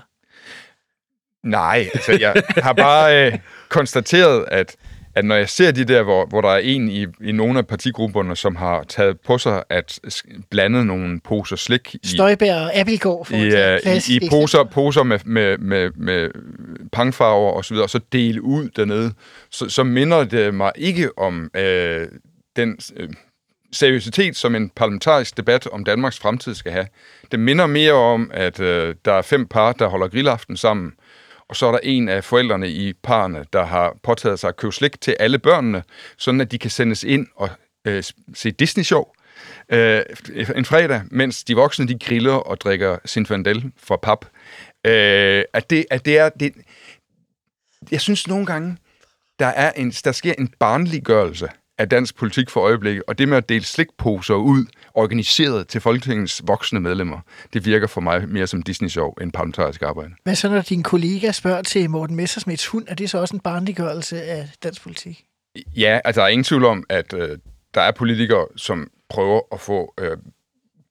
Nej, 1.44 1.90
altså 1.94 2.18
jeg 2.20 2.44
har 2.58 2.74
bare 2.74 3.28
øh, 3.28 3.40
konstateret, 3.70 4.46
at, 4.52 4.76
at 5.16 5.26
når 5.26 5.36
jeg 5.36 5.50
ser 5.50 5.72
de 5.72 5.86
der, 5.86 6.04
hvor, 6.04 6.26
hvor 6.26 6.42
der 6.42 6.50
er 6.50 6.58
en 6.58 6.90
i, 6.90 7.06
i 7.24 7.32
nogle 7.32 7.60
af 7.60 7.68
partigrupperne, 7.68 8.36
som 8.36 8.56
har 8.56 8.84
taget 8.84 9.20
på 9.20 9.38
sig 9.38 9.64
at 9.70 10.00
blande 10.50 10.86
nogle 10.86 11.20
poser 11.20 11.56
slik 11.56 11.96
i, 11.96 12.08
Støjberg 12.08 12.56
og 12.56 12.76
Appelgaard 12.76 13.26
for 13.26 13.36
i, 13.36 13.74
øh, 13.76 13.80
i, 14.10 14.16
i 14.16 14.30
poser, 14.30 14.64
poser 14.64 15.04
med, 15.04 15.20
med, 15.26 15.58
med, 15.58 15.92
med 15.96 16.30
pangfarver 16.92 17.52
og 17.52 17.66
så 17.66 17.74
videre, 17.74 17.86
og 17.86 17.90
så 17.90 18.00
dele 18.12 18.42
ud 18.42 18.70
dernede, 18.70 19.14
så, 19.50 19.70
så 19.70 19.84
minder 19.84 20.24
det 20.24 20.54
mig 20.54 20.72
ikke 20.76 21.18
om 21.18 21.52
øh, 21.56 22.08
den 22.56 22.78
øh, 22.96 23.10
seriøsitet, 23.72 24.36
som 24.36 24.56
en 24.56 24.70
parlamentarisk 24.70 25.38
debat 25.38 25.68
om 25.68 25.84
Danmarks 25.84 26.20
fremtid 26.20 26.56
skal 26.56 26.72
have. 26.72 26.88
Det 27.32 27.40
minder 27.40 27.68
mere 27.68 27.94
om, 27.94 28.32
at 28.34 28.60
øh, 28.60 28.96
der 29.06 29.14
er 29.14 29.22
fem 29.22 29.48
par, 29.48 29.74
der 29.74 29.88
holder 29.88 30.08
grillaften 30.08 30.58
sammen, 30.58 30.94
og 31.48 31.56
så 31.56 31.66
er 31.66 31.72
der 31.72 31.80
en 31.84 32.10
af 32.10 32.24
forældrene 32.24 32.70
i 32.70 32.94
parerne, 32.94 33.46
der 33.54 33.66
har 33.66 33.98
påtaget 34.04 34.40
sig 34.40 34.48
at 34.48 34.58
købe 34.58 34.74
slik 34.74 35.02
til 35.02 35.16
alle 35.20 35.40
børnene, 35.40 35.84
sådan 36.18 36.42
at 36.42 36.52
de 36.52 36.60
kan 36.60 36.72
sendes 36.72 37.04
ind 37.04 37.28
og 37.36 37.50
øh, 37.86 38.04
se 38.34 38.52
Disney-show 38.52 39.06
øh, 39.70 40.02
en 40.56 40.66
fredag, 40.66 41.02
mens 41.12 41.44
de 41.44 41.56
voksne 41.56 41.88
de 41.88 42.00
griller 42.00 42.34
og 42.34 42.62
drikker 42.62 42.98
Sinfandel 43.06 43.72
fra 43.78 43.98
pap. 43.98 44.26
Øh, 44.86 45.44
at 45.54 45.70
det, 45.70 45.86
at 45.92 46.06
det 46.06 46.18
er... 46.18 46.30
Det, 46.30 46.54
jeg 47.92 48.02
synes 48.02 48.28
nogle 48.28 48.46
gange, 48.46 48.78
der, 49.40 49.46
er 49.46 49.72
en, 49.72 49.92
der 49.92 50.12
sker 50.12 50.34
en 50.38 50.54
barnliggørelse 50.60 51.48
af 51.78 51.90
dansk 51.90 52.16
politik 52.16 52.50
for 52.50 52.62
øjeblikket, 52.62 53.04
og 53.08 53.18
det 53.18 53.28
med 53.28 53.38
at 53.38 53.50
dele 53.50 53.64
slikposer 53.64 54.34
ud, 54.34 54.66
organiseret 54.94 55.68
til 55.68 55.82
Folketingets 55.82 56.42
voksne 56.48 56.80
medlemmer, 56.80 57.20
det 57.54 57.66
virker 57.66 57.88
for 57.88 58.02
mig 58.02 58.30
mere 58.30 58.48
som 58.48 58.64
Disney-show 58.64 59.14
end 59.22 59.32
parlamentarisk 59.32 59.82
arbejde. 59.82 60.12
Hvad 60.24 60.36
så, 60.36 60.50
når 60.50 60.62
din 60.62 60.84
kollega 60.84 61.32
spørger 61.32 61.62
til 61.62 61.90
Morten 61.90 62.16
Messersmiths 62.16 62.68
hund? 62.68 62.86
Er 62.88 62.96
det 62.96 63.10
så 63.10 63.18
også 63.18 63.36
en 63.36 63.40
barnliggørelse 63.40 64.24
af 64.24 64.50
dansk 64.64 64.84
politik? 64.84 65.26
Ja, 65.76 66.00
altså 66.06 66.22
der 66.22 66.26
er 66.26 66.30
ingen 66.30 66.44
tvivl 66.44 66.66
om, 66.66 66.84
at 66.90 67.14
øh, 67.14 67.38
der 67.74 67.82
er 67.82 67.92
politikere, 67.92 68.48
som 68.56 68.88
prøver 69.10 69.42
at 69.52 69.60
få 69.60 69.94
øh, 70.00 70.18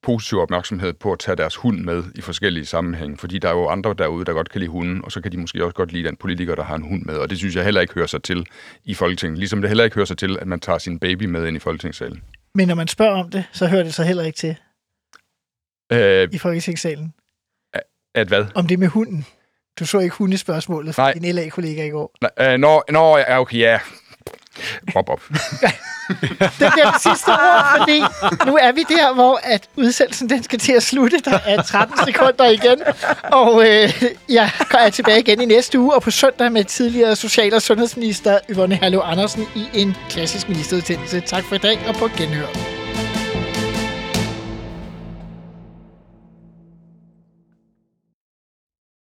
positiv 0.03 0.39
opmærksomhed 0.39 0.93
på 0.93 1.13
at 1.13 1.19
tage 1.19 1.37
deres 1.37 1.57
hund 1.57 1.79
med 1.81 2.05
i 2.15 2.21
forskellige 2.21 2.67
sammenhænge, 2.67 3.17
fordi 3.19 3.39
der 3.39 3.49
er 3.49 3.53
jo 3.53 3.69
andre 3.69 3.95
derude, 3.99 4.25
der 4.25 4.33
godt 4.33 4.51
kan 4.51 4.59
lide 4.61 4.71
hunden, 4.71 5.05
og 5.05 5.13
så 5.13 5.21
kan 5.21 5.33
de 5.33 5.37
måske 5.37 5.65
også 5.65 5.75
godt 5.75 5.93
lide 5.93 6.09
den 6.09 6.17
politiker, 6.17 6.55
der 6.55 6.63
har 6.65 6.75
en 6.77 6.83
hund 6.83 7.03
med, 7.05 7.17
og 7.17 7.31
det 7.31 7.39
synes 7.39 7.57
jeg 7.57 7.65
heller 7.65 7.81
ikke 7.81 7.95
hører 7.95 8.07
sig 8.07 8.23
til 8.23 8.47
i 8.85 8.95
Folketinget, 8.95 9.39
ligesom 9.39 9.61
det 9.61 9.71
heller 9.71 9.85
ikke 9.85 9.95
hører 9.95 10.07
sig 10.07 10.19
til, 10.19 10.39
at 10.41 10.47
man 10.47 10.61
tager 10.61 10.79
sin 10.79 10.99
baby 10.99 11.23
med 11.25 11.47
ind 11.47 11.57
i 11.57 11.61
Folketingssalen. 11.61 12.23
Men 12.55 12.69
når 12.69 12.75
man 12.75 12.89
spørger 12.89 13.25
om 13.25 13.31
det, 13.31 13.45
så 13.53 13.67
hører 13.67 13.83
det 13.83 13.95
så 13.95 14.03
heller 14.05 14.23
ikke 14.25 14.37
til 14.37 14.57
Øh, 15.93 16.29
i 16.33 16.39
Folketingssalen. 16.39 17.15
at 18.15 18.29
hvad? 18.29 18.45
Om 18.55 18.67
det 18.67 18.79
med 18.79 18.89
hunden. 18.89 19.27
Du 19.79 19.87
så 19.87 19.99
ikke 19.99 20.17
hundespørgsmålet 20.17 20.95
fra 20.95 21.03
Nej. 21.03 21.13
din 21.13 21.35
LA-kollega 21.35 21.87
i 21.87 21.91
går. 21.91 22.15
Nå, 22.23 22.29
øh, 22.41 22.59
Nå, 22.59 22.83
nå, 22.89 23.17
ja, 23.19 23.41
okay, 23.41 23.59
ja. 23.59 23.81
Bop, 24.93 25.07
bop. 25.07 25.21
Det 26.41 26.73
bliver 26.73 26.91
det 26.93 27.03
sidste 27.03 27.29
ord, 27.29 27.79
fordi 27.79 28.01
nu 28.47 28.57
er 28.57 28.73
vi 28.73 28.85
der, 28.89 29.15
hvor 29.15 29.41
at 29.43 29.69
udsendelsen 29.77 30.31
den 30.31 30.43
skal 30.43 30.59
til 30.59 30.73
at 30.73 30.83
slutte. 30.83 31.19
Der 31.25 31.39
er 31.47 31.63
13 31.63 31.97
sekunder 32.07 32.47
igen, 32.47 32.79
og 33.23 33.69
øh, 33.69 34.03
jeg 34.29 34.51
er 34.79 34.91
tilbage 34.91 35.21
igen 35.21 35.41
i 35.41 35.45
næste 35.45 35.79
uge, 35.79 35.95
og 35.95 36.03
på 36.03 36.11
søndag 36.11 36.53
med 36.53 36.65
tidligere 36.65 37.17
social- 37.17 37.55
og 37.55 37.63
sundhedsminister 37.63 38.39
Yvonne 38.51 38.75
Herlev 38.75 39.01
Andersen 39.05 39.47
i 39.55 39.67
en 39.75 39.97
klassisk 40.11 40.49
ministerudsendelse. 40.49 41.21
Tak 41.21 41.45
for 41.45 41.55
i 41.55 41.59
dag, 41.59 41.79
og 41.89 41.95
på 41.95 42.09
genhør. 42.17 42.82